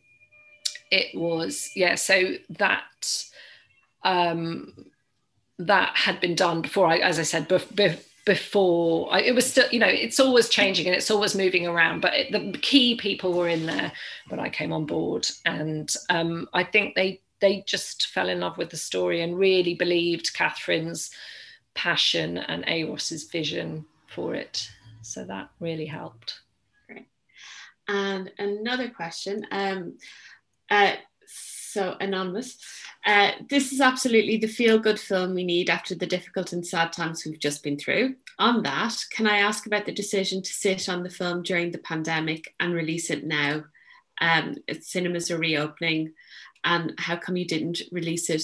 it 0.90 1.18
was 1.18 1.70
yeah. 1.74 1.94
So 1.94 2.34
that 2.50 3.24
um, 4.02 4.74
that 5.58 5.96
had 5.96 6.20
been 6.20 6.34
done 6.34 6.60
before. 6.60 6.86
I, 6.86 6.98
as 6.98 7.18
I 7.18 7.22
said, 7.22 7.48
before 7.48 7.96
before 8.24 9.12
I, 9.12 9.20
it 9.20 9.34
was 9.34 9.50
still 9.50 9.66
you 9.72 9.80
know 9.80 9.88
it's 9.88 10.20
always 10.20 10.48
changing 10.48 10.86
and 10.86 10.94
it's 10.94 11.10
always 11.10 11.34
moving 11.34 11.66
around 11.66 12.00
but 12.02 12.14
it, 12.14 12.30
the 12.30 12.56
key 12.58 12.94
people 12.94 13.32
were 13.32 13.48
in 13.48 13.66
there 13.66 13.90
when 14.28 14.38
i 14.38 14.48
came 14.48 14.72
on 14.72 14.86
board 14.86 15.26
and 15.44 15.92
um, 16.08 16.48
i 16.54 16.62
think 16.62 16.94
they 16.94 17.20
they 17.42 17.62
just 17.66 18.06
fell 18.06 18.30
in 18.30 18.40
love 18.40 18.56
with 18.56 18.70
the 18.70 18.76
story 18.78 19.20
and 19.20 19.38
really 19.38 19.74
believed 19.74 20.32
Catherine's 20.32 21.10
passion 21.74 22.38
and 22.38 22.64
Euros's 22.64 23.24
vision 23.24 23.84
for 24.06 24.34
it. 24.34 24.70
So 25.02 25.24
that 25.24 25.50
really 25.60 25.86
helped. 25.86 26.40
Great. 26.86 27.08
And 27.88 28.30
another 28.38 28.88
question. 28.88 29.44
Um, 29.50 29.98
uh, 30.70 30.94
so 31.26 31.96
anonymous. 32.00 32.58
Uh, 33.04 33.32
this 33.50 33.72
is 33.72 33.80
absolutely 33.80 34.36
the 34.36 34.46
feel 34.46 34.78
good 34.78 35.00
film 35.00 35.34
we 35.34 35.42
need 35.42 35.68
after 35.68 35.94
the 35.94 36.06
difficult 36.06 36.52
and 36.52 36.64
sad 36.64 36.92
times 36.92 37.24
we've 37.24 37.40
just 37.40 37.64
been 37.64 37.78
through. 37.78 38.14
On 38.38 38.62
that, 38.62 38.96
can 39.10 39.26
I 39.26 39.38
ask 39.38 39.66
about 39.66 39.86
the 39.86 39.92
decision 39.92 40.42
to 40.42 40.52
sit 40.52 40.88
on 40.88 41.02
the 41.02 41.10
film 41.10 41.42
during 41.42 41.72
the 41.72 41.78
pandemic 41.78 42.54
and 42.60 42.72
release 42.72 43.10
it 43.10 43.24
now? 43.24 43.64
Um, 44.20 44.56
cinemas 44.80 45.30
are 45.30 45.38
reopening, 45.38 46.12
and 46.64 46.94
how 46.98 47.16
come 47.16 47.36
you 47.36 47.46
didn't 47.46 47.82
release 47.90 48.30
it 48.30 48.42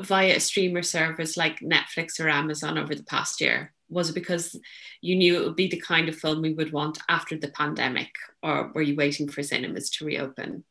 via 0.00 0.36
a 0.36 0.40
streamer 0.40 0.82
service 0.82 1.36
like 1.36 1.60
Netflix 1.60 2.20
or 2.20 2.28
Amazon 2.28 2.78
over 2.78 2.94
the 2.94 3.04
past 3.04 3.40
year? 3.40 3.72
Was 3.90 4.10
it 4.10 4.14
because 4.14 4.54
you 5.00 5.16
knew 5.16 5.36
it 5.36 5.44
would 5.44 5.56
be 5.56 5.68
the 5.68 5.80
kind 5.80 6.08
of 6.08 6.16
film 6.16 6.42
we 6.42 6.52
would 6.52 6.72
want 6.72 6.98
after 7.08 7.36
the 7.36 7.48
pandemic, 7.48 8.10
or 8.42 8.70
were 8.74 8.82
you 8.82 8.96
waiting 8.96 9.28
for 9.28 9.42
cinemas 9.42 9.88
to 9.90 10.04
reopen? 10.04 10.64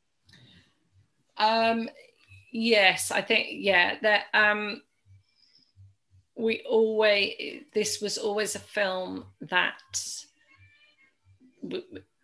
Um, 1.38 1.89
yes, 2.51 3.11
I 3.11 3.21
think 3.21 3.47
yeah 3.51 3.95
that 4.01 4.25
um, 4.34 4.82
we 6.36 6.61
always 6.69 7.63
this 7.73 8.01
was 8.01 8.17
always 8.17 8.55
a 8.55 8.59
film 8.59 9.25
that 9.41 9.82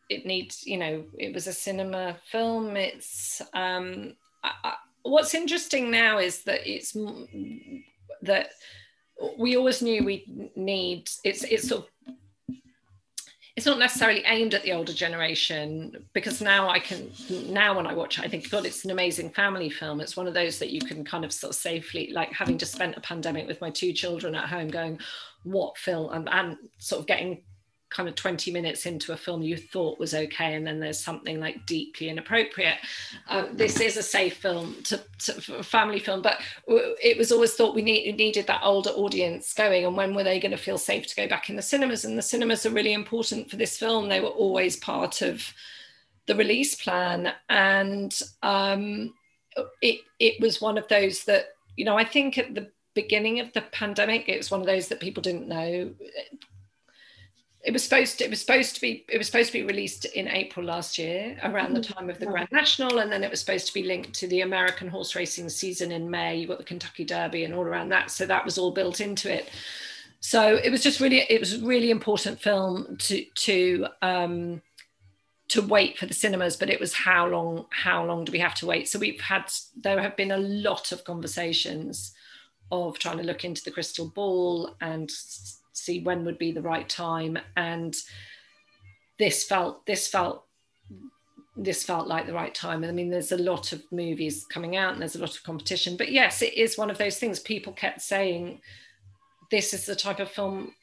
it 0.10 0.26
needs 0.26 0.66
you 0.66 0.78
know 0.78 1.06
it 1.18 1.34
was 1.34 1.48
a 1.48 1.54
cinema 1.54 2.18
film. 2.30 2.78
It's 2.78 3.42
um, 3.54 4.14
I, 4.44 4.74
what's 5.04 5.34
interesting 5.34 5.92
now 5.92 6.18
is 6.20 6.44
that 6.44 6.62
it's 6.70 6.96
that 8.22 8.52
we 9.38 9.56
always 9.56 9.82
knew 9.82 10.04
we 10.04 10.52
need 10.56 11.10
it's 11.24 11.44
it's 11.44 11.68
sort 11.68 11.84
of 11.84 11.90
it's 13.56 13.68
not 13.68 13.78
necessarily 13.78 14.24
aimed 14.26 14.56
at 14.56 14.64
the 14.64 14.74
older 14.74 14.94
generation 14.94 16.08
because 16.14 16.42
now 16.42 16.70
I 16.70 16.80
can 16.80 17.12
now 17.30 17.76
when 17.76 17.86
I 17.86 17.94
watch 17.94 18.18
it, 18.18 18.26
I 18.26 18.28
think 18.28 18.50
God, 18.50 18.66
it's 18.66 18.84
an 18.84 18.90
amazing 18.90 19.30
family 19.30 19.70
film. 19.70 20.02
It's 20.02 20.18
one 20.18 20.26
of 20.26 20.34
those 20.34 20.58
that 20.58 20.72
you 20.72 20.82
can 20.82 21.06
kind 21.06 21.24
of 21.24 21.32
sort 21.32 21.52
of 21.52 21.56
safely 21.56 22.12
like 22.12 22.32
having 22.34 22.58
just 22.58 22.74
spent 22.74 22.98
a 22.98 23.02
pandemic 23.02 23.46
with 23.46 23.62
my 23.62 23.70
two 23.70 23.94
children 23.94 24.34
at 24.34 24.50
home, 24.50 24.70
going, 24.70 25.00
what 25.44 25.78
film 25.78 26.12
and, 26.14 26.28
and 26.30 26.58
sort 26.80 27.02
of 27.02 27.06
getting 27.06 27.44
kind 27.94 28.10
of 28.10 28.16
20 28.16 28.52
minutes 28.52 28.86
into 28.86 29.14
a 29.14 29.18
film 29.18 29.42
you 29.42 29.56
thought 29.56 30.00
was 30.00 30.14
okay 30.14 30.56
and 30.56 30.66
then 30.66 30.80
there's 30.80 31.00
something 31.00 31.40
like 31.40 31.66
deeply 31.66 32.10
inappropriate. 32.10 32.78
Um, 33.30 33.50
this 33.54 33.80
is 33.80 33.98
a 33.98 34.04
safe 34.04 34.38
film 34.38 34.76
to, 34.86 35.02
to 35.20 35.64
family 35.64 36.00
film 36.00 36.22
but 36.22 36.42
it 36.68 37.18
was 37.18 37.32
always 37.32 37.54
thought 37.54 37.76
we 37.76 37.82
need, 37.82 38.18
needed 38.18 38.48
that 38.48 38.62
older 38.64 38.90
audience 38.92 39.54
going 39.54 39.86
and 39.86 39.96
when 39.96 40.16
were 40.16 40.24
they 40.24 40.40
going 40.40 40.52
to 40.52 40.58
feel 40.58 40.78
safe 40.78 41.08
to 41.08 41.16
go 41.16 41.28
back 41.28 41.50
in 41.50 41.56
the 41.56 41.62
cinemas? 41.62 42.04
And 42.04 42.18
the 42.18 42.22
cinemas 42.22 42.66
are 42.66 42.72
really 42.72 42.94
important 42.94 43.50
for 43.50 43.58
this 43.58 43.78
film. 43.78 44.10
They 44.10 44.22
were 44.22 44.28
always 44.28 44.76
part 44.76 45.22
of 45.22 45.54
the 46.26 46.36
release 46.36 46.76
plan 46.76 47.34
and 47.50 48.20
um, 48.42 49.14
it, 49.82 50.02
it 50.20 50.42
was 50.42 50.62
one 50.62 50.78
of 50.78 50.88
those 50.88 51.26
that 51.26 51.50
you 51.76 51.86
know 51.86 51.98
i 51.98 52.04
think 52.04 52.38
at 52.38 52.54
the 52.56 52.70
beginning 52.94 53.40
of 53.40 53.52
the 53.54 53.62
pandemic 53.62 54.30
it 54.30 54.38
was 54.38 54.52
one 54.52 54.62
of 54.62 54.68
those 54.68 54.88
that 54.88 55.00
people 55.00 55.22
didn't 55.22 55.48
know 55.48 55.92
it 57.64 57.72
was 57.72 57.82
supposed 57.82 58.18
to, 58.18 58.26
it 58.26 58.30
was 58.30 58.42
supposed 58.42 58.76
to 58.76 58.82
be 58.82 59.06
it 59.08 59.18
was 59.18 59.28
supposed 59.28 59.52
to 59.52 59.58
be 59.60 59.64
released 59.64 60.04
in 60.06 60.28
April 60.28 60.66
last 60.66 60.98
year 60.98 61.38
around 61.44 61.74
the 61.74 61.80
mm-hmm. 61.80 61.94
time 61.94 62.10
of 62.10 62.20
the 62.20 62.26
Grand 62.26 62.50
National 62.52 63.00
and 63.00 63.10
then 63.12 63.24
it 63.24 63.32
was 63.32 63.40
supposed 63.40 63.68
to 63.68 63.74
be 63.74 63.84
linked 63.84 64.14
to 64.16 64.28
the 64.28 64.42
American 64.42 64.90
horse 64.90 65.16
racing 65.16 65.48
season 65.48 65.92
in 65.92 66.10
May. 66.10 66.36
You 66.36 66.48
got 66.48 66.58
the 66.58 66.66
Kentucky 66.66 67.06
Derby 67.06 67.46
and 67.46 67.54
all 67.54 67.64
around 67.64 67.90
that 67.90 68.12
so 68.12 68.26
that 68.26 68.44
was 68.44 68.58
all 68.58 68.72
built 68.72 69.00
into 69.00 69.34
it. 69.34 69.50
So 70.20 70.56
it 70.56 70.72
was 70.72 70.84
just 70.84 71.00
really 71.00 71.20
it 71.30 71.40
was 71.40 71.54
a 71.54 71.66
really 71.66 71.90
important 71.90 72.42
film 72.42 72.98
to 73.00 73.26
to 73.36 73.88
um 74.02 74.62
to 75.50 75.62
wait 75.62 75.98
for 75.98 76.06
the 76.06 76.14
cinemas 76.14 76.58
but 76.58 76.70
it 76.70 76.80
was 76.80 76.94
how 76.94 77.28
long 77.28 77.66
how 77.70 78.04
long 78.06 78.26
do 78.26 78.34
we 78.34 78.40
have 78.40 78.56
to 78.56 78.66
wait? 78.66 78.90
So 78.90 79.00
we've 79.00 79.22
had 79.22 79.50
there 79.82 80.02
have 80.02 80.18
been 80.18 80.32
a 80.32 80.38
lot 80.38 80.92
of 80.92 81.06
conversations 81.06 82.14
of 82.72 83.00
trying 83.00 83.20
to 83.20 83.24
look 83.24 83.46
into 83.46 83.64
the 83.64 83.72
crystal 83.72 84.10
ball 84.10 84.76
and 84.82 85.10
see 85.74 86.02
when 86.02 86.24
would 86.26 86.38
be 86.38 86.52
the 86.52 86.62
right 86.62 86.88
time 86.88 87.38
and 87.58 87.96
this 89.20 89.44
felt 89.44 89.86
this 89.86 90.08
felt 90.08 90.46
this 91.56 91.84
felt 91.84 92.08
like 92.08 92.26
the 92.26 92.34
right 92.34 92.54
time. 92.54 92.84
I 92.84 92.92
mean, 92.92 93.10
there's 93.10 93.32
a 93.32 93.38
lot 93.38 93.74
of 93.74 93.84
movies 93.92 94.46
coming 94.46 94.76
out 94.76 94.94
and 94.94 95.02
there's 95.02 95.16
a 95.16 95.22
lot 95.22 95.36
of 95.36 95.44
competition. 95.44 95.98
But 95.98 96.12
yes, 96.12 96.42
it 96.42 96.56
is 96.56 96.78
one 96.78 96.90
of 96.90 96.98
those 96.98 97.20
things 97.20 97.40
people 97.40 97.74
kept 97.74 98.02
saying, 98.02 98.60
this 99.52 99.74
is 99.74 99.86
the 99.86 99.96
type 99.96 100.20
of 100.20 100.32
film 100.32 100.74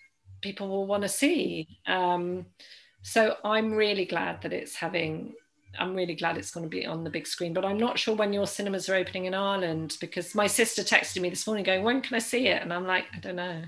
people 0.43 0.69
will 0.69 0.87
want 0.87 1.03
to 1.03 1.09
see. 1.09 1.67
Um, 1.87 2.47
so 3.03 3.37
I'm 3.45 3.73
really 3.73 4.05
glad 4.05 4.43
that 4.43 4.53
it's 4.53 4.77
having, 4.77 5.35
I'm 5.79 5.95
really 5.97 6.15
glad 6.15 6.39
it's 6.39 6.53
going 6.53 6.65
to 6.65 6.71
be 6.71 6.87
on 6.87 7.03
the 7.03 7.11
big 7.11 7.27
screen. 7.27 7.53
But 7.53 7.65
I'm 7.65 7.79
not 7.79 7.99
sure 7.99 8.15
when 8.15 8.33
your 8.33 8.47
cinemas 8.47 8.89
are 8.89 8.95
opening 8.95 9.25
in 9.25 9.35
Ireland 9.35 9.97
because 10.01 10.37
my 10.37 10.47
sister 10.47 10.83
texted 10.83 11.21
me 11.21 11.31
this 11.31 11.49
morning 11.49 11.65
going, 11.65 11.83
when 11.83 12.01
can 12.01 12.15
I 12.15 12.21
see 12.21 12.47
it? 12.47 12.63
And 12.63 12.73
I'm 12.73 12.87
like, 12.87 13.07
I 13.13 13.19
don't 13.19 13.37
know. 13.37 13.63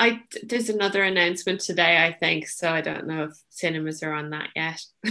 I 0.00 0.22
there's 0.42 0.70
another 0.70 1.02
announcement 1.02 1.60
today, 1.60 2.02
I 2.02 2.12
think. 2.14 2.48
So 2.48 2.70
I 2.70 2.80
don't 2.80 3.06
know 3.06 3.24
if 3.24 3.32
cinemas 3.50 4.02
are 4.02 4.14
on 4.14 4.30
that 4.30 4.48
yet. 4.56 4.82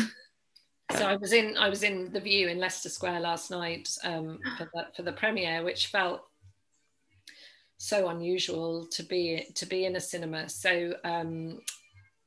so 0.98 1.06
I 1.06 1.16
was 1.16 1.32
in 1.32 1.56
I 1.58 1.70
was 1.70 1.84
in 1.84 2.12
the 2.12 2.20
Vue 2.20 2.48
in 2.48 2.58
Leicester 2.58 2.90
Square 2.90 3.20
last 3.20 3.52
night 3.52 3.88
um, 4.04 4.40
for 4.58 4.68
the 4.74 4.88
for 4.96 5.04
the 5.04 5.14
premiere, 5.14 5.64
which 5.64 5.88
felt 5.88 6.22
so 7.78 8.10
unusual 8.10 8.88
to 8.88 9.04
be 9.04 9.46
to 9.54 9.68
be 9.68 9.86
in 9.86 9.96
a 9.96 10.02
cinema. 10.02 10.50
So 10.50 10.96
um, 11.04 11.62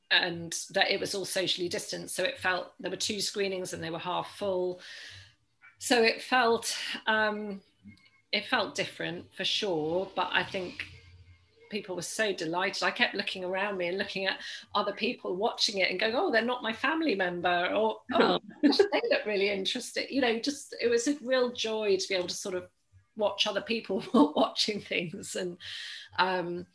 and 0.09 0.55
that 0.71 0.89
it 0.89 1.01
was 1.01 1.13
all 1.13 1.25
socially 1.25 1.67
distanced. 1.67 2.15
So 2.15 2.23
it 2.23 2.39
felt 2.39 2.71
there 2.79 2.91
were 2.91 2.97
two 2.97 3.19
screenings 3.19 3.73
and 3.73 3.83
they 3.83 3.89
were 3.89 3.99
half 3.99 4.37
full. 4.37 4.79
So 5.79 6.01
it 6.01 6.21
felt 6.21 6.73
um, 7.07 7.59
it 8.31 8.45
felt 8.45 8.73
different 8.73 9.25
for 9.35 9.43
sure, 9.43 10.09
but 10.15 10.29
I 10.31 10.43
think 10.43 10.85
people 11.73 11.95
were 11.95 12.01
so 12.01 12.31
delighted. 12.31 12.83
I 12.83 12.91
kept 12.91 13.15
looking 13.15 13.43
around 13.43 13.77
me 13.77 13.87
and 13.87 13.97
looking 13.97 14.25
at 14.25 14.39
other 14.73 14.93
people 14.93 15.35
watching 15.35 15.79
it 15.79 15.91
and 15.91 15.99
going, 15.99 16.15
"Oh, 16.15 16.31
they're 16.31 16.41
not 16.41 16.63
my 16.63 16.71
family 16.71 17.15
member," 17.15 17.71
or 17.73 17.97
"Oh, 18.13 18.39
they 18.61 19.01
look 19.09 19.25
really 19.25 19.49
interesting." 19.49 20.07
You 20.09 20.21
know, 20.21 20.39
just 20.39 20.75
it 20.81 20.87
was 20.87 21.07
a 21.07 21.17
real 21.21 21.51
joy 21.51 21.97
to 21.97 22.07
be 22.07 22.15
able 22.15 22.27
to 22.27 22.35
sort 22.35 22.55
of 22.55 22.69
watch 23.17 23.47
other 23.47 23.61
people 23.61 24.03
watching 24.35 24.79
things 24.79 25.35
and. 25.35 25.57
Um, 26.17 26.65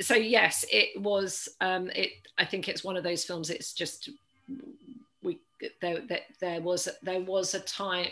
so 0.00 0.14
yes, 0.14 0.64
it 0.72 1.00
was. 1.00 1.48
Um, 1.60 1.90
it. 1.90 2.10
I 2.36 2.44
think 2.44 2.68
it's 2.68 2.82
one 2.82 2.96
of 2.96 3.04
those 3.04 3.24
films. 3.24 3.50
It's 3.50 3.72
just 3.72 4.10
we 5.22 5.38
there. 5.80 6.00
There, 6.00 6.20
there 6.40 6.60
was 6.60 6.88
there 7.02 7.20
was 7.20 7.54
a 7.54 7.60
time. 7.60 8.08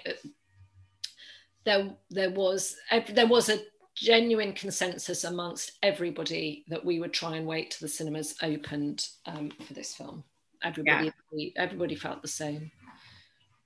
There 1.65 1.91
there 2.11 2.31
was 2.31 2.77
there 3.09 3.27
was 3.27 3.49
a 3.49 3.61
genuine 3.95 4.53
consensus 4.53 5.25
amongst 5.25 5.73
everybody 5.83 6.65
that 6.69 6.85
we 6.85 7.01
would 7.01 7.13
try 7.13 7.37
and 7.37 7.47
wait 7.47 7.71
till 7.71 7.87
the 7.87 7.93
cinemas 7.93 8.35
opened 8.43 9.07
um, 9.27 9.51
for 9.67 9.75
this 9.75 9.95
film. 9.95 10.25
Everybody, 10.63 11.13
yeah. 11.33 11.51
everybody 11.57 11.95
felt 11.95 12.23
the 12.23 12.29
same. 12.29 12.71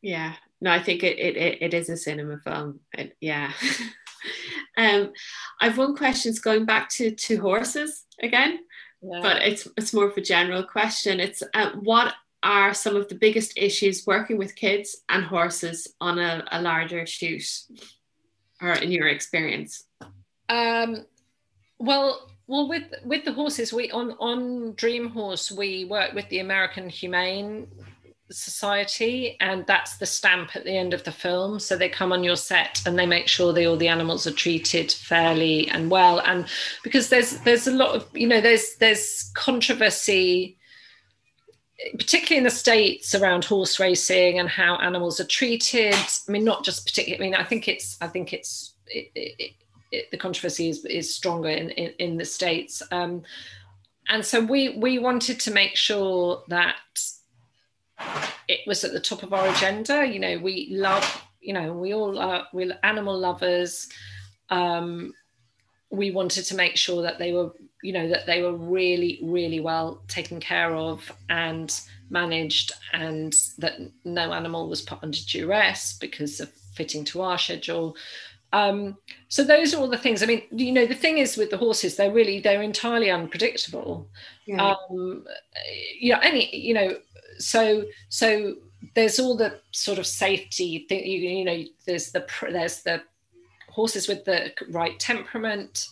Yeah, 0.03 0.35
no, 0.61 0.71
I 0.71 0.83
think 0.83 1.03
it 1.03 1.19
it, 1.19 1.63
it 1.63 1.75
is 1.75 1.89
a 1.89 1.97
cinema 1.97 2.39
film. 2.39 2.81
It, 2.97 3.17
yeah. 3.21 3.53
um, 4.77 5.13
I've 5.61 5.79
one 5.79 5.97
question. 5.97 6.31
It's 6.31 6.39
going 6.41 6.65
back 6.65 6.89
to 6.91 7.11
to 7.11 7.41
horses 7.41 8.05
again, 8.23 8.61
yeah. 9.03 9.21
but 9.21 9.43
it's 9.43 9.69
it's 9.77 9.93
more 9.93 10.07
of 10.07 10.17
a 10.17 10.23
general 10.23 10.63
question. 10.63 11.21
It's 11.21 11.43
uh, 11.55 11.73
what 11.81 12.15
are 12.43 12.73
some 12.73 12.97
of 12.97 13.09
the 13.09 13.15
biggest 13.15 13.59
issues 13.59 14.07
working 14.07 14.39
with 14.39 14.55
kids 14.55 14.99
and 15.09 15.25
horses 15.25 15.89
on 16.01 16.19
a, 16.19 16.47
a 16.53 16.63
larger 16.63 17.05
shoot, 17.05 17.45
or 18.63 18.73
in 18.73 18.93
your 18.93 19.09
experience? 19.09 19.86
Um, 20.49 21.05
well, 21.79 22.31
well, 22.47 22.69
with 22.69 22.85
with 23.05 23.25
the 23.25 23.33
horses, 23.33 23.73
we 23.73 23.91
on 23.91 24.13
on 24.21 24.75
Dream 24.75 25.09
Horse, 25.09 25.51
we 25.51 25.85
work 25.85 26.13
with 26.15 26.29
the 26.29 26.39
American 26.39 26.89
Humane 26.89 27.67
Society, 28.31 29.37
and 29.41 29.67
that's 29.67 29.97
the 29.99 30.07
stamp 30.07 30.55
at 30.55 30.65
the 30.65 30.77
end 30.77 30.95
of 30.95 31.03
the 31.03 31.13
film. 31.13 31.59
So 31.59 31.77
they 31.77 31.89
come 31.89 32.13
on 32.13 32.23
your 32.23 32.37
set 32.37 32.83
and 32.87 32.99
they 32.99 33.07
make 33.07 33.27
sure 33.27 33.53
that 33.53 33.67
all 33.67 33.77
the 33.77 33.89
animals 33.89 34.27
are 34.27 34.33
treated 34.33 34.93
fairly 34.93 35.69
and 35.71 35.91
well. 35.91 36.21
And 36.21 36.47
because 36.85 37.09
there's 37.09 37.39
there's 37.41 37.67
a 37.67 37.73
lot 37.73 37.97
of 37.97 38.09
you 38.15 38.29
know 38.29 38.41
there's 38.41 38.77
there's 38.77 39.31
controversy 39.35 40.57
particularly 41.99 42.39
in 42.39 42.45
the 42.45 42.51
states 42.51 43.15
around 43.15 43.45
horse 43.45 43.79
racing 43.79 44.39
and 44.39 44.49
how 44.49 44.77
animals 44.77 45.21
are 45.21 45.27
treated 45.27 45.95
i 45.95 46.33
mean 46.33 46.43
not 46.43 46.65
just 46.65 46.87
particularly 46.87 47.23
i 47.23 47.31
mean 47.31 47.39
i 47.39 47.45
think 47.45 47.69
it's 47.69 47.99
i 48.01 48.07
think 48.07 48.33
it's 48.33 48.73
it, 48.87 49.11
it, 49.15 49.53
it, 49.93 50.11
the 50.11 50.17
controversy 50.17 50.69
is, 50.69 50.85
is 50.85 51.15
stronger 51.15 51.49
in, 51.49 51.71
in, 51.71 51.93
in 51.99 52.17
the 52.17 52.25
states. 52.25 52.83
Um, 52.91 53.23
and 54.09 54.25
so 54.25 54.45
we 54.45 54.77
we 54.79 54.99
wanted 54.99 55.41
to 55.41 55.51
make 55.51 55.75
sure 55.77 56.45
that 56.49 56.77
it 58.49 58.61
was 58.67 58.85
at 58.85 58.93
the 58.93 59.01
top 59.01 59.23
of 59.23 59.33
our 59.33 59.49
agenda. 59.49 60.07
You 60.07 60.21
know, 60.21 60.39
we 60.39 60.69
love, 60.71 61.25
you 61.41 61.53
know, 61.53 61.73
we 61.73 61.93
all 61.95 62.19
are 62.19 62.47
we're 62.53 62.79
animal 62.83 63.19
lovers. 63.19 63.89
Um, 64.51 65.13
we 65.91 66.11
wanted 66.11 66.45
to 66.45 66.57
make 66.57 66.77
sure 66.77 67.03
that 67.03 67.19
they 67.19 67.33
were, 67.33 67.53
you 67.83 67.93
know, 67.93 68.09
that 68.09 68.27
they 68.27 68.43
were 68.43 68.55
really, 68.55 69.21
really 69.23 69.61
well 69.61 70.03
taken 70.09 70.41
care 70.41 70.75
of 70.75 71.11
and 71.29 71.81
managed, 72.11 72.73
and 72.93 73.35
that 73.59 73.81
no 74.05 74.33
animal 74.33 74.69
was 74.69 74.83
put 74.83 75.03
under 75.03 75.19
duress 75.27 75.97
because 75.99 76.39
of 76.41 76.51
fitting 76.75 77.05
to 77.05 77.23
our 77.23 77.39
schedule. 77.39 77.97
Um, 78.53 78.97
so 79.29 79.45
those 79.45 79.75
are 79.75 79.79
all 79.79 79.89
the 79.89 79.99
things. 79.99 80.23
I 80.23 80.27
mean, 80.27 80.43
you 80.51 80.73
know, 80.73 80.87
the 80.87 80.95
thing 80.95 81.19
is 81.19 81.37
with 81.37 81.51
the 81.51 81.59
horses, 81.59 81.97
they're 81.97 82.13
really 82.13 82.41
they're 82.41 82.63
entirely 82.63 83.11
unpredictable. 83.11 84.09
Yeah. 84.47 84.75
Um, 84.91 85.25
you 85.99 86.13
know, 86.13 86.21
any 86.21 86.55
you 86.55 86.75
know, 86.75 86.99
so 87.39 87.85
so 88.09 88.55
there's 88.95 89.19
all 89.19 89.37
the 89.37 89.61
sort 89.73 89.99
of 89.99 90.07
safety 90.07 90.87
thing. 90.89 91.05
You, 91.07 91.19
you 91.19 91.45
know, 91.45 91.65
there's 91.87 92.13
the 92.13 92.27
there's 92.51 92.83
the 92.83 93.03
horses 93.71 94.09
with 94.09 94.25
the 94.25 94.53
right 94.71 94.99
temperament. 94.99 95.89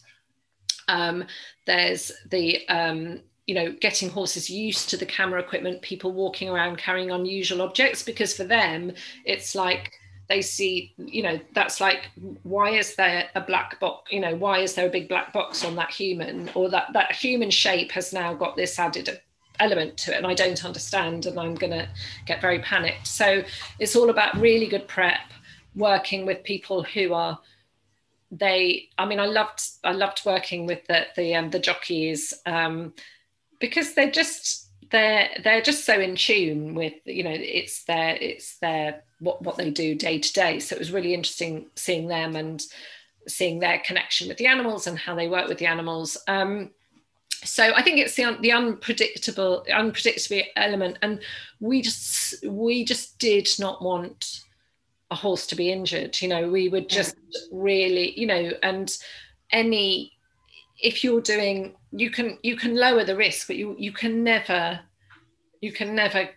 Um, 0.89 1.25
there's 1.67 2.13
the 2.31 2.67
um, 2.69 3.21
you 3.47 3.55
know 3.55 3.73
getting 3.81 4.09
horses 4.09 4.49
used 4.49 4.89
to 4.91 4.97
the 4.97 5.07
camera 5.07 5.41
equipment 5.41 5.83
people 5.83 6.13
walking 6.13 6.49
around 6.49 6.79
carrying 6.79 7.11
unusual 7.11 7.63
objects 7.63 8.03
because 8.03 8.35
for 8.35 8.45
them 8.45 8.93
it's 9.25 9.55
like 9.55 9.93
they 10.29 10.41
see 10.41 10.95
you 10.97 11.23
know 11.23 11.39
that's 11.55 11.81
like 11.81 12.11
why 12.43 12.71
is 12.71 12.97
there 12.97 13.29
a 13.35 13.41
black 13.41 13.79
box 13.81 14.11
you 14.13 14.21
know 14.21 14.35
why 14.35 14.59
is 14.59 14.75
there 14.75 14.87
a 14.87 14.91
big 14.91 15.09
black 15.09 15.33
box 15.33 15.65
on 15.65 15.77
that 15.77 15.91
human? 15.91 16.51
Or 16.55 16.69
that 16.71 16.93
that 16.93 17.13
human 17.13 17.51
shape 17.51 17.93
has 17.93 18.13
now 18.13 18.35
got 18.35 18.57
this 18.57 18.79
added 18.79 19.21
element 19.61 19.97
to 19.97 20.13
it 20.13 20.17
and 20.17 20.27
i 20.27 20.35
don't 20.35 20.65
understand 20.65 21.27
and 21.27 21.39
i'm 21.39 21.55
going 21.55 21.73
to 21.73 21.89
get 22.27 22.41
very 22.41 22.59
panicked. 22.59 23.07
So 23.07 23.45
it's 23.79 23.95
all 23.95 24.11
about 24.11 24.37
really 24.37 24.67
good 24.67 24.89
prep 24.89 25.21
working 25.77 26.27
with 26.27 26.43
people 26.43 26.83
who 26.83 27.15
are 27.15 27.39
they 28.31 28.89
i 28.99 29.05
mean 29.07 29.21
i 29.21 29.27
loved 29.27 29.63
i 29.85 29.93
loved 29.93 30.23
working 30.25 30.67
with 30.67 30.85
the 30.87 31.07
the 31.17 31.35
um, 31.35 31.51
the 31.51 31.59
jockeys 31.59 32.35
um, 32.47 32.93
because 33.61 33.95
they're 33.95 34.11
just 34.11 34.64
they're 34.95 35.29
they're 35.43 35.61
just 35.61 35.85
so 35.85 35.99
in 35.99 36.15
tune 36.15 36.73
with 36.75 36.95
you 37.05 37.25
know 37.25 37.35
it's 37.35 37.83
their 37.83 38.15
it's 38.15 38.59
their 38.59 39.03
what 39.19 39.43
what 39.43 39.57
they 39.57 39.71
do 39.71 39.97
day 39.97 40.21
to 40.21 40.33
day. 40.33 40.61
So 40.61 40.77
it 40.77 40.79
was 40.79 40.93
really 40.93 41.15
interesting 41.15 41.67
seeing 41.75 42.07
them 42.07 42.37
and 42.37 42.63
seeing 43.27 43.59
their 43.59 43.81
connection 43.81 44.29
with 44.29 44.37
the 44.37 44.47
animals 44.47 44.87
and 44.87 44.97
how 44.97 45.17
they 45.17 45.27
work 45.27 45.49
with 45.49 45.59
the 45.59 45.67
animals. 45.67 46.17
Um, 46.29 46.71
so 47.43 47.75
I 47.75 47.83
think 47.83 47.99
it's 47.99 48.15
the 48.15 48.39
the 48.41 48.53
unpredictable 48.53 49.67
unpredictable 49.75 50.43
element, 50.55 50.99
and 51.03 51.21
we 51.59 51.83
just 51.83 52.47
we 52.47 52.85
just 52.85 53.19
did 53.19 53.49
not 53.59 53.83
want 53.83 54.43
a 55.11 55.17
horse 55.17 55.45
to 55.49 55.57
be 55.57 55.73
injured. 55.73 56.23
You 56.23 56.29
know, 56.29 56.49
we 56.49 56.69
would 56.69 56.89
just 56.89 57.17
really, 57.51 58.19
you 58.19 58.29
know, 58.29 58.53
and 58.63 58.97
any 59.51 60.13
if 60.81 61.05
you're 61.05 61.21
doing 61.21 61.75
you 61.93 62.11
can 62.11 62.39
you 62.43 62.57
can 62.57 62.75
lower 62.75 63.05
the 63.05 63.17
risk 63.17 63.47
but 63.47 63.57
you 63.57 63.75
you 63.79 63.93
can 63.93 64.25
never 64.25 64.81
you 65.61 65.73
can 65.73 65.95
never 65.95 66.29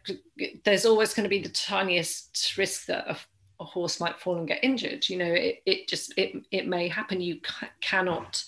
there's 0.64 0.86
always 0.86 1.14
going 1.14 1.24
to 1.24 1.30
be 1.30 1.42
the 1.42 1.50
tiniest 1.50 2.56
risk 2.58 2.86
that 2.86 3.10
a, 3.10 3.18
a 3.60 3.66
horse 3.66 4.00
might 4.00 4.20
fall 4.20 4.38
and 4.38 4.48
get 4.48 4.64
injured 4.64 5.08
you 5.10 5.18
know 5.18 5.26
it, 5.26 5.62
it 5.66 5.88
just 5.88 6.14
it, 6.18 6.44
it 6.52 6.68
may 6.68 6.88
happen. 6.88 7.20
You 7.20 7.42
ca- 7.42 7.72
cannot 7.82 8.44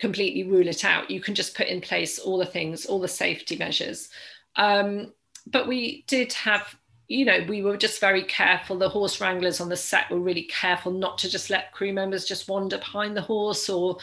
completely 0.00 0.44
rule 0.44 0.68
it 0.68 0.84
out. 0.84 1.10
You 1.10 1.20
can 1.20 1.34
just 1.34 1.56
put 1.56 1.66
in 1.66 1.80
place 1.80 2.18
all 2.18 2.38
the 2.38 2.46
things 2.46 2.86
all 2.86 3.00
the 3.00 3.08
safety 3.08 3.56
measures. 3.56 4.08
Um, 4.56 5.12
but 5.46 5.66
we 5.66 6.04
did 6.06 6.32
have 6.34 6.76
you 7.08 7.24
know 7.24 7.44
we 7.48 7.62
were 7.62 7.76
just 7.76 8.00
very 8.00 8.22
careful. 8.22 8.78
The 8.78 8.88
horse 8.88 9.20
wranglers 9.20 9.60
on 9.60 9.68
the 9.68 9.76
set 9.76 10.10
were 10.10 10.20
really 10.20 10.44
careful 10.44 10.92
not 10.92 11.18
to 11.18 11.30
just 11.30 11.50
let 11.50 11.72
crew 11.72 11.92
members 11.92 12.24
just 12.24 12.48
wander 12.48 12.78
behind 12.78 13.16
the 13.16 13.22
horse 13.22 13.68
or 13.68 13.98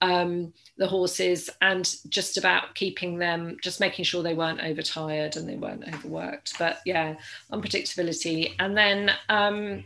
um, 0.00 0.52
the 0.76 0.86
horses 0.86 1.48
and 1.60 1.94
just 2.08 2.36
about 2.36 2.74
keeping 2.74 3.18
them, 3.18 3.56
just 3.62 3.80
making 3.80 4.04
sure 4.04 4.22
they 4.22 4.34
weren't 4.34 4.60
overtired 4.60 5.36
and 5.36 5.48
they 5.48 5.56
weren't 5.56 5.86
overworked. 5.86 6.58
But 6.58 6.78
yeah, 6.84 7.14
unpredictability. 7.52 8.54
And 8.58 8.76
then 8.76 9.12
um, 9.28 9.84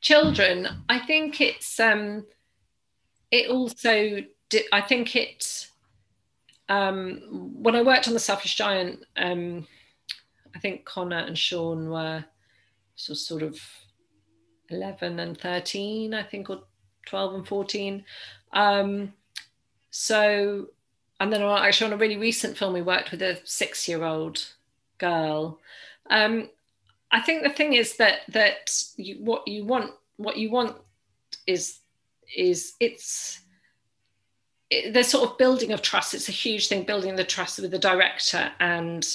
children, 0.00 0.68
I 0.88 0.98
think 0.98 1.40
it's, 1.40 1.80
um, 1.80 2.26
it 3.30 3.48
also, 3.48 4.22
I 4.72 4.80
think 4.82 5.16
it, 5.16 5.66
um, 6.68 7.20
when 7.54 7.74
I 7.74 7.82
worked 7.82 8.06
on 8.06 8.14
The 8.14 8.20
Selfish 8.20 8.56
Giant, 8.56 9.04
um, 9.16 9.66
I 10.54 10.58
think 10.58 10.84
Conner 10.84 11.18
and 11.18 11.38
Shaun 11.38 11.88
were 11.88 12.24
so 12.96 13.14
sort 13.14 13.42
of 13.42 13.58
11 14.68 15.18
and 15.20 15.38
13, 15.38 16.12
I 16.12 16.22
think, 16.22 16.50
or 16.50 16.62
12 17.06 17.34
and 17.34 17.48
14. 17.48 18.04
Um, 18.52 19.12
so, 19.96 20.70
and 21.20 21.32
then 21.32 21.40
actually 21.40 21.86
on 21.86 21.92
a 21.92 21.96
really 21.96 22.16
recent 22.16 22.58
film, 22.58 22.74
we 22.74 22.82
worked 22.82 23.12
with 23.12 23.22
a 23.22 23.38
six-year-old 23.44 24.44
girl. 24.98 25.60
Um, 26.10 26.50
I 27.12 27.20
think 27.20 27.44
the 27.44 27.50
thing 27.50 27.74
is 27.74 27.96
that 27.98 28.22
that 28.30 28.76
you, 28.96 29.24
what 29.24 29.46
you 29.46 29.64
want, 29.64 29.92
what 30.16 30.36
you 30.36 30.50
want 30.50 30.78
is 31.46 31.78
is 32.36 32.72
it's 32.80 33.40
it, 34.68 34.92
there's 34.92 35.06
sort 35.06 35.30
of 35.30 35.38
building 35.38 35.70
of 35.70 35.80
trust. 35.80 36.12
It's 36.12 36.28
a 36.28 36.32
huge 36.32 36.66
thing, 36.66 36.82
building 36.82 37.14
the 37.14 37.22
trust 37.22 37.60
with 37.60 37.70
the 37.70 37.78
director 37.78 38.50
and 38.58 39.06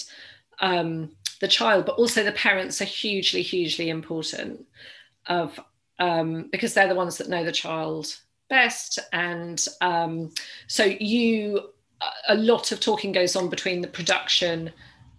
um, 0.62 1.12
the 1.42 1.50
child, 1.50 1.86
but 1.86 1.96
also 1.96 2.24
the 2.24 2.32
parents 2.32 2.82
are 2.82 2.86
hugely, 2.86 3.42
hugely 3.42 3.90
important 3.90 4.66
of 5.28 5.60
um, 6.00 6.48
because 6.54 6.74
they're 6.74 6.88
the 6.88 6.96
ones 6.96 7.18
that 7.18 7.28
know 7.28 7.44
the 7.44 7.52
child 7.52 8.16
best. 8.50 9.00
And 9.14 9.66
um, 9.82 10.32
so 10.68 10.84
you, 10.84 11.70
a 12.28 12.36
lot 12.36 12.72
of 12.72 12.80
talking 12.80 13.12
goes 13.12 13.36
on 13.36 13.50
between 13.50 13.82
the 13.82 13.88
production 13.88 14.72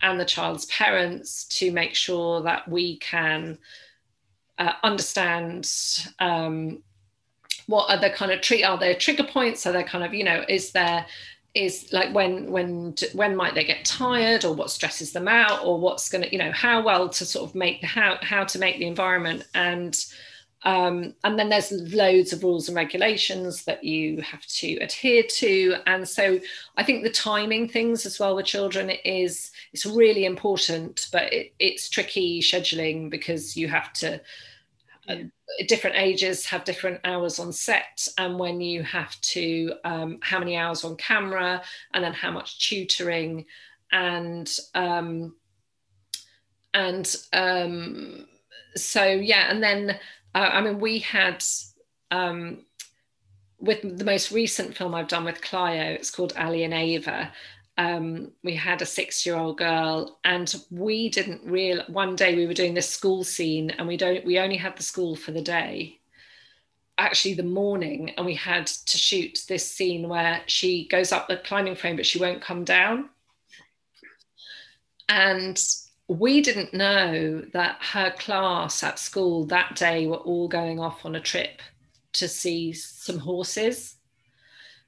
and 0.02 0.18
the 0.18 0.24
child's 0.24 0.66
parents 0.66 1.44
to 1.44 1.72
make 1.72 1.94
sure 1.94 2.42
that 2.42 2.68
we 2.68 2.96
can 2.98 3.58
uh, 4.58 4.72
understand 4.82 5.70
um, 6.18 6.82
what 7.66 7.88
are 7.88 7.98
the 7.98 8.10
kind 8.10 8.32
of 8.32 8.40
treat 8.40 8.64
are 8.64 8.76
there 8.76 8.94
trigger 8.94 9.24
points 9.24 9.66
are 9.66 9.72
there 9.72 9.84
kind 9.84 10.04
of 10.04 10.12
you 10.12 10.24
know 10.24 10.44
is 10.48 10.72
there 10.72 11.06
is 11.54 11.92
like 11.92 12.12
when 12.14 12.50
when 12.50 12.94
when 13.14 13.34
might 13.34 13.54
they 13.54 13.64
get 13.64 13.84
tired 13.84 14.44
or 14.44 14.54
what 14.54 14.70
stresses 14.70 15.12
them 15.12 15.28
out 15.28 15.64
or 15.64 15.80
what's 15.80 16.08
going 16.08 16.22
to 16.22 16.30
you 16.32 16.38
know 16.38 16.52
how 16.52 16.82
well 16.82 17.08
to 17.08 17.24
sort 17.24 17.48
of 17.48 17.54
make 17.54 17.82
how 17.82 18.16
how 18.22 18.44
to 18.44 18.58
make 18.58 18.78
the 18.78 18.86
environment 18.86 19.46
and 19.54 20.06
um, 20.62 21.14
and 21.24 21.38
then 21.38 21.48
there's 21.48 21.72
loads 21.72 22.32
of 22.32 22.42
rules 22.42 22.68
and 22.68 22.76
regulations 22.76 23.64
that 23.64 23.82
you 23.82 24.20
have 24.20 24.44
to 24.46 24.76
adhere 24.76 25.22
to. 25.22 25.76
And 25.86 26.06
so 26.06 26.38
I 26.76 26.82
think 26.82 27.02
the 27.02 27.10
timing 27.10 27.68
things 27.68 28.04
as 28.04 28.18
well 28.18 28.36
with 28.36 28.46
children 28.46 28.90
is 28.90 29.52
it's 29.72 29.86
really 29.86 30.26
important, 30.26 31.08
but 31.12 31.32
it, 31.32 31.54
it's 31.58 31.88
tricky 31.88 32.42
scheduling 32.42 33.08
because 33.08 33.56
you 33.56 33.68
have 33.68 33.92
to 33.94 34.20
uh, 35.08 35.16
different 35.66 35.96
ages 35.96 36.44
have 36.44 36.64
different 36.64 37.00
hours 37.04 37.38
on 37.38 37.52
set 37.52 38.06
and 38.18 38.38
when 38.38 38.60
you 38.60 38.82
have 38.82 39.18
to 39.22 39.72
um, 39.84 40.18
how 40.22 40.38
many 40.38 40.56
hours 40.56 40.84
on 40.84 40.94
camera 40.96 41.62
and 41.94 42.04
then 42.04 42.12
how 42.12 42.30
much 42.30 42.68
tutoring 42.68 43.46
and 43.92 44.58
um, 44.74 45.34
and 46.74 47.16
um, 47.32 48.26
so 48.76 49.04
yeah 49.04 49.50
and 49.50 49.62
then 49.62 49.98
uh, 50.34 50.50
I 50.52 50.60
mean, 50.60 50.80
we 50.80 51.00
had 51.00 51.44
um, 52.10 52.64
with 53.58 53.98
the 53.98 54.04
most 54.04 54.32
recent 54.32 54.76
film 54.76 54.94
I've 54.94 55.08
done 55.08 55.24
with 55.24 55.42
Clio, 55.42 55.92
it's 55.92 56.10
called 56.10 56.32
Ali 56.36 56.64
and 56.64 56.74
Ava. 56.74 57.32
Um, 57.78 58.32
we 58.42 58.54
had 58.54 58.82
a 58.82 58.86
six 58.86 59.24
year 59.24 59.36
old 59.36 59.58
girl, 59.58 60.18
and 60.24 60.54
we 60.70 61.08
didn't 61.08 61.42
real. 61.44 61.82
One 61.88 62.16
day 62.16 62.36
we 62.36 62.46
were 62.46 62.54
doing 62.54 62.74
this 62.74 62.88
school 62.88 63.24
scene, 63.24 63.70
and 63.70 63.86
we 63.86 63.96
don't. 63.96 64.24
We 64.24 64.38
only 64.38 64.56
had 64.56 64.76
the 64.76 64.82
school 64.82 65.16
for 65.16 65.32
the 65.32 65.42
day. 65.42 65.98
Actually, 66.98 67.34
the 67.34 67.42
morning, 67.42 68.10
and 68.16 68.26
we 68.26 68.34
had 68.34 68.66
to 68.66 68.98
shoot 68.98 69.40
this 69.48 69.70
scene 69.70 70.08
where 70.08 70.42
she 70.46 70.86
goes 70.88 71.12
up 71.12 71.28
the 71.28 71.38
climbing 71.38 71.74
frame, 71.74 71.96
but 71.96 72.06
she 72.06 72.18
won't 72.18 72.42
come 72.42 72.64
down. 72.64 73.08
And 75.08 75.58
we 76.10 76.40
didn't 76.40 76.74
know 76.74 77.40
that 77.52 77.76
her 77.80 78.10
class 78.18 78.82
at 78.82 78.98
school 78.98 79.44
that 79.44 79.76
day 79.76 80.08
were 80.08 80.16
all 80.16 80.48
going 80.48 80.80
off 80.80 81.06
on 81.06 81.14
a 81.14 81.20
trip 81.20 81.62
to 82.14 82.26
see 82.26 82.72
some 82.72 83.20
horses. 83.20 83.94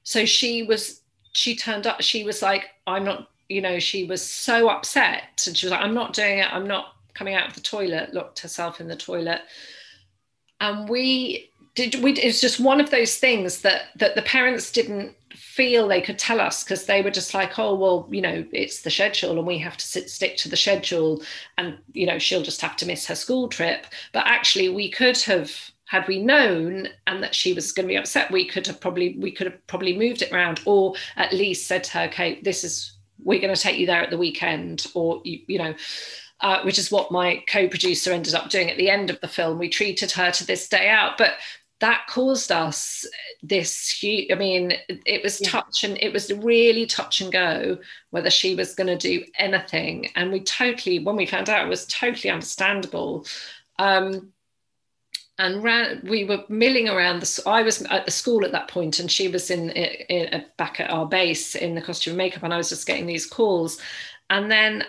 So 0.03 0.25
she 0.25 0.63
was, 0.63 0.99
she 1.31 1.55
turned 1.55 1.87
up, 1.87 2.01
she 2.01 2.25
was 2.25 2.41
like, 2.41 2.71
I'm 2.85 3.05
not, 3.05 3.29
you 3.47 3.61
know, 3.61 3.79
she 3.79 4.03
was 4.03 4.21
so 4.21 4.67
upset. 4.67 5.45
And 5.47 5.55
she 5.55 5.65
was 5.65 5.71
like, 5.71 5.79
I'm 5.79 5.93
not 5.93 6.11
doing 6.11 6.39
it. 6.39 6.53
I'm 6.53 6.67
not 6.67 6.95
coming 7.13 7.35
out 7.35 7.47
of 7.47 7.53
the 7.53 7.61
toilet, 7.61 8.13
locked 8.13 8.39
herself 8.39 8.81
in 8.81 8.89
the 8.89 8.95
toilet. 8.97 9.43
And 10.59 10.89
we 10.89 11.49
did, 11.73 12.03
we, 12.03 12.11
it's 12.13 12.41
just 12.41 12.59
one 12.59 12.81
of 12.81 12.91
those 12.91 13.15
things 13.15 13.61
that, 13.61 13.83
that 13.95 14.15
the 14.15 14.23
parents 14.23 14.73
didn't 14.73 15.15
feel 15.53 15.87
they 15.87 16.01
could 16.01 16.17
tell 16.17 16.41
us 16.41 16.63
because 16.63 16.87
they 16.87 17.03
were 17.03 17.11
just 17.11 17.35
like 17.35 17.59
oh 17.59 17.75
well 17.75 18.07
you 18.09 18.21
know 18.21 18.43
it's 18.51 18.81
the 18.81 18.89
schedule 18.89 19.37
and 19.37 19.45
we 19.45 19.59
have 19.59 19.77
to 19.77 19.85
sit, 19.85 20.09
stick 20.09 20.35
to 20.35 20.49
the 20.49 20.57
schedule 20.57 21.21
and 21.59 21.77
you 21.91 22.07
know 22.07 22.17
she'll 22.17 22.41
just 22.41 22.59
have 22.59 22.75
to 22.75 22.87
miss 22.87 23.05
her 23.05 23.13
school 23.13 23.47
trip 23.47 23.85
but 24.13 24.25
actually 24.25 24.67
we 24.67 24.89
could 24.89 25.15
have 25.21 25.51
had 25.85 26.07
we 26.07 26.19
known 26.19 26.87
and 27.05 27.21
that 27.21 27.35
she 27.35 27.53
was 27.53 27.71
going 27.71 27.87
to 27.87 27.91
be 27.91 27.97
upset 27.97 28.31
we 28.31 28.47
could 28.47 28.65
have 28.65 28.81
probably 28.81 29.15
we 29.19 29.29
could 29.29 29.45
have 29.45 29.67
probably 29.67 29.95
moved 29.95 30.23
it 30.23 30.31
around 30.31 30.59
or 30.65 30.95
at 31.17 31.31
least 31.31 31.67
said 31.67 31.83
to 31.83 31.91
her 31.91 32.05
okay 32.05 32.41
this 32.41 32.63
is 32.63 32.97
we're 33.23 33.39
going 33.39 33.53
to 33.53 33.61
take 33.61 33.77
you 33.77 33.85
there 33.85 34.01
at 34.01 34.09
the 34.09 34.17
weekend 34.17 34.87
or 34.95 35.21
you, 35.23 35.39
you 35.45 35.59
know 35.59 35.75
uh, 36.41 36.61
which 36.63 36.79
is 36.79 36.91
what 36.91 37.11
my 37.11 37.41
co-producer 37.47 38.11
ended 38.11 38.33
up 38.33 38.49
doing 38.49 38.69
at 38.69 38.75
the 38.75 38.89
end 38.89 39.09
of 39.09 39.17
the 39.21 39.29
film. 39.29 39.57
We 39.57 39.69
treated 39.69 40.11
her 40.11 40.29
to 40.29 40.45
this 40.45 40.67
day 40.67 40.89
out, 40.89 41.17
but 41.17 41.35
that 41.83 42.07
caused 42.07 42.51
us 42.51 43.05
this 43.41 43.89
huge 43.89 44.31
i 44.31 44.35
mean 44.35 44.73
it 45.05 45.21
was 45.21 45.41
yeah. 45.41 45.49
touch 45.49 45.83
and 45.83 45.97
it 46.01 46.13
was 46.13 46.31
really 46.31 46.85
touch 46.85 47.21
and 47.21 47.31
go 47.31 47.77
whether 48.13 48.29
she 48.29 48.53
was 48.53 48.75
going 48.75 48.87
to 48.87 48.95
do 48.95 49.25
anything. 49.39 50.09
And 50.15 50.31
we 50.31 50.41
totally 50.41 50.99
when 50.99 51.15
we 51.15 51.25
found 51.25 51.49
out 51.49 51.65
it 51.65 51.69
was 51.69 51.87
totally 51.87 52.29
understandable. 52.29 53.25
Um, 53.79 54.31
and 55.39 55.63
ran, 55.63 56.01
we 56.07 56.25
were 56.25 56.43
milling 56.47 56.87
around 56.87 57.21
the 57.21 57.43
i 57.47 57.63
was 57.63 57.81
at 57.81 58.05
the 58.05 58.11
school 58.11 58.45
at 58.45 58.51
that 58.51 58.67
point 58.67 58.99
and 58.99 59.11
she 59.11 59.27
was 59.27 59.49
in, 59.49 59.71
in, 59.71 60.27
in 60.27 60.45
back 60.57 60.79
at 60.79 60.91
our 60.91 61.07
base 61.07 61.55
in 61.55 61.73
the 61.73 61.81
costume 61.81 62.11
and 62.11 62.19
makeup 62.19 62.43
and 62.43 62.53
i 62.53 62.57
was 62.57 62.69
just 62.69 62.85
getting 62.85 63.07
these 63.07 63.25
calls. 63.25 63.79
And 64.29 64.51
then 64.51 64.83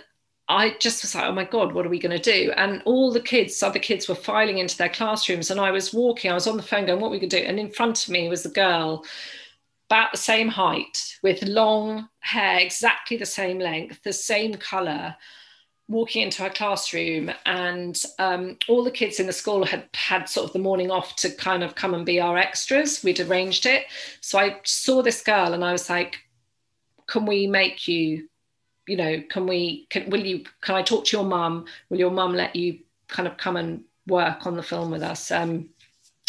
I 0.48 0.76
just 0.78 1.02
was 1.02 1.14
like, 1.14 1.24
oh 1.24 1.32
my 1.32 1.44
God, 1.44 1.72
what 1.72 1.86
are 1.86 1.90
we 1.90 1.98
going 1.98 2.18
to 2.18 2.32
do? 2.32 2.52
And 2.56 2.82
all 2.84 3.10
the 3.10 3.20
kids, 3.20 3.62
other 3.62 3.78
kids 3.78 4.08
were 4.08 4.14
filing 4.14 4.58
into 4.58 4.76
their 4.76 4.90
classrooms. 4.90 5.50
And 5.50 5.58
I 5.58 5.70
was 5.70 5.94
walking, 5.94 6.30
I 6.30 6.34
was 6.34 6.46
on 6.46 6.58
the 6.58 6.62
phone 6.62 6.86
going, 6.86 7.00
what 7.00 7.10
we 7.10 7.20
could 7.20 7.30
do? 7.30 7.38
And 7.38 7.58
in 7.58 7.70
front 7.70 8.04
of 8.04 8.10
me 8.10 8.28
was 8.28 8.44
a 8.44 8.50
girl 8.50 9.04
about 9.88 10.12
the 10.12 10.18
same 10.18 10.48
height 10.48 11.16
with 11.22 11.42
long 11.42 12.08
hair, 12.20 12.58
exactly 12.58 13.16
the 13.16 13.26
same 13.26 13.58
length, 13.58 14.02
the 14.02 14.12
same 14.12 14.54
color, 14.54 15.16
walking 15.88 16.22
into 16.22 16.42
her 16.42 16.50
classroom. 16.50 17.30
And 17.46 18.00
um, 18.18 18.58
all 18.68 18.84
the 18.84 18.90
kids 18.90 19.20
in 19.20 19.26
the 19.26 19.32
school 19.32 19.64
had 19.64 19.88
had 19.94 20.28
sort 20.28 20.46
of 20.46 20.52
the 20.52 20.58
morning 20.58 20.90
off 20.90 21.16
to 21.16 21.30
kind 21.30 21.62
of 21.62 21.74
come 21.74 21.94
and 21.94 22.04
be 22.04 22.20
our 22.20 22.36
extras. 22.36 23.02
We'd 23.02 23.20
arranged 23.20 23.64
it. 23.64 23.84
So 24.20 24.38
I 24.38 24.60
saw 24.64 25.00
this 25.00 25.22
girl 25.22 25.54
and 25.54 25.64
I 25.64 25.72
was 25.72 25.88
like, 25.88 26.16
can 27.06 27.24
we 27.24 27.46
make 27.46 27.88
you 27.88 28.28
you 28.86 28.96
know, 28.96 29.22
can 29.30 29.46
we, 29.46 29.86
can, 29.90 30.10
will 30.10 30.24
you, 30.24 30.44
can 30.60 30.74
I 30.74 30.82
talk 30.82 31.04
to 31.06 31.16
your 31.16 31.26
mum? 31.26 31.66
Will 31.90 31.98
your 31.98 32.10
mum 32.10 32.34
let 32.34 32.54
you 32.54 32.80
kind 33.08 33.28
of 33.28 33.36
come 33.36 33.56
and 33.56 33.84
work 34.06 34.46
on 34.46 34.56
the 34.56 34.62
film 34.62 34.90
with 34.90 35.02
us? 35.02 35.30
Um, 35.30 35.70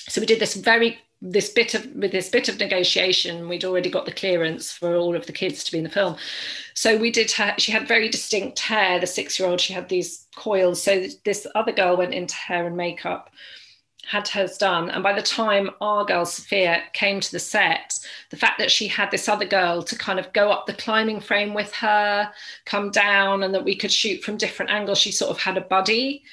so 0.08 0.22
we 0.22 0.28
did 0.28 0.40
this 0.40 0.56
very, 0.56 1.00
this 1.22 1.50
bit 1.50 1.74
of, 1.74 1.86
with 1.96 2.12
this 2.12 2.30
bit 2.30 2.50
of 2.50 2.60
negotiation, 2.60 3.50
we'd 3.50 3.66
already 3.66 3.90
got 3.90 4.06
the 4.06 4.12
clearance 4.12 4.72
for 4.72 4.96
all 4.96 5.16
of 5.16 5.26
the 5.26 5.34
kids 5.34 5.64
to 5.64 5.72
be 5.72 5.80
in 5.80 5.84
the 5.84 5.90
film. 5.90 6.16
So 6.74 6.98
we 6.98 7.12
did 7.12 7.32
her, 7.32 7.56
she 7.58 7.72
had 7.72 7.88
very 7.88 8.10
distinct 8.10 8.60
hair, 8.60 9.00
the 9.00 9.08
six 9.08 9.40
year 9.40 9.50
old, 9.50 9.60
she 9.62 9.74
had 9.74 9.90
these 9.90 10.28
coils. 10.36 10.82
So 10.82 11.08
this 11.24 11.48
other 11.56 11.72
girl 11.72 11.98
went 11.98 12.14
into 12.14 12.36
hair 12.36 12.68
and 12.68 12.78
makeup 12.78 13.32
had 14.08 14.28
hers 14.28 14.58
done. 14.58 14.90
And 14.90 15.02
by 15.02 15.14
the 15.14 15.22
time 15.22 15.72
our 15.82 16.06
girl 16.06 16.26
Sophia 16.26 16.84
came 16.94 17.20
to 17.20 17.32
the 17.32 17.40
set, 17.40 17.98
the 18.30 18.38
fact 18.38 18.60
that 18.60 18.70
she 18.70 18.88
had 18.88 19.10
this 19.10 19.28
other 19.28 19.46
girl 19.46 19.82
to 19.84 19.98
kind 19.98 20.20
of 20.20 20.32
go 20.34 20.52
up 20.52 20.68
the 20.68 20.74
climbing 20.74 21.20
frame 21.20 21.54
with 21.54 21.74
her, 21.74 22.32
come 22.66 22.92
down, 22.92 23.44
and 23.44 23.54
that 23.54 23.64
we 23.66 23.76
could 23.76 23.92
shoot 23.92 24.24
from 24.24 24.38
different 24.38 24.72
angles, 24.72 25.00
she 25.00 25.12
sort 25.12 25.32
of 25.32 25.40
had 25.40 25.58
a 25.58 25.62
buddy. 25.62 26.24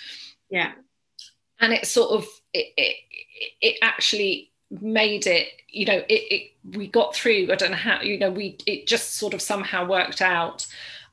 Yeah. 0.50 0.72
And 1.60 1.72
it 1.72 1.86
sort 1.86 2.10
of, 2.10 2.26
it, 2.52 2.72
it, 2.76 2.96
it 3.60 3.78
actually 3.80 4.50
made 4.80 5.26
it, 5.26 5.48
you 5.68 5.86
know, 5.86 6.02
it, 6.08 6.10
it, 6.10 6.76
we 6.76 6.86
got 6.86 7.14
through, 7.14 7.48
I 7.50 7.54
don't 7.54 7.70
know 7.70 7.76
how, 7.76 8.02
you 8.02 8.18
know, 8.18 8.30
we, 8.30 8.58
it 8.66 8.86
just 8.86 9.14
sort 9.14 9.32
of 9.32 9.40
somehow 9.40 9.86
worked 9.86 10.20
out. 10.20 10.66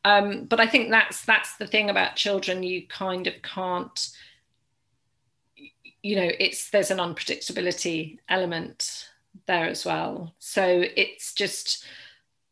Um, 0.04 0.46
but 0.46 0.60
I 0.60 0.68
think 0.68 0.92
that's, 0.92 1.24
that's 1.26 1.56
the 1.58 1.68
thing 1.68 1.90
about 1.90 2.16
children, 2.16 2.64
you 2.64 2.88
kind 2.88 3.28
of 3.28 3.34
can't, 3.42 4.10
you 6.04 6.16
know 6.16 6.30
it's 6.40 6.70
there's 6.70 6.92
an 6.92 6.98
unpredictability 6.98 8.20
element 8.30 9.10
there 9.48 9.66
as 9.66 9.86
well. 9.86 10.34
So 10.40 10.84
it's 10.96 11.34
just 11.34 11.86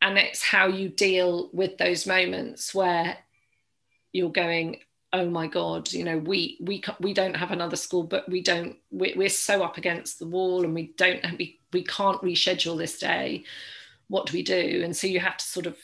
and 0.02 0.18
it's 0.18 0.44
how 0.44 0.68
you 0.68 0.90
deal 0.90 1.50
with 1.54 1.78
those 1.78 2.06
moments 2.06 2.74
where 2.74 3.18
you're 4.14 4.32
going 4.32 4.80
oh 5.14 5.30
my 5.30 5.48
god 5.48 5.92
you 5.94 6.04
know 6.04 6.18
we 6.18 6.58
we 6.60 6.84
we 7.00 7.14
don't 7.14 7.36
have 7.36 7.52
another 7.52 7.78
school 7.78 8.04
but 8.04 8.28
we 8.30 8.42
don't 8.42 8.76
we're 8.92 9.30
so 9.30 9.64
up 9.64 9.78
against 9.78 10.20
the 10.20 10.28
wall 10.28 10.66
and 10.66 10.74
we 10.74 10.94
don't 10.98 11.24
we, 11.38 11.60
we 11.74 11.84
can't 11.84 12.22
reschedule 12.22 12.78
this 12.78 13.00
day. 13.00 13.44
What 14.10 14.28
do 14.28 14.34
we 14.34 14.44
do? 14.44 14.82
And 14.84 14.96
so 14.96 15.08
you 15.08 15.20
have 15.20 15.38
to 15.38 15.46
sort 15.46 15.66
of 15.66 15.78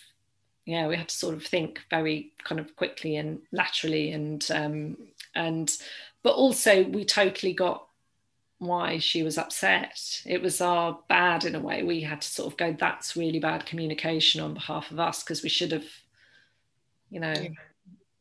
yeah 0.65 0.87
we 0.87 0.95
have 0.95 1.07
to 1.07 1.15
sort 1.15 1.35
of 1.35 1.43
think 1.43 1.81
very 1.89 2.31
kind 2.43 2.59
of 2.59 2.75
quickly 2.75 3.17
and 3.17 3.39
laterally 3.51 4.11
and 4.11 4.45
um 4.51 4.97
and 5.35 5.75
but 6.23 6.35
also 6.35 6.83
we 6.83 7.05
totally 7.05 7.53
got 7.53 7.85
why 8.59 8.97
she 8.97 9.23
was 9.23 9.37
upset. 9.37 10.21
It 10.25 10.41
was 10.41 10.61
our 10.61 10.99
bad 11.09 11.45
in 11.45 11.55
a 11.55 11.59
way. 11.59 11.83
We 11.83 12.01
had 12.01 12.21
to 12.21 12.27
sort 12.27 12.51
of 12.51 12.57
go, 12.57 12.75
that's 12.77 13.15
really 13.15 13.39
bad 13.39 13.65
communication 13.65 14.41
on 14.41 14.53
behalf 14.53 14.89
of 14.91 14.99
us 14.99 15.23
because 15.23 15.43
we 15.43 15.49
should 15.49 15.71
have, 15.71 15.85
you 17.09 17.19
know, 17.19 17.33
yeah. 17.33 17.49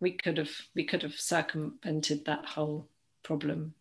we 0.01 0.13
could 0.13 0.39
have 0.39 0.51
we 0.75 0.85
could 0.85 1.03
have 1.03 1.15
circumvented 1.15 2.25
that 2.25 2.45
whole 2.45 2.89
problem. 3.23 3.75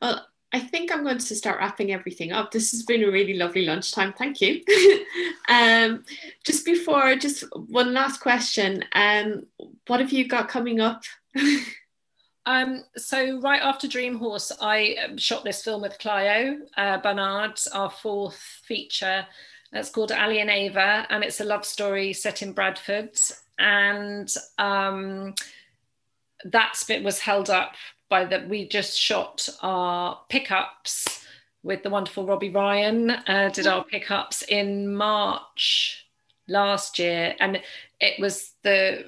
Well, 0.00 0.26
I 0.52 0.60
think 0.60 0.90
I'm 0.90 1.02
going 1.02 1.18
to 1.18 1.36
start 1.36 1.58
wrapping 1.58 1.92
everything 1.92 2.32
up. 2.32 2.50
This 2.52 2.70
has 2.70 2.82
been 2.82 3.04
a 3.04 3.10
really 3.10 3.34
lovely 3.34 3.66
lunchtime. 3.66 4.14
Thank 4.14 4.40
you. 4.40 4.62
um, 5.48 6.04
just 6.44 6.64
before, 6.64 7.16
just 7.16 7.44
one 7.52 7.92
last 7.92 8.20
question. 8.20 8.84
Um, 8.92 9.46
what 9.86 10.00
have 10.00 10.12
you 10.12 10.26
got 10.26 10.48
coming 10.48 10.80
up? 10.80 11.02
Um, 12.48 12.84
so 12.96 13.40
right 13.40 13.60
after 13.60 13.86
Dream 13.86 14.18
Horse, 14.18 14.50
I 14.58 14.96
um, 15.04 15.18
shot 15.18 15.44
this 15.44 15.62
film 15.62 15.82
with 15.82 15.98
Clio 15.98 16.56
uh, 16.78 16.96
Barnard, 16.96 17.60
our 17.74 17.90
fourth 17.90 18.38
feature. 18.64 19.26
It's 19.74 19.90
called 19.90 20.12
Ali 20.12 20.40
and 20.40 20.48
Ava, 20.48 21.06
and 21.10 21.22
it's 21.22 21.42
a 21.42 21.44
love 21.44 21.66
story 21.66 22.14
set 22.14 22.40
in 22.40 22.54
Bradford. 22.54 23.20
And 23.58 24.34
um, 24.56 25.34
that 26.46 26.82
bit 26.88 27.04
was 27.04 27.18
held 27.18 27.50
up 27.50 27.74
by 28.08 28.24
that. 28.24 28.48
We 28.48 28.66
just 28.66 28.98
shot 28.98 29.46
our 29.60 30.18
pickups 30.30 31.26
with 31.62 31.82
the 31.82 31.90
wonderful 31.90 32.24
Robbie 32.24 32.48
Ryan. 32.48 33.10
Uh, 33.10 33.50
did 33.52 33.66
our 33.66 33.84
pickups 33.84 34.40
in 34.40 34.96
March 34.96 36.07
last 36.48 36.98
year, 36.98 37.34
and 37.40 37.60
it 38.00 38.20
was 38.20 38.52
the 38.62 39.04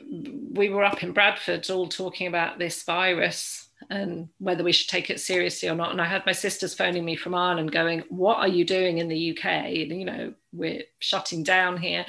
we 0.52 0.68
were 0.68 0.84
up 0.84 1.02
in 1.02 1.12
Bradford 1.12 1.68
all 1.70 1.88
talking 1.88 2.26
about 2.26 2.58
this 2.58 2.82
virus 2.82 3.70
and 3.88 4.28
whether 4.38 4.62
we 4.62 4.72
should 4.72 4.88
take 4.88 5.10
it 5.10 5.20
seriously 5.20 5.68
or 5.68 5.74
not. 5.74 5.90
And 5.90 6.00
I 6.00 6.04
had 6.04 6.26
my 6.26 6.32
sisters 6.32 6.74
phoning 6.74 7.04
me 7.04 7.16
from 7.16 7.34
Ireland 7.34 7.72
going, 7.72 8.02
What 8.08 8.38
are 8.38 8.48
you 8.48 8.64
doing 8.64 8.98
in 8.98 9.08
the 9.08 9.38
UK? 9.38 9.70
You 9.70 10.04
know, 10.04 10.34
we're 10.52 10.82
shutting 10.98 11.42
down 11.42 11.78
here. 11.78 12.04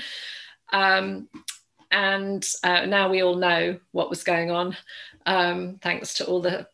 Um, 0.74 1.30
and 1.92 2.48
uh, 2.64 2.86
now 2.86 3.10
we 3.10 3.22
all 3.22 3.36
know 3.36 3.80
what 3.92 4.10
was 4.10 4.24
going 4.24 4.52
on, 4.52 4.78
um, 5.26 5.80
thanks 5.82 6.14
to 6.16 6.26
all 6.26 6.42
the, 6.42 6.66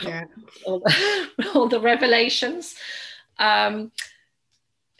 yeah. 0.00 0.24
all, 0.64 0.80
the 0.80 1.28
all 1.54 1.68
the 1.68 1.80
revelations. 1.80 2.76
Um, 3.38 3.90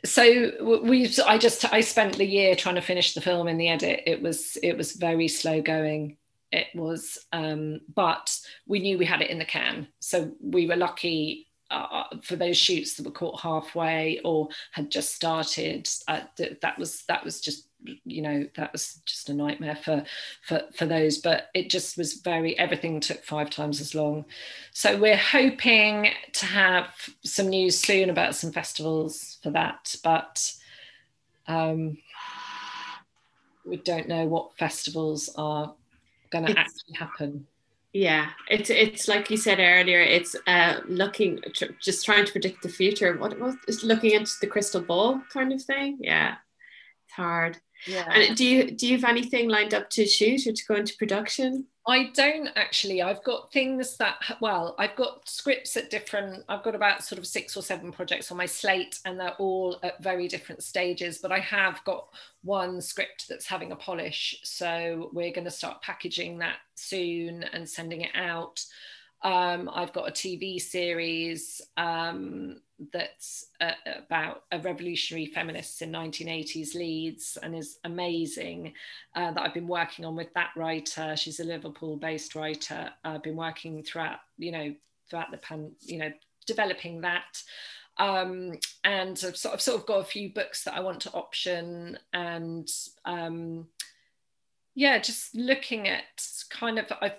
so 0.05 0.81
we 0.83 1.15
i 1.27 1.39
just 1.39 1.73
i 1.73 1.81
spent 1.81 2.17
the 2.17 2.27
year 2.27 2.57
trying 2.57 2.75
to 2.75 2.81
finish 2.81 3.15
the 3.15 3.21
film 3.21 3.49
in 3.49 3.59
the 3.59 3.69
edit. 3.69 4.03
It 4.07 4.21
was 4.21 4.57
it 4.63 4.77
was 4.77 4.93
very 4.93 5.29
slow 5.29 5.63
going. 5.63 6.17
It 6.51 6.67
was 6.75 7.19
um, 7.33 7.81
but 7.95 8.37
we 8.67 8.81
knew 8.81 8.99
we 8.99 9.07
had 9.07 9.23
it 9.23 9.31
in 9.31 9.39
the 9.39 9.45
can. 9.45 9.89
So 10.01 10.33
we 10.41 10.67
were 10.67 10.77
lucky 10.77 11.47
uh, 11.71 12.05
for 12.23 12.37
those 12.37 12.59
shoots 12.59 12.95
that 12.95 13.07
were 13.07 13.13
caught 13.13 13.41
halfway 13.41 14.21
or 14.25 14.49
had 14.73 14.91
just 14.91 15.15
started 15.15 15.89
uh, 16.09 16.21
that 16.37 16.79
was 16.79 17.05
that 17.09 17.25
was 17.25 17.41
just 17.41 17.69
you 18.05 18.23
know 18.23 18.47
that 18.57 18.73
was 18.73 19.01
just 19.07 19.29
a 19.29 19.35
nightmare 19.35 19.77
for 19.77 20.05
for 20.43 20.63
for 20.75 20.87
those 20.87 21.19
but 21.19 21.49
it 21.55 21.71
just 21.71 21.97
was 21.97 22.15
very 22.15 22.59
everything 22.59 23.01
took 23.01 23.25
five 23.25 23.51
times 23.51 23.81
as 23.81 23.95
long. 23.95 24.25
So 24.73 24.99
we're 24.99 25.17
hoping 25.17 26.09
to 26.35 26.47
have 26.47 26.95
some 27.25 27.49
news 27.49 27.79
soon 27.79 28.11
about 28.11 28.35
some 28.35 28.53
festivals 28.53 29.39
for 29.43 29.51
that 29.51 29.95
but 30.03 30.53
um 31.49 31.99
we 33.65 33.77
don't 33.77 34.09
know 34.09 34.27
what 34.27 34.57
festivals 34.59 35.31
are 35.37 35.75
going 36.31 36.47
to 36.47 36.59
actually 36.59 36.95
happen. 36.95 37.47
Yeah 37.93 38.31
it's 38.49 38.71
it's 38.71 39.07
like 39.07 39.31
you 39.31 39.37
said 39.37 39.59
earlier 39.61 40.01
it's 40.01 40.35
uh 40.47 40.81
looking 40.89 41.41
tr- 41.55 41.73
just 41.81 42.05
trying 42.05 42.25
to 42.25 42.33
predict 42.33 42.63
the 42.63 42.69
future. 42.69 43.17
What 43.19 43.39
was 43.39 43.85
looking 43.85 44.13
into 44.13 44.33
the 44.41 44.47
crystal 44.47 44.81
ball 44.81 45.21
kind 45.33 45.53
of 45.53 45.63
thing? 45.63 45.99
Yeah 46.01 46.37
it's 47.05 47.15
hard 47.15 47.59
yeah. 47.87 48.11
And 48.13 48.37
do 48.37 48.45
you 48.45 48.71
do 48.71 48.87
you 48.87 48.99
have 48.99 49.09
anything 49.09 49.49
lined 49.49 49.75
up 49.75 49.91
to 49.91 50.07
shoot 50.07 50.47
or 50.47 50.53
to 50.53 50.67
go 50.67 50.75
into 50.75 50.97
production? 50.97 51.67
I 51.87 52.11
don't 52.15 52.49
actually. 52.55 53.03
I've 53.03 53.25
got 53.25 53.53
things 53.53 53.97
that 53.97 54.17
well, 54.41 54.77
I've 54.79 54.95
got 54.95 55.29
scripts 55.29 55.77
at 55.77 55.91
different. 55.91 56.45
I've 56.49 56.63
got 56.63 56.75
about 56.75 57.03
sort 57.03 57.19
of 57.19 57.27
six 57.27 57.57
or 57.57 57.63
seven 57.63 57.91
projects 57.91 58.31
on 58.31 58.37
my 58.37 58.47
slate, 58.47 59.01
and 59.05 59.19
they're 59.19 59.35
all 59.39 59.79
at 59.83 60.03
very 60.03 60.29
different 60.29 60.63
stages. 60.63 61.19
But 61.19 61.33
I 61.33 61.41
have 61.41 61.83
got 61.85 62.09
one 62.43 62.81
script 62.81 63.27
that's 63.29 63.47
having 63.47 63.73
a 63.73 63.77
polish, 63.77 64.41
so 64.45 65.11
we're 65.13 65.33
going 65.33 65.45
to 65.45 65.51
start 65.51 65.83
packaging 65.83 66.39
that 66.39 66.59
soon 66.77 67.43
and 67.43 67.69
sending 67.69 68.03
it 68.03 68.15
out. 68.15 68.65
Um, 69.23 69.71
I've 69.73 69.93
got 69.93 70.09
a 70.09 70.13
TV 70.13 70.61
series 70.61 71.61
um, 71.77 72.61
that's 72.93 73.47
uh, 73.61 73.73
about 73.87 74.45
a 74.53 74.59
revolutionary 74.59 75.27
feminists 75.27 75.83
in 75.83 75.93
1980s 75.93 76.75
Leeds 76.75 77.39
and 77.43 77.55
is 77.55 77.79
amazing 77.85 78.73
uh, 79.15 79.33
that 79.33 79.43
I've 79.43 79.55
been 79.55 79.69
working 79.69 80.05
on 80.05 80.17
with 80.17 80.33
that 80.35 80.51
writer. 80.57 81.17
She's 81.17 81.41
a 81.41 81.45
Liverpool 81.45 81.97
based 81.97 82.35
writer. 82.35 82.91
I've 83.05 83.23
been 83.23 83.37
working 83.37 83.83
throughout, 83.83 84.19
you 84.39 84.53
know, 84.53 84.75
throughout 85.09 85.31
the 85.31 85.39
pan, 85.39 85.73
you 85.81 85.99
know, 85.99 86.13
developing 86.47 87.03
that. 87.03 87.43
Um, 87.99 88.59
and 88.85 89.23
I've 89.25 89.37
sort, 89.37 89.55
of, 89.55 89.61
sort 89.61 89.81
of 89.81 89.87
got 89.87 90.01
a 90.01 90.05
few 90.05 90.33
books 90.33 90.65
that 90.65 90.75
I 90.75 90.81
want 90.81 91.01
to 91.01 91.13
option 91.13 91.99
and 92.13 92.69
um, 93.05 93.67
yeah, 94.75 94.99
just 94.99 95.35
looking 95.35 95.89
at 95.89 96.27
kind 96.51 96.79
of, 96.79 96.87
I've 97.01 97.13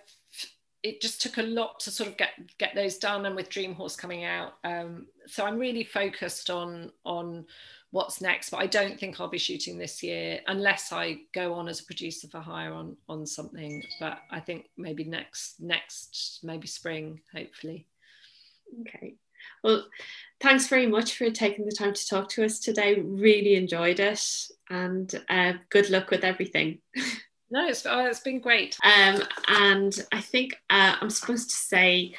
it 0.84 1.02
just 1.02 1.22
took 1.22 1.38
a 1.38 1.44
lot 1.44 1.80
to 1.80 1.90
sort 1.90 2.10
of 2.10 2.18
get 2.18 2.32
get 2.58 2.76
those 2.76 2.98
done 2.98 3.26
and 3.26 3.36
with 3.36 3.50
dream 3.50 3.74
horse 3.74 3.96
coming 3.96 4.26
out 4.26 4.54
um, 4.64 5.08
so 5.26 5.46
i'm 5.46 5.58
really 5.58 5.84
focused 5.84 6.50
on 6.50 6.92
on 7.06 7.46
what's 7.92 8.22
next 8.22 8.50
but 8.50 8.58
i 8.58 8.68
don't 8.68 9.00
think 9.00 9.20
i'll 9.20 9.28
be 9.28 9.38
shooting 9.38 9.78
this 9.78 10.04
year 10.04 10.40
unless 10.48 10.92
i 10.92 11.18
go 11.34 11.54
on 11.54 11.68
as 11.68 11.80
a 11.80 11.86
producer 11.86 12.28
for 12.28 12.40
hire 12.40 12.74
on 12.74 12.98
on 13.08 13.26
something 13.26 13.84
but 14.00 14.20
i 14.30 14.40
think 14.40 14.66
maybe 14.78 15.04
next 15.04 15.60
next 15.60 16.40
maybe 16.44 16.68
spring 16.68 17.20
hopefully. 17.34 17.88
Okay. 18.82 19.16
Well 19.64 19.86
thanks 20.42 20.68
very 20.68 20.88
much 20.88 21.16
for 21.16 21.30
taking 21.30 21.66
the 21.66 21.72
time 21.72 21.94
to 21.94 22.08
talk 22.08 22.30
to 22.30 22.44
us 22.44 22.60
today. 22.60 23.00
Really 23.00 23.56
enjoyed 23.56 24.00
it 24.00 24.26
and 24.70 25.14
uh, 25.30 25.54
good 25.70 25.90
luck 25.90 26.10
with 26.10 26.24
everything 26.24 26.80
No, 27.54 27.68
it's, 27.68 27.86
oh, 27.86 28.08
it's 28.08 28.20
been 28.20 28.40
great. 28.40 28.76
Um, 28.84 29.22
and 29.48 29.94
I 30.12 30.22
think 30.22 30.56
uh, 30.72 30.96
I'm 31.00 31.12
supposed 31.12 31.52
to 31.52 31.56
say 31.56 32.16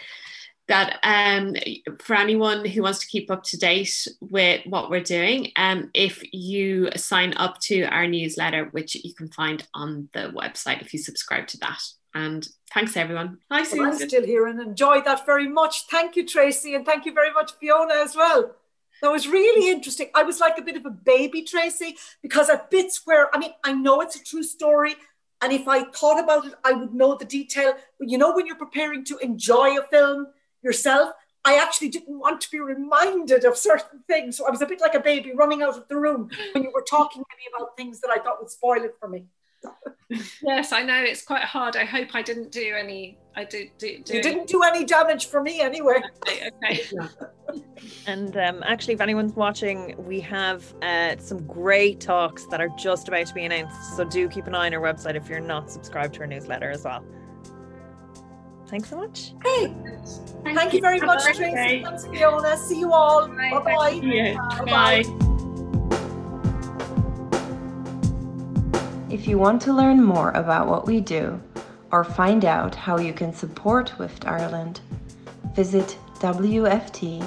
that 0.69 1.01
um, 1.03 1.57
for 1.99 2.15
anyone 2.15 2.65
who 2.65 2.83
wants 2.83 3.01
to 3.01 3.09
keep 3.09 3.33
up 3.33 3.43
to 3.47 3.57
date 3.57 4.07
with 4.21 4.65
what 4.65 4.91
we're 4.91 5.03
doing, 5.03 5.51
um, 5.57 5.91
if 5.93 6.23
you 6.33 6.89
sign 6.95 7.35
up 7.37 7.59
to 7.63 7.83
our 7.87 8.07
newsletter, 8.07 8.67
which 8.67 8.95
you 8.95 9.13
can 9.13 9.27
find 9.27 9.67
on 9.75 10.09
the 10.13 10.33
website 10.41 10.81
if 10.81 10.93
you 10.93 11.01
subscribe 11.01 11.49
to 11.49 11.59
that. 11.59 11.83
And 12.15 12.47
thanks 12.73 12.97
everyone. 12.97 13.39
Hi, 13.51 13.65
Susan. 13.65 13.79
Well, 13.81 13.89
I'm 13.91 14.09
still 14.09 14.25
here 14.25 14.47
and 14.47 14.61
enjoy 14.61 15.01
that 15.01 15.27
very 15.27 15.49
much. 15.49 15.89
Thank 15.89 16.15
you, 16.15 16.25
Tracy, 16.25 16.77
and 16.77 16.87
thank 16.87 17.07
you 17.07 17.13
very 17.13 17.33
much, 17.33 17.55
Fiona, 17.59 17.95
as 17.95 18.15
well. 18.15 18.55
That 19.03 19.11
was 19.11 19.27
really 19.27 19.69
interesting. 19.69 20.11
I 20.15 20.23
was 20.23 20.39
like 20.39 20.59
a 20.59 20.63
bit 20.63 20.77
of 20.77 20.87
a 20.87 20.91
baby, 20.91 21.43
Tracy, 21.43 21.97
because 22.23 22.49
at 22.49 22.71
bits 22.71 23.03
where 23.05 23.35
I 23.35 23.39
mean, 23.41 23.51
I 23.65 23.73
know 23.73 24.01
it's 24.01 24.15
a 24.15 24.23
true 24.23 24.45
story. 24.45 24.95
And 25.45 25.53
if 25.53 25.69
I 25.69 25.85
thought 25.85 26.19
about 26.19 26.47
it, 26.47 26.55
I 26.65 26.73
would 26.73 26.95
know 26.95 27.17
the 27.17 27.27
detail. 27.27 27.75
But 27.99 28.09
you 28.09 28.17
know, 28.17 28.35
when 28.35 28.47
you're 28.47 28.57
preparing 28.57 29.05
to 29.05 29.19
enjoy 29.19 29.79
a 29.79 29.83
film 29.89 30.29
yourself, 30.63 31.13
I 31.45 31.59
actually 31.59 31.91
didn't 31.91 32.19
want 32.19 32.41
to 32.41 32.51
be 32.51 32.61
reminded 32.61 33.45
of 33.45 33.59
certain 33.59 34.03
things. 34.07 34.39
So 34.39 34.47
I 34.47 34.51
was 34.51 34.63
a 34.63 34.67
bit 34.67 34.81
like 34.81 34.95
a 34.95 35.01
baby 35.01 35.33
running 35.35 35.63
out 35.63 35.77
of 35.77 35.87
the 35.89 35.97
room 35.97 36.31
when 36.53 36.65
you 36.65 36.71
were 36.75 36.81
talking 36.89 37.23
to 37.23 37.37
me 37.37 37.45
about 37.55 37.77
things 37.77 38.01
that 38.01 38.09
I 38.09 38.23
thought 38.23 38.41
would 38.41 38.49
spoil 38.49 38.83
it 38.85 38.95
for 38.99 39.07
me. 39.07 39.27
Yes, 40.43 40.73
I 40.73 40.83
know 40.83 41.03
it's 41.03 41.23
quite 41.23 41.43
hard. 41.43 41.77
I 41.77 41.85
hope 41.85 42.15
I 42.15 42.23
didn't 42.23 42.51
do 42.51 42.75
any. 42.77 43.19
I 43.37 43.45
did. 43.45 43.71
Do, 43.79 43.99
do 43.99 44.15
you 44.15 44.23
didn't 44.23 44.49
do 44.49 44.63
any 44.63 44.85
damage 44.85 45.27
for 45.27 45.43
me 45.43 45.61
anyway. 45.61 46.01
Okay. 46.29 46.51
okay. 47.51 47.63
and 48.07 48.37
um, 48.37 48.63
actually, 48.65 48.95
if 48.95 49.01
anyone's 49.01 49.35
watching, 49.35 49.95
we 49.99 50.21
have 50.21 50.73
uh, 50.83 51.17
some 51.19 51.47
great 51.47 52.01
talks 52.01 52.47
that 52.47 52.61
are 52.61 52.71
just 52.79 53.09
about 53.09 53.27
to 53.27 53.35
be 53.35 53.45
announced. 53.45 53.97
So 53.97 54.05
do 54.05 54.29
keep 54.29 54.47
an 54.47 54.55
eye 54.55 54.67
on 54.67 54.75
our 54.75 54.81
website 54.81 55.17
if 55.17 55.29
you're 55.29 55.41
not 55.41 55.71
subscribed 55.71 56.15
to 56.15 56.21
our 56.21 56.27
newsletter 56.27 56.71
as 56.71 56.85
well. 56.85 57.05
Thanks 58.69 58.91
so 58.91 58.97
much. 58.97 59.35
Hey, 59.45 59.73
thank, 60.43 60.57
thank 60.57 60.73
you. 60.73 60.79
you 60.79 60.81
very 60.81 61.01
much, 61.01 61.23
Tracy. 61.25 61.83
Thanks, 61.83 62.07
Fiona. 62.07 62.57
See 62.57 62.81
you 62.81 62.93
all. 62.93 63.29
Bye 63.29 63.61
bye. 63.61 64.01
Bye 64.65 65.03
bye. 65.05 65.31
If 69.15 69.29
you 69.29 69.39
want 69.39 69.63
to 69.63 69.73
learn 69.73 70.03
more 70.03 70.33
about 70.33 70.67
what 70.67 70.87
we 70.89 71.01
do 71.01 71.41
or 71.93 72.03
find 72.03 72.45
out 72.45 72.75
how 72.75 72.99
you 72.99 73.13
can 73.13 73.33
support 73.33 73.97
WIFT 73.97 74.27
Ireland, 74.27 74.81
visit 75.55 75.97
wft.ie. 76.19 77.23